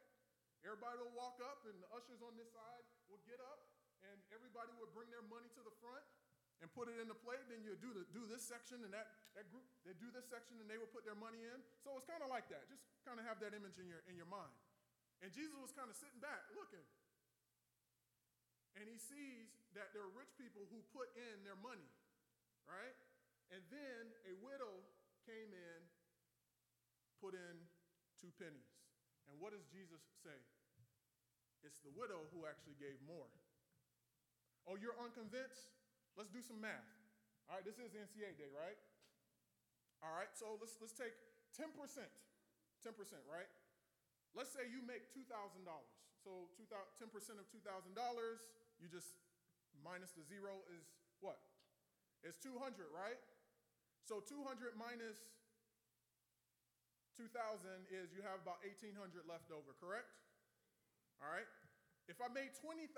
Everybody 0.63 1.03
would 1.03 1.11
walk 1.11 1.43
up, 1.43 1.67
and 1.67 1.75
the 1.83 1.89
ushers 1.91 2.23
on 2.23 2.33
this 2.39 2.47
side 2.55 2.83
would 3.11 3.19
get 3.27 3.37
up, 3.43 3.67
and 4.07 4.15
everybody 4.31 4.71
would 4.79 4.89
bring 4.95 5.11
their 5.11 5.23
money 5.27 5.51
to 5.59 5.61
the 5.61 5.75
front 5.83 6.01
and 6.63 6.71
put 6.73 6.89
it 6.89 6.97
in 6.97 7.05
the 7.05 7.19
plate. 7.19 7.43
Then 7.51 7.61
you 7.61 7.77
do 7.77 7.93
the, 7.93 8.07
do 8.15 8.25
this 8.25 8.47
section, 8.47 8.81
and 8.81 8.91
that, 8.95 9.11
that 9.37 9.51
group 9.51 9.67
they 9.85 9.93
do 9.99 10.09
this 10.09 10.25
section, 10.31 10.57
and 10.63 10.65
they 10.65 10.79
would 10.79 10.89
put 10.89 11.05
their 11.05 11.19
money 11.19 11.43
in. 11.43 11.59
So 11.83 11.93
it's 11.99 12.07
kind 12.07 12.23
of 12.23 12.31
like 12.31 12.49
that. 12.49 12.65
Just 12.71 12.81
kind 13.05 13.21
of 13.21 13.27
have 13.27 13.37
that 13.43 13.53
image 13.53 13.77
in 13.77 13.85
your 13.91 14.01
in 14.09 14.17
your 14.17 14.29
mind. 14.29 14.55
And 15.21 15.29
Jesus 15.33 15.53
was 15.57 15.73
kind 15.73 15.89
of 15.89 15.97
sitting 15.97 16.21
back, 16.21 16.45
looking, 16.53 16.85
and 18.77 18.85
he 18.85 18.97
sees 19.01 19.49
that 19.73 19.89
there 19.93 20.05
are 20.05 20.13
rich 20.13 20.29
people 20.37 20.69
who 20.69 20.81
put 20.93 21.09
in 21.17 21.41
their 21.41 21.57
money, 21.57 21.89
right? 22.67 22.95
And 23.51 23.63
then 23.71 24.11
a 24.27 24.33
widow 24.43 24.83
came 25.23 25.51
in, 25.55 25.79
put 27.23 27.33
in 27.33 27.55
two 28.19 28.31
pennies. 28.35 28.71
And 29.27 29.35
what 29.39 29.51
does 29.55 29.63
Jesus 29.71 30.03
say? 30.23 30.35
It's 31.63 31.83
the 31.83 31.91
widow 31.91 32.27
who 32.31 32.47
actually 32.47 32.79
gave 32.79 32.99
more. 33.03 33.27
Oh, 34.67 34.75
you're 34.75 34.95
unconvinced? 34.99 35.71
Let's 36.15 36.31
do 36.31 36.43
some 36.43 36.59
math. 36.59 36.85
All 37.47 37.59
right, 37.59 37.63
this 37.63 37.79
is 37.79 37.95
NCA 37.95 38.35
day, 38.35 38.51
right? 38.51 38.75
All 40.03 40.11
right, 40.11 40.29
so 40.35 40.59
let's, 40.59 40.75
let's 40.83 40.93
take 40.93 41.15
10%. 41.55 41.71
10%, 41.73 42.93
right? 43.25 43.49
Let's 44.35 44.51
say 44.53 44.67
you 44.67 44.83
make 44.83 45.09
$2,000. 45.15 45.31
So 46.21 46.51
10% 46.59 47.07
of 47.39 47.47
$2,000, 47.47 47.95
you 48.77 48.87
just 48.91 49.15
minus 49.81 50.11
the 50.13 50.25
zero 50.27 50.61
is 50.75 50.83
what? 51.23 51.39
It's 52.25 52.37
200, 52.41 52.89
right? 52.93 53.19
So 54.05 54.23
200 54.23 54.77
minus 54.79 55.19
2,000 57.19 57.29
is 57.89 58.13
you 58.13 58.21
have 58.21 58.41
about 58.45 58.61
1,800 58.61 58.95
left 59.25 59.49
over, 59.49 59.73
correct? 59.77 60.09
All 61.19 61.29
right? 61.29 61.49
If 62.07 62.21
I 62.21 62.29
made 62.29 62.53
20,000 62.55 62.93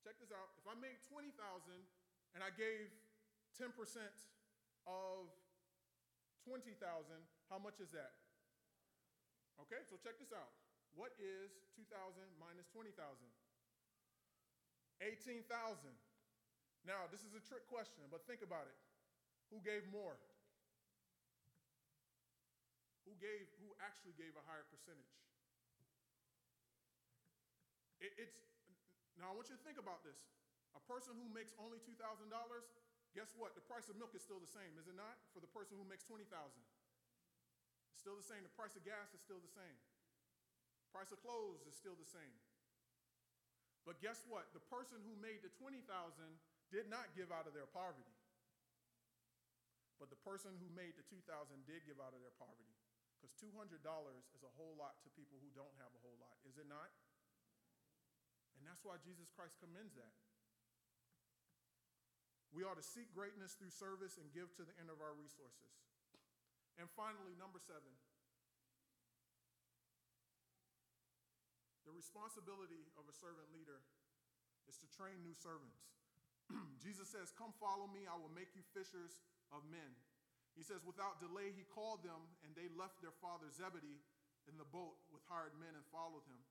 Check 0.00 0.16
this 0.16 0.32
out. 0.32 0.48
If 0.56 0.64
I 0.64 0.72
made 0.80 0.96
20,000 1.12 1.36
and 2.32 2.40
I 2.40 2.48
gave 2.56 2.88
10% 3.60 3.68
of 4.88 5.28
20,000, 6.48 6.72
how 7.52 7.60
much 7.60 7.84
is 7.84 7.92
that? 7.92 8.16
Okay, 9.60 9.84
so 9.84 10.00
check 10.00 10.16
this 10.16 10.32
out. 10.32 10.56
What 10.96 11.12
is 11.20 11.52
2,000 11.76 11.92
minus 12.40 12.64
20,000? 12.72 12.96
18,000. 15.04 15.44
Now, 16.88 17.08
this 17.12 17.20
is 17.20 17.36
a 17.36 17.42
trick 17.44 17.68
question, 17.68 18.08
but 18.08 18.24
think 18.24 18.40
about 18.40 18.64
it. 18.64 18.78
Who 19.52 19.60
gave 19.60 19.84
more? 19.92 20.16
Who 23.04 23.12
gave 23.18 23.50
who 23.58 23.74
actually 23.82 24.14
gave 24.14 24.32
a 24.38 24.44
higher 24.46 24.64
percentage? 24.70 25.12
It, 28.00 28.14
it's 28.16 28.38
now, 29.20 29.28
I 29.28 29.36
want 29.36 29.52
you 29.52 29.56
to 29.60 29.64
think 29.68 29.76
about 29.76 30.00
this. 30.00 30.16
A 30.72 30.80
person 30.88 31.12
who 31.12 31.28
makes 31.28 31.52
only 31.60 31.76
$2,000, 31.84 32.00
guess 33.12 33.36
what? 33.36 33.52
The 33.52 33.60
price 33.60 33.92
of 33.92 34.00
milk 34.00 34.16
is 34.16 34.24
still 34.24 34.40
the 34.40 34.48
same, 34.48 34.72
is 34.80 34.88
it 34.88 34.96
not? 34.96 35.20
For 35.36 35.44
the 35.44 35.50
person 35.52 35.76
who 35.76 35.84
makes 35.84 36.08
20,000. 36.08 36.24
It's 37.92 38.00
still 38.00 38.16
the 38.16 38.24
same. 38.24 38.40
The 38.40 38.56
price 38.56 38.72
of 38.80 38.82
gas 38.88 39.12
is 39.12 39.20
still 39.20 39.44
the 39.44 39.52
same. 39.52 39.76
Price 40.88 41.12
of 41.12 41.20
clothes 41.20 41.60
is 41.68 41.76
still 41.76 42.00
the 42.00 42.08
same. 42.08 42.32
But 43.84 44.00
guess 44.00 44.24
what? 44.24 44.48
The 44.56 44.64
person 44.72 45.04
who 45.04 45.12
made 45.20 45.44
the 45.44 45.52
20,000 45.60 45.84
did 46.70 46.86
not 46.86 47.12
give 47.18 47.34
out 47.34 47.50
of 47.50 47.52
their 47.52 47.68
poverty. 47.68 48.14
But 49.98 50.08
the 50.08 50.18
person 50.24 50.56
who 50.56 50.70
made 50.72 50.96
the 50.96 51.04
2,000 51.04 51.26
did 51.68 51.84
give 51.84 52.00
out 52.00 52.16
of 52.16 52.22
their 52.24 52.34
poverty. 52.40 52.72
Because 53.20 53.36
$200 53.36 53.76
is 54.32 54.40
a 54.40 54.52
whole 54.56 54.72
lot 54.80 54.96
to 55.04 55.12
people 55.12 55.36
who 55.44 55.52
don't 55.52 55.76
have 55.76 55.92
a 55.92 56.00
whole 56.00 56.16
lot, 56.16 56.40
is 56.48 56.56
it 56.56 56.64
not? 56.64 56.88
And 58.56 58.64
that's 58.64 58.80
why 58.80 58.96
Jesus 59.04 59.28
Christ 59.36 59.60
commends 59.60 59.92
that. 60.00 60.16
We 62.50 62.64
ought 62.64 62.80
to 62.80 62.86
seek 62.86 63.12
greatness 63.12 63.54
through 63.54 63.70
service 63.76 64.16
and 64.16 64.32
give 64.32 64.50
to 64.56 64.64
the 64.64 64.74
end 64.80 64.88
of 64.88 65.04
our 65.04 65.12
resources. 65.12 65.70
And 66.80 66.88
finally, 66.96 67.36
number 67.36 67.60
seven, 67.60 67.92
the 71.84 71.92
responsibility 71.92 72.88
of 72.96 73.04
a 73.04 73.14
servant 73.14 73.52
leader 73.52 73.84
is 74.64 74.80
to 74.80 74.88
train 74.88 75.20
new 75.20 75.36
servants. 75.36 75.99
Jesus 76.84 77.06
says, 77.10 77.30
Come 77.34 77.54
follow 77.56 77.86
me, 77.86 78.06
I 78.10 78.18
will 78.18 78.32
make 78.32 78.52
you 78.58 78.62
fishers 78.74 79.22
of 79.54 79.62
men. 79.70 79.94
He 80.58 80.66
says, 80.66 80.82
Without 80.82 81.22
delay, 81.22 81.54
he 81.54 81.62
called 81.66 82.02
them, 82.02 82.26
and 82.42 82.52
they 82.52 82.66
left 82.74 82.98
their 83.00 83.14
father 83.22 83.46
Zebedee 83.50 84.02
in 84.50 84.58
the 84.58 84.66
boat 84.66 84.98
with 85.14 85.22
hired 85.30 85.54
men 85.58 85.74
and 85.78 85.84
followed 85.94 86.26
him. 86.26 86.42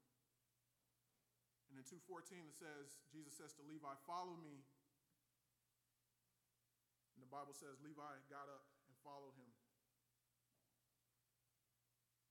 And 1.70 1.78
in 1.78 1.86
2:14 1.86 2.50
it 2.50 2.58
says, 2.58 2.98
Jesus 3.14 3.38
says 3.38 3.54
to 3.60 3.64
Levi, 3.70 3.94
"Follow 4.06 4.36
me." 4.36 4.66
And 7.14 7.22
the 7.22 7.30
Bible 7.30 7.54
says 7.54 7.78
Levi 7.82 8.20
got 8.30 8.50
up 8.50 8.66
and 8.88 8.98
followed 9.04 9.36
him. 9.36 9.52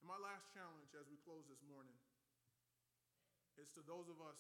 And 0.01 0.09
my 0.09 0.19
last 0.19 0.51
challenge 0.51 0.95
as 0.95 1.07
we 1.07 1.19
close 1.19 1.47
this 1.47 1.63
morning 1.63 1.99
is 3.59 3.71
to 3.75 3.83
those 3.83 4.09
of 4.09 4.21
us 4.23 4.39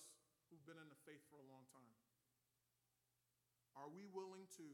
who've 0.48 0.64
been 0.64 0.78
in 0.78 0.88
the 0.88 0.98
faith 1.04 1.22
for 1.30 1.38
a 1.38 1.46
long 1.46 1.66
time. 1.70 1.97
Are 3.78 3.86
we 3.86 4.10
willing 4.10 4.50
to, 4.58 4.66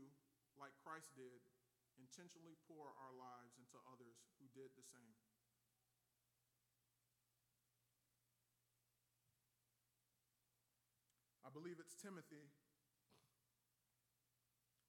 like 0.56 0.72
Christ 0.81 1.12
did, 1.12 1.44
intentionally 2.01 2.56
pour 2.64 2.89
our 2.97 3.12
lives 3.12 3.60
into 3.60 3.76
others 3.85 4.16
who 4.40 4.48
did 4.56 4.72
the 4.72 4.86
same? 4.89 5.12
I 11.44 11.52
believe 11.52 11.76
it's 11.76 11.93
Timothy. 12.01 12.48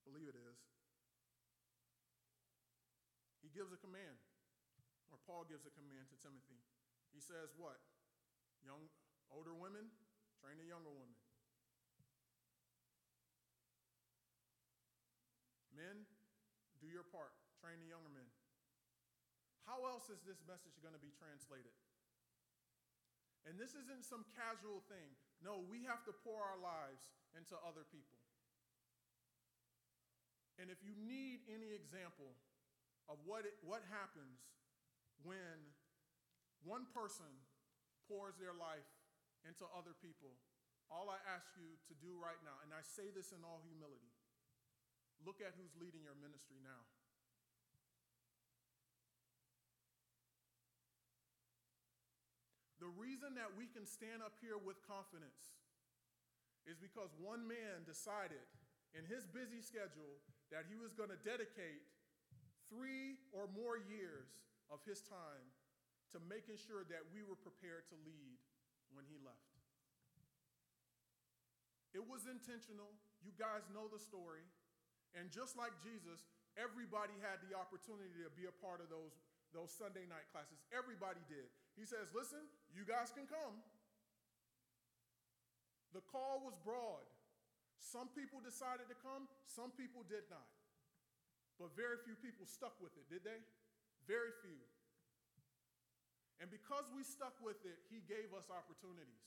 believe 0.08 0.32
it 0.32 0.38
is. 0.40 0.56
He 3.44 3.52
gives 3.52 3.76
a 3.76 3.78
command, 3.78 4.16
or 5.12 5.20
Paul 5.28 5.44
gives 5.44 5.68
a 5.68 5.72
command 5.76 6.08
to 6.08 6.16
Timothy. 6.16 6.64
He 7.12 7.20
says, 7.20 7.52
What? 7.52 7.84
Young, 8.64 8.88
older 9.28 9.52
women, 9.52 9.92
train 10.40 10.56
the 10.56 10.64
younger 10.64 10.88
women. 10.88 11.15
Men, 15.76 16.08
do 16.80 16.88
your 16.88 17.04
part, 17.04 17.36
train 17.60 17.76
the 17.84 17.92
younger 17.92 18.08
men. 18.08 18.26
How 19.68 19.84
else 19.84 20.08
is 20.08 20.24
this 20.24 20.40
message 20.48 20.80
going 20.80 20.96
to 20.96 21.02
be 21.02 21.12
translated? 21.12 21.74
And 23.44 23.60
this 23.60 23.76
isn't 23.76 24.08
some 24.08 24.24
casual 24.34 24.80
thing. 24.88 25.12
No, 25.44 25.62
we 25.68 25.84
have 25.84 26.02
to 26.08 26.16
pour 26.24 26.40
our 26.40 26.58
lives 26.58 27.12
into 27.36 27.54
other 27.62 27.84
people. 27.92 28.18
And 30.56 30.72
if 30.72 30.80
you 30.80 30.96
need 30.96 31.44
any 31.52 31.76
example 31.76 32.32
of 33.12 33.20
what, 33.28 33.44
it, 33.44 33.54
what 33.60 33.84
happens 33.92 34.40
when 35.20 35.60
one 36.64 36.88
person 36.96 37.28
pours 38.08 38.40
their 38.40 38.56
life 38.56 38.88
into 39.44 39.68
other 39.76 39.92
people, 40.00 40.32
all 40.88 41.12
I 41.12 41.20
ask 41.28 41.52
you 41.60 41.76
to 41.90 41.94
do 42.00 42.16
right 42.16 42.40
now, 42.40 42.56
and 42.64 42.72
I 42.72 42.80
say 42.80 43.12
this 43.12 43.36
in 43.36 43.44
all 43.44 43.60
humility 43.62 44.15
look 45.24 45.40
at 45.40 45.56
who's 45.56 45.72
leading 45.78 46.04
your 46.04 46.18
ministry 46.18 46.60
now. 46.60 46.82
The 52.82 52.92
reason 52.94 53.34
that 53.40 53.50
we 53.56 53.66
can 53.66 53.88
stand 53.88 54.20
up 54.22 54.36
here 54.38 54.60
with 54.60 54.78
confidence 54.84 55.58
is 56.68 56.78
because 56.78 57.10
one 57.18 57.42
man 57.42 57.82
decided 57.82 58.44
in 58.94 59.02
his 59.08 59.26
busy 59.26 59.58
schedule 59.58 60.22
that 60.54 60.68
he 60.70 60.78
was 60.78 60.94
going 60.94 61.10
to 61.10 61.18
dedicate 61.26 61.82
three 62.70 63.18
or 63.34 63.50
more 63.50 63.78
years 63.78 64.30
of 64.70 64.82
his 64.86 65.02
time 65.02 65.46
to 66.14 66.22
making 66.30 66.58
sure 66.58 66.86
that 66.86 67.02
we 67.10 67.26
were 67.26 67.38
prepared 67.38 67.86
to 67.90 67.96
lead 68.06 68.38
when 68.94 69.02
he 69.10 69.18
left. 69.22 69.56
It 71.90 72.04
was 72.04 72.28
intentional. 72.28 72.92
You 73.24 73.32
guys 73.34 73.66
know 73.72 73.88
the 73.90 73.98
story. 73.98 74.44
And 75.14 75.30
just 75.30 75.54
like 75.54 75.72
Jesus, 75.84 76.26
everybody 76.58 77.14
had 77.22 77.38
the 77.46 77.54
opportunity 77.54 78.24
to 78.24 78.32
be 78.34 78.48
a 78.48 78.54
part 78.64 78.82
of 78.82 78.90
those, 78.90 79.14
those 79.54 79.70
Sunday 79.70 80.08
night 80.08 80.26
classes. 80.34 80.58
Everybody 80.74 81.22
did. 81.30 81.46
He 81.78 81.86
says, 81.86 82.10
Listen, 82.16 82.42
you 82.74 82.82
guys 82.82 83.14
can 83.14 83.28
come. 83.28 83.62
The 85.94 86.02
call 86.10 86.42
was 86.42 86.58
broad. 86.60 87.06
Some 87.78 88.10
people 88.12 88.42
decided 88.42 88.90
to 88.90 88.96
come, 88.98 89.30
some 89.46 89.70
people 89.78 90.02
did 90.08 90.26
not. 90.26 90.50
But 91.56 91.72
very 91.72 91.96
few 92.04 92.18
people 92.18 92.44
stuck 92.44 92.76
with 92.82 92.92
it, 93.00 93.06
did 93.08 93.24
they? 93.24 93.40
Very 94.04 94.34
few. 94.44 94.60
And 96.36 96.52
because 96.52 96.84
we 96.92 97.00
stuck 97.00 97.32
with 97.40 97.56
it, 97.64 97.80
he 97.88 98.04
gave 98.04 98.36
us 98.36 98.52
opportunities. 98.52 99.24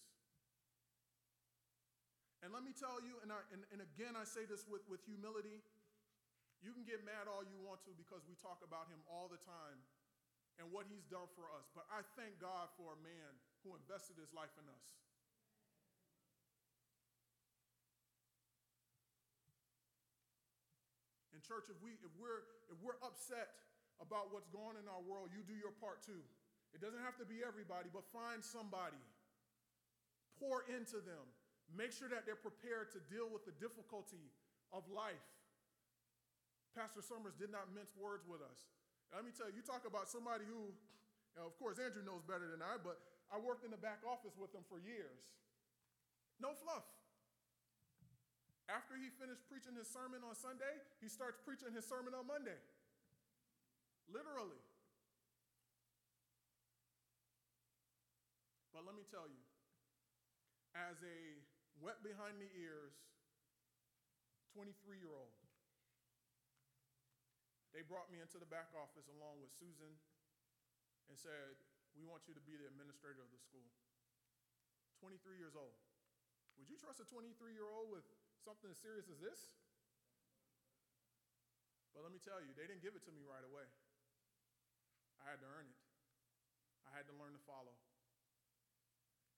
And 2.40 2.56
let 2.56 2.64
me 2.64 2.72
tell 2.72 3.04
you, 3.04 3.20
and, 3.20 3.36
I, 3.36 3.44
and, 3.52 3.68
and 3.76 3.84
again, 3.84 4.16
I 4.16 4.24
say 4.24 4.48
this 4.48 4.64
with, 4.64 4.88
with 4.88 5.04
humility 5.04 5.60
you 6.60 6.76
can 6.76 6.84
get 6.84 7.00
mad 7.08 7.32
all 7.32 7.44
you 7.44 7.56
want 7.64 7.80
to 7.88 7.96
because 7.96 8.20
we 8.28 8.36
talk 8.44 8.60
about 8.68 8.92
him 8.92 9.00
all 9.08 9.32
the 9.32 9.40
time 9.40 9.80
and 10.60 10.68
what 10.68 10.84
he's 10.92 11.08
done 11.08 11.32
for 11.32 11.48
us. 11.56 11.72
But 11.72 11.88
I 11.88 12.04
thank 12.20 12.36
God 12.44 12.68
for 12.76 12.92
a 12.92 13.00
man 13.00 13.32
who 13.64 13.80
invested 13.80 14.20
his 14.20 14.36
life 14.36 14.52
in 14.60 14.68
us. 14.68 14.86
And 21.32 21.40
church, 21.40 21.72
if, 21.72 21.80
we, 21.80 21.96
if, 22.04 22.12
we're, 22.20 22.44
if 22.68 22.76
we're 22.84 23.00
upset 23.00 23.56
about 24.04 24.36
what's 24.36 24.52
going 24.52 24.76
on 24.76 24.84
in 24.84 24.92
our 24.92 25.00
world, 25.00 25.32
you 25.32 25.48
do 25.48 25.56
your 25.56 25.72
part 25.80 26.04
too. 26.04 26.20
It 26.76 26.84
doesn't 26.84 27.00
have 27.08 27.16
to 27.24 27.28
be 27.28 27.40
everybody, 27.40 27.88
but 27.88 28.04
find 28.12 28.44
somebody. 28.44 29.00
Pour 30.44 30.68
into 30.68 31.00
them. 31.00 31.24
Make 31.76 31.94
sure 31.94 32.10
that 32.10 32.26
they're 32.26 32.40
prepared 32.40 32.92
to 32.98 33.00
deal 33.08 33.30
with 33.30 33.46
the 33.46 33.54
difficulty 33.62 34.34
of 34.74 34.84
life. 34.90 35.22
Pastor 36.74 37.02
Summers 37.02 37.34
did 37.38 37.50
not 37.54 37.70
mince 37.74 37.94
words 37.98 38.26
with 38.26 38.42
us. 38.42 38.70
Let 39.14 39.26
me 39.26 39.34
tell 39.34 39.50
you, 39.50 39.58
you 39.58 39.66
talk 39.66 39.90
about 39.90 40.06
somebody 40.06 40.46
who, 40.46 40.70
of 41.38 41.58
course, 41.58 41.82
Andrew 41.82 42.06
knows 42.06 42.22
better 42.26 42.46
than 42.46 42.62
I, 42.62 42.78
but 42.78 43.02
I 43.34 43.42
worked 43.42 43.66
in 43.66 43.74
the 43.74 43.82
back 43.82 44.06
office 44.06 44.38
with 44.38 44.54
him 44.54 44.62
for 44.70 44.78
years. 44.78 45.26
No 46.38 46.54
fluff. 46.54 46.86
After 48.70 48.94
he 49.02 49.10
finished 49.18 49.42
preaching 49.50 49.74
his 49.74 49.90
sermon 49.90 50.22
on 50.22 50.38
Sunday, 50.38 50.78
he 51.02 51.10
starts 51.10 51.42
preaching 51.42 51.74
his 51.74 51.90
sermon 51.90 52.14
on 52.14 52.30
Monday. 52.30 52.58
Literally. 54.06 54.62
But 58.70 58.86
let 58.86 58.94
me 58.94 59.02
tell 59.10 59.26
you, 59.26 59.42
as 60.78 61.02
a 61.02 61.18
wet 61.80 62.04
behind 62.04 62.40
the 62.40 62.52
ears 62.60 62.96
23 64.56 65.00
year 65.00 65.14
old, 65.16 65.36
they 67.72 67.86
brought 67.86 68.10
me 68.10 68.20
into 68.20 68.42
the 68.42 68.50
back 68.50 68.74
office 68.74 69.08
along 69.08 69.40
with 69.40 69.54
Susan 69.54 69.94
and 71.08 71.16
said, 71.16 71.56
We 71.94 72.04
want 72.06 72.26
you 72.26 72.34
to 72.34 72.44
be 72.44 72.58
the 72.58 72.66
administrator 72.66 73.22
of 73.22 73.30
the 73.30 73.42
school. 73.42 73.66
23 75.00 75.40
years 75.40 75.56
old. 75.56 75.78
Would 76.60 76.68
you 76.68 76.76
trust 76.76 77.00
a 77.00 77.08
23 77.08 77.56
year 77.56 77.70
old 77.72 77.88
with 77.88 78.04
something 78.44 78.68
as 78.68 78.80
serious 78.82 79.08
as 79.08 79.22
this? 79.24 79.40
But 81.96 82.04
let 82.04 82.12
me 82.12 82.20
tell 82.20 82.44
you, 82.44 82.52
they 82.54 82.68
didn't 82.68 82.84
give 82.84 83.00
it 83.00 83.04
to 83.08 83.14
me 83.16 83.24
right 83.24 83.44
away. 83.44 83.66
I 85.20 85.36
had 85.36 85.40
to 85.44 85.48
earn 85.48 85.68
it, 85.68 85.80
I 86.88 86.96
had 86.96 87.08
to 87.12 87.16
learn 87.16 87.36
to 87.36 87.44
follow. 87.44 87.76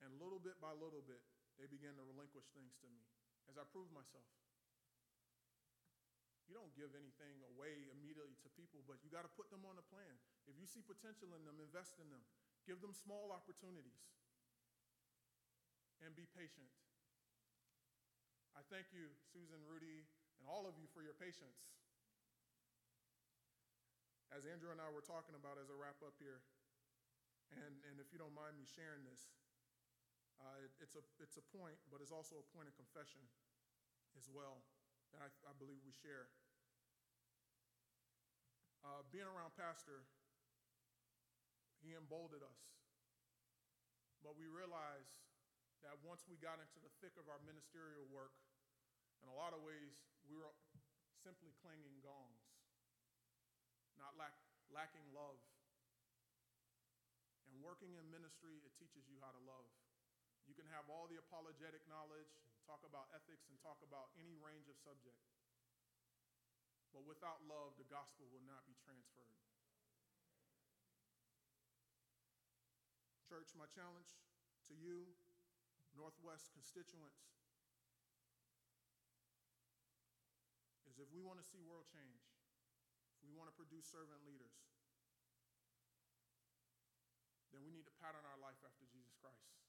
And 0.01 0.17
little 0.17 0.41
bit 0.41 0.57
by 0.57 0.73
little 0.73 1.05
bit, 1.05 1.21
they 1.61 1.69
began 1.69 1.93
to 1.93 2.01
relinquish 2.01 2.49
things 2.57 2.73
to 2.81 2.89
me 2.89 3.05
as 3.45 3.53
I 3.53 3.63
proved 3.69 3.93
myself. 3.93 4.25
You 6.49 6.57
don't 6.57 6.73
give 6.73 6.91
anything 6.97 7.39
away 7.53 7.87
immediately 7.93 8.35
to 8.43 8.49
people, 8.57 8.81
but 8.83 8.99
you 9.05 9.13
got 9.13 9.23
to 9.23 9.31
put 9.37 9.47
them 9.53 9.63
on 9.63 9.77
a 9.77 9.85
plan. 9.87 10.17
If 10.49 10.57
you 10.57 10.65
see 10.65 10.81
potential 10.83 11.31
in 11.37 11.45
them, 11.47 11.61
invest 11.61 12.01
in 12.01 12.09
them. 12.09 12.19
Give 12.67 12.81
them 12.81 12.91
small 12.91 13.31
opportunities. 13.31 14.03
And 16.03 16.11
be 16.17 16.27
patient. 16.33 16.67
I 18.57 18.65
thank 18.67 18.91
you, 18.91 19.07
Susan, 19.31 19.63
Rudy, 19.63 20.03
and 20.41 20.49
all 20.49 20.67
of 20.67 20.75
you 20.75 20.89
for 20.91 20.99
your 20.99 21.15
patience. 21.15 21.71
As 24.33 24.43
Andrew 24.43 24.75
and 24.75 24.81
I 24.81 24.91
were 24.91 25.05
talking 25.05 25.37
about 25.39 25.55
as 25.55 25.71
a 25.71 25.77
wrap 25.77 26.01
up 26.03 26.19
here, 26.19 26.43
and, 27.55 27.79
and 27.87 27.95
if 27.99 28.11
you 28.11 28.19
don't 28.19 28.35
mind 28.35 28.59
me 28.59 28.67
sharing 28.67 29.07
this, 29.07 29.31
uh, 30.41 30.57
it, 30.65 30.71
it's, 30.81 30.97
a, 30.97 31.03
it's 31.21 31.37
a 31.37 31.45
point, 31.53 31.77
but 31.93 32.01
it's 32.01 32.13
also 32.13 32.41
a 32.41 32.47
point 32.57 32.65
of 32.65 32.73
confession 32.73 33.21
as 34.17 34.25
well 34.27 34.65
that 35.13 35.21
I, 35.21 35.29
I 35.45 35.53
believe 35.61 35.79
we 35.85 35.93
share. 35.93 36.27
Uh, 38.81 39.05
being 39.13 39.29
around 39.29 39.53
Pastor, 39.53 40.01
he 41.85 41.93
emboldened 41.93 42.41
us. 42.41 42.61
But 44.25 44.37
we 44.37 44.49
realized 44.49 45.21
that 45.81 45.97
once 46.05 46.25
we 46.29 46.37
got 46.37 46.61
into 46.61 46.77
the 46.81 46.93
thick 47.01 47.13
of 47.17 47.25
our 47.29 47.41
ministerial 47.45 48.05
work, 48.09 48.33
in 49.21 49.29
a 49.29 49.37
lot 49.37 49.53
of 49.53 49.61
ways, 49.61 50.01
we 50.25 50.37
were 50.37 50.49
simply 51.21 51.53
clanging 51.61 52.01
gongs, 52.01 52.41
not 53.97 54.17
lack, 54.17 54.33
lacking 54.73 55.05
love. 55.13 55.37
And 57.49 57.61
working 57.61 57.93
in 57.97 58.05
ministry, 58.09 58.61
it 58.65 58.73
teaches 58.77 59.05
you 59.09 59.17
how 59.21 59.29
to 59.33 59.41
love. 59.45 59.69
You 60.51 60.59
can 60.59 60.67
have 60.75 60.91
all 60.91 61.07
the 61.07 61.15
apologetic 61.15 61.79
knowledge, 61.87 62.27
talk 62.67 62.83
about 62.83 63.07
ethics, 63.15 63.47
and 63.47 63.55
talk 63.63 63.79
about 63.87 64.11
any 64.19 64.35
range 64.35 64.67
of 64.67 64.75
subject. 64.83 65.15
But 66.91 67.07
without 67.07 67.39
love, 67.47 67.79
the 67.79 67.87
gospel 67.87 68.27
will 68.27 68.43
not 68.43 68.67
be 68.67 68.75
transferred. 68.83 69.39
Church, 73.31 73.55
my 73.55 73.63
challenge 73.71 74.11
to 74.67 74.75
you, 74.75 75.15
Northwest 75.95 76.51
constituents, 76.51 77.31
is 80.83 80.99
if 80.99 81.07
we 81.15 81.23
want 81.23 81.39
to 81.39 81.47
see 81.47 81.63
world 81.63 81.87
change, 81.87 82.27
if 83.15 83.23
we 83.23 83.31
want 83.31 83.47
to 83.47 83.55
produce 83.55 83.87
servant 83.87 84.19
leaders, 84.27 84.59
then 87.55 87.63
we 87.63 87.71
need 87.71 87.87
to 87.87 87.95
pattern 88.03 88.27
our 88.27 88.39
life 88.43 88.59
after 88.67 88.83
Jesus 88.91 89.15
Christ. 89.15 89.60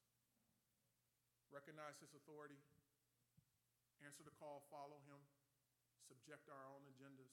Recognize 1.53 2.01
his 2.01 2.16
authority, 2.16 2.57
answer 4.01 4.24
the 4.24 4.33
call, 4.41 4.65
follow 4.73 5.05
him 5.05 5.20
subject 6.12 6.51
our 6.51 6.69
own 6.69 6.85
agendas, 6.93 7.33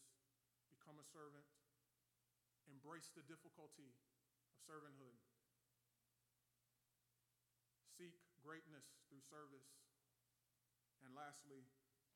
become 0.72 0.96
a 1.02 1.08
servant, 1.12 1.44
embrace 2.70 3.12
the 3.12 3.26
difficulty 3.26 3.91
of 4.48 4.56
servanthood, 4.64 5.20
seek 7.98 8.16
greatness 8.40 8.86
through 9.10 9.20
service, 9.28 9.68
and 11.04 11.12
lastly, 11.12 11.68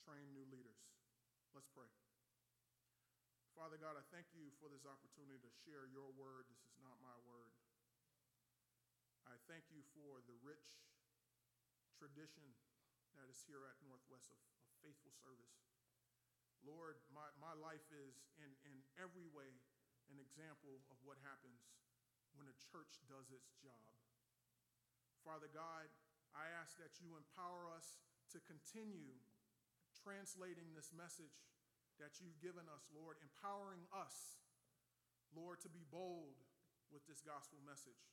train 0.07 0.31
new 0.31 0.47
leaders. 0.47 0.79
Let's 1.51 1.67
pray. 1.71 1.89
Father 3.59 3.75
God, 3.75 3.99
I 3.99 4.03
thank 4.09 4.31
you 4.31 4.55
for 4.57 4.71
this 4.71 4.87
opportunity 4.87 5.39
to 5.43 5.51
share 5.67 5.85
your 5.91 6.09
word. 6.15 6.49
This 6.49 6.63
is 6.63 6.79
not 6.81 6.97
my 7.03 7.15
word. 7.27 7.53
I 9.29 9.35
thank 9.45 9.67
you 9.69 9.85
for 9.93 10.23
the 10.25 10.35
rich 10.41 10.67
tradition 12.03 12.43
that 13.15 13.31
is 13.31 13.39
here 13.47 13.63
at 13.63 13.79
Northwest 13.79 14.27
of, 14.27 14.39
of 14.59 14.67
faithful 14.83 15.15
service. 15.23 15.63
Lord, 16.67 16.99
my, 17.15 17.31
my 17.39 17.55
life 17.55 17.87
is 17.95 18.27
in, 18.35 18.51
in 18.67 18.75
every 18.99 19.23
way 19.31 19.47
an 20.11 20.19
example 20.19 20.83
of 20.91 20.99
what 21.07 21.15
happens 21.23 21.63
when 22.35 22.51
a 22.51 22.59
church 22.59 22.99
does 23.07 23.31
its 23.31 23.55
job. 23.63 23.87
Father 25.23 25.47
God, 25.47 25.87
I 26.35 26.51
ask 26.59 26.75
that 26.83 26.99
you 26.99 27.15
empower 27.15 27.71
us 27.71 28.03
to 28.35 28.43
continue 28.43 29.15
translating 29.95 30.75
this 30.75 30.91
message 30.91 31.47
that 32.03 32.19
you've 32.19 32.43
given 32.43 32.67
us, 32.67 32.83
Lord, 32.91 33.15
empowering 33.23 33.87
us, 33.95 34.43
Lord, 35.31 35.63
to 35.63 35.71
be 35.71 35.87
bold 35.87 36.35
with 36.91 37.07
this 37.07 37.23
gospel 37.23 37.63
message. 37.63 38.03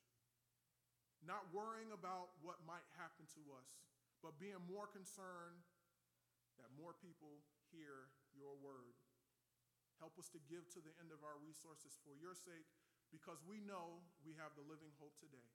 Not 1.25 1.49
worrying 1.53 1.93
about 1.93 2.33
what 2.41 2.61
might 2.65 2.87
happen 2.97 3.29
to 3.37 3.43
us, 3.61 3.81
but 4.25 4.41
being 4.41 4.61
more 4.65 4.89
concerned 4.89 5.61
that 6.61 6.73
more 6.77 6.97
people 6.97 7.45
hear 7.73 8.09
your 8.33 8.57
word. 8.61 8.97
Help 10.01 10.17
us 10.17 10.33
to 10.33 10.41
give 10.49 10.65
to 10.73 10.81
the 10.81 10.97
end 10.97 11.13
of 11.13 11.21
our 11.21 11.37
resources 11.41 11.97
for 12.01 12.17
your 12.17 12.33
sake 12.33 12.69
because 13.13 13.41
we 13.45 13.61
know 13.61 14.01
we 14.25 14.33
have 14.41 14.57
the 14.57 14.65
living 14.65 14.93
hope 14.97 15.13
today. 15.21 15.49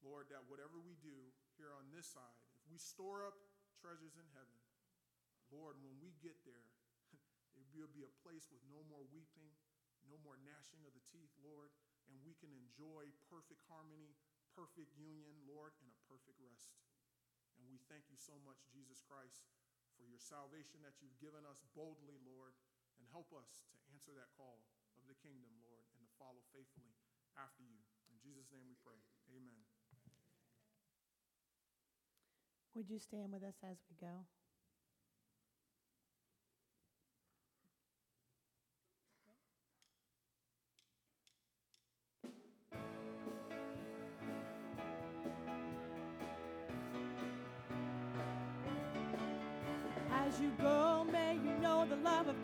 Lord, 0.00 0.30
that 0.30 0.46
whatever 0.46 0.78
we 0.78 0.94
do 1.02 1.34
here 1.58 1.74
on 1.74 1.90
this 1.90 2.06
side, 2.08 2.38
if 2.54 2.64
we 2.70 2.78
store 2.78 3.26
up 3.26 3.36
treasures 3.80 4.16
in 4.20 4.28
heaven. 4.36 4.60
Lord, 5.48 5.80
when 5.80 5.96
we 5.98 6.12
get 6.20 6.36
there, 6.44 6.68
it 7.58 7.66
will 7.72 7.90
be 7.90 8.04
a 8.04 8.18
place 8.22 8.46
with 8.52 8.60
no 8.68 8.84
more 8.86 9.02
weeping, 9.10 9.50
no 10.06 10.20
more 10.20 10.36
gnashing 10.44 10.84
of 10.84 10.92
the 10.92 11.04
teeth, 11.08 11.32
Lord, 11.40 11.72
and 12.10 12.18
we 12.26 12.34
can 12.36 12.50
enjoy 12.50 13.08
perfect 13.30 13.62
harmony, 13.70 14.18
perfect 14.52 14.90
union, 14.98 15.32
Lord, 15.46 15.72
and 15.78 15.88
a 15.88 15.98
perfect 16.10 16.36
rest. 16.42 16.74
And 17.56 17.64
we 17.70 17.78
thank 17.86 18.10
you 18.10 18.18
so 18.18 18.34
much, 18.42 18.58
Jesus 18.74 18.98
Christ, 19.06 19.46
for 19.94 20.04
your 20.04 20.18
salvation 20.18 20.82
that 20.82 20.98
you've 20.98 21.16
given 21.22 21.46
us 21.46 21.62
boldly, 21.72 22.18
Lord, 22.26 22.58
and 22.98 23.06
help 23.14 23.30
us 23.30 23.62
to 23.70 23.78
answer 23.94 24.10
that 24.18 24.34
call 24.34 24.60
of 24.98 25.06
the 25.06 25.16
kingdom, 25.22 25.54
Lord, 25.62 25.86
and 25.94 26.02
to 26.02 26.10
follow 26.18 26.42
faithfully 26.50 26.98
after 27.38 27.62
you. 27.62 27.78
In 28.10 28.18
Jesus' 28.18 28.50
name 28.50 28.66
we 28.66 28.76
pray. 28.82 28.98
Amen. 29.30 29.62
Would 32.74 32.90
you 32.90 32.98
stand 32.98 33.32
with 33.32 33.42
us 33.42 33.58
as 33.62 33.78
we 33.90 33.96
go? 34.00 34.26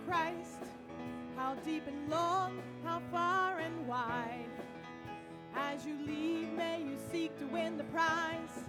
Christ, 0.06 0.62
how 1.36 1.54
deep 1.64 1.82
and 1.88 2.08
long, 2.08 2.62
how 2.84 3.02
far 3.10 3.58
and 3.58 3.86
wide. 3.88 4.46
As 5.54 5.84
you 5.84 5.96
leave, 6.06 6.52
may 6.52 6.80
you 6.80 6.96
seek 7.10 7.36
to 7.38 7.46
win 7.46 7.76
the 7.76 7.84
prize 7.84 8.64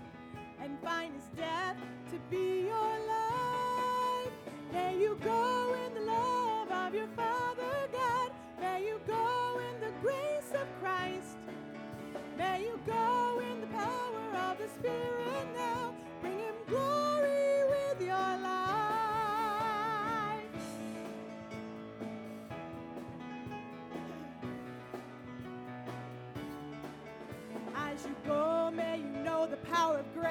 and 0.61 0.79
find 0.81 1.13
his 1.13 1.25
death 1.35 1.77
to 2.11 2.19
be 2.31 2.61
your 2.61 2.93
life. 3.07 4.33
May 4.73 4.97
you 4.99 5.17
go 5.23 5.75
in 5.85 5.93
the 5.93 6.01
love 6.01 6.71
of 6.71 6.95
your 6.95 7.07
Father 7.15 7.87
God. 7.91 8.31
May 8.59 8.85
you 8.87 8.99
go 9.05 9.59
in 9.69 9.79
the 9.79 9.93
grace 10.01 10.51
of 10.53 10.67
Christ. 10.81 11.37
May 12.37 12.63
you 12.63 12.79
go 12.87 13.41
in 13.51 13.61
the 13.61 13.67
power 13.67 14.51
of 14.51 14.57
the 14.57 14.67
Spirit 14.79 15.16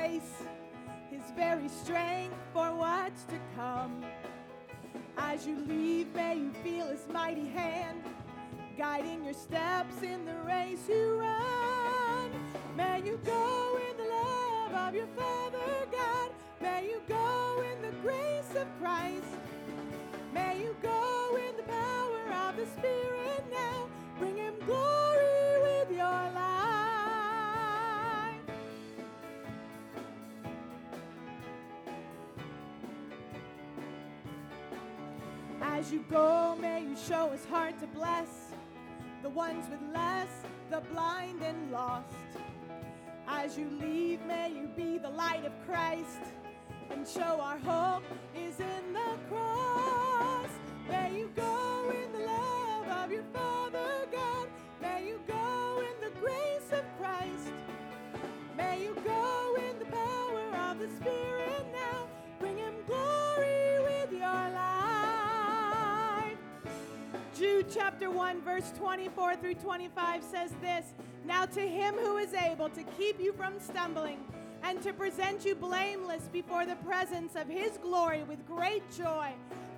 grace, 0.06 0.22
his 1.10 1.32
very 1.36 1.68
strength 1.68 2.36
for 2.52 2.74
what's 2.74 3.24
to 3.24 3.38
come. 3.56 4.04
As 5.16 5.46
you 5.46 5.58
leave, 5.66 6.14
may 6.14 6.36
you 6.36 6.52
feel 6.62 6.86
his 6.86 7.06
mighty 7.12 7.48
hand 7.48 8.02
guiding 8.76 9.24
your 9.24 9.34
steps 9.34 10.02
in 10.02 10.24
the 10.24 10.34
race 10.46 10.88
you 10.88 11.18
run. 11.18 12.30
May 12.76 13.02
you 13.04 13.18
go 13.24 13.78
in 13.90 13.96
the 13.96 14.04
love 14.04 14.88
of 14.88 14.94
your 14.94 15.08
Father 15.16 15.86
God. 15.90 16.30
May 16.60 16.84
you 16.84 17.00
go 17.08 17.64
in 17.72 17.82
the 17.82 17.96
grace 18.02 18.50
of 18.54 18.66
Christ. 18.80 19.24
May 20.34 20.60
you 20.62 20.76
go 20.82 21.36
in 21.36 21.56
the 21.56 21.62
power 21.62 22.48
of 22.48 22.56
the 22.56 22.66
Spirit 22.78 23.05
As 35.78 35.92
you 35.92 36.02
go, 36.08 36.56
may 36.58 36.80
you 36.80 36.96
show 36.96 37.28
his 37.28 37.44
heart 37.44 37.78
to 37.80 37.86
bless 37.88 38.28
the 39.22 39.28
ones 39.28 39.66
with 39.68 39.78
less, 39.92 40.28
the 40.70 40.80
blind 40.90 41.42
and 41.42 41.70
lost. 41.70 42.14
As 43.28 43.58
you 43.58 43.68
leave, 43.78 44.24
may 44.24 44.48
you 44.48 44.70
be 44.74 44.96
the 44.96 45.10
light 45.10 45.44
of 45.44 45.52
Christ 45.66 46.32
and 46.90 47.06
show 47.06 47.38
our 47.42 47.58
hope 47.58 48.04
chapter 67.76 68.10
1, 68.10 68.40
verse 68.40 68.72
24 68.78 69.36
through 69.36 69.54
25 69.54 70.22
says 70.22 70.50
this 70.62 70.86
Now 71.26 71.44
to 71.44 71.60
him 71.60 71.94
who 71.94 72.16
is 72.16 72.32
able 72.32 72.70
to 72.70 72.82
keep 72.98 73.20
you 73.20 73.34
from 73.34 73.60
stumbling 73.60 74.18
and 74.62 74.80
to 74.82 74.94
present 74.94 75.44
you 75.44 75.54
blameless 75.54 76.22
before 76.32 76.64
the 76.64 76.76
presence 76.76 77.36
of 77.36 77.46
his 77.46 77.76
glory 77.82 78.22
with 78.22 78.46
great 78.46 78.82
joy, 78.96 79.30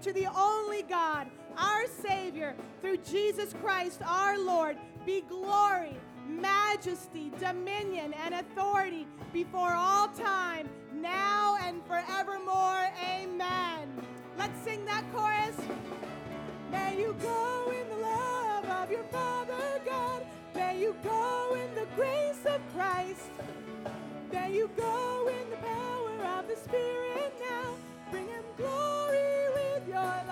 to 0.02 0.12
the 0.12 0.26
only 0.36 0.82
God, 0.82 1.26
our 1.56 1.86
Savior, 1.86 2.54
through 2.80 2.98
Jesus 2.98 3.52
Christ 3.60 4.00
our 4.04 4.38
Lord, 4.38 4.76
be 5.04 5.22
glory, 5.22 5.96
majesty, 6.28 7.32
dominion, 7.40 8.14
and 8.24 8.34
authority 8.34 9.08
before 9.32 9.74
all 9.74 10.06
time, 10.08 10.68
now 10.94 11.58
and 11.64 11.84
forevermore. 11.86 12.88
Amen. 13.12 13.90
Let's 14.38 14.62
sing 14.62 14.84
that 14.84 15.04
chorus. 15.12 15.56
May 16.70 16.98
you 17.00 17.14
go 17.22 17.72
in 17.72 17.88
the 17.88 17.96
love 17.96 18.64
of 18.64 18.90
your 18.90 19.04
Father 19.04 19.80
God. 19.84 20.26
May 20.54 20.80
you 20.80 20.94
go 21.02 21.54
in 21.54 21.74
the 21.74 21.86
grace 21.96 22.44
of 22.46 22.60
Christ. 22.74 23.30
May 24.32 24.54
you 24.54 24.70
go 24.76 25.28
in 25.28 25.50
the 25.50 25.56
power 25.56 26.38
of 26.38 26.48
the 26.48 26.56
Spirit 26.56 27.32
now. 27.48 27.74
Bring 28.10 28.28
him 28.28 28.44
glory 28.56 29.48
with 29.54 29.88
your 29.88 29.96
life. 29.96 30.28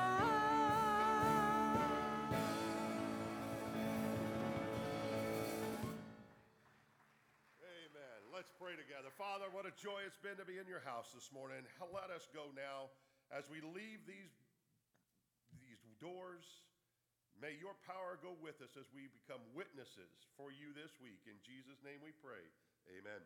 Amen. 7.63 8.19
Let's 8.35 8.53
pray 8.61 8.73
together. 8.73 9.09
Father, 9.17 9.47
what 9.53 9.67
a 9.67 9.73
joy 9.83 10.01
it's 10.07 10.19
been 10.19 10.37
to 10.37 10.45
be 10.45 10.59
in 10.59 10.67
your 10.69 10.81
house 10.85 11.09
this 11.15 11.31
morning. 11.33 11.65
Let 11.95 12.11
us 12.15 12.29
go 12.35 12.53
now 12.55 12.91
as 13.33 13.51
we 13.51 13.61
leave 13.61 14.07
these, 14.07 14.31
doors. 16.01 16.45
May 17.41 17.53
your 17.61 17.77
power 17.85 18.17
go 18.23 18.33
with 18.41 18.61
us 18.65 18.73
as 18.81 18.89
we 18.97 19.13
become 19.13 19.41
witnesses 19.53 20.13
for 20.37 20.49
you 20.49 20.73
this 20.73 20.93
week. 21.01 21.21
In 21.29 21.37
Jesus' 21.45 21.81
name 21.85 22.01
we 22.01 22.13
pray. 22.25 22.45
Amen. 22.97 23.23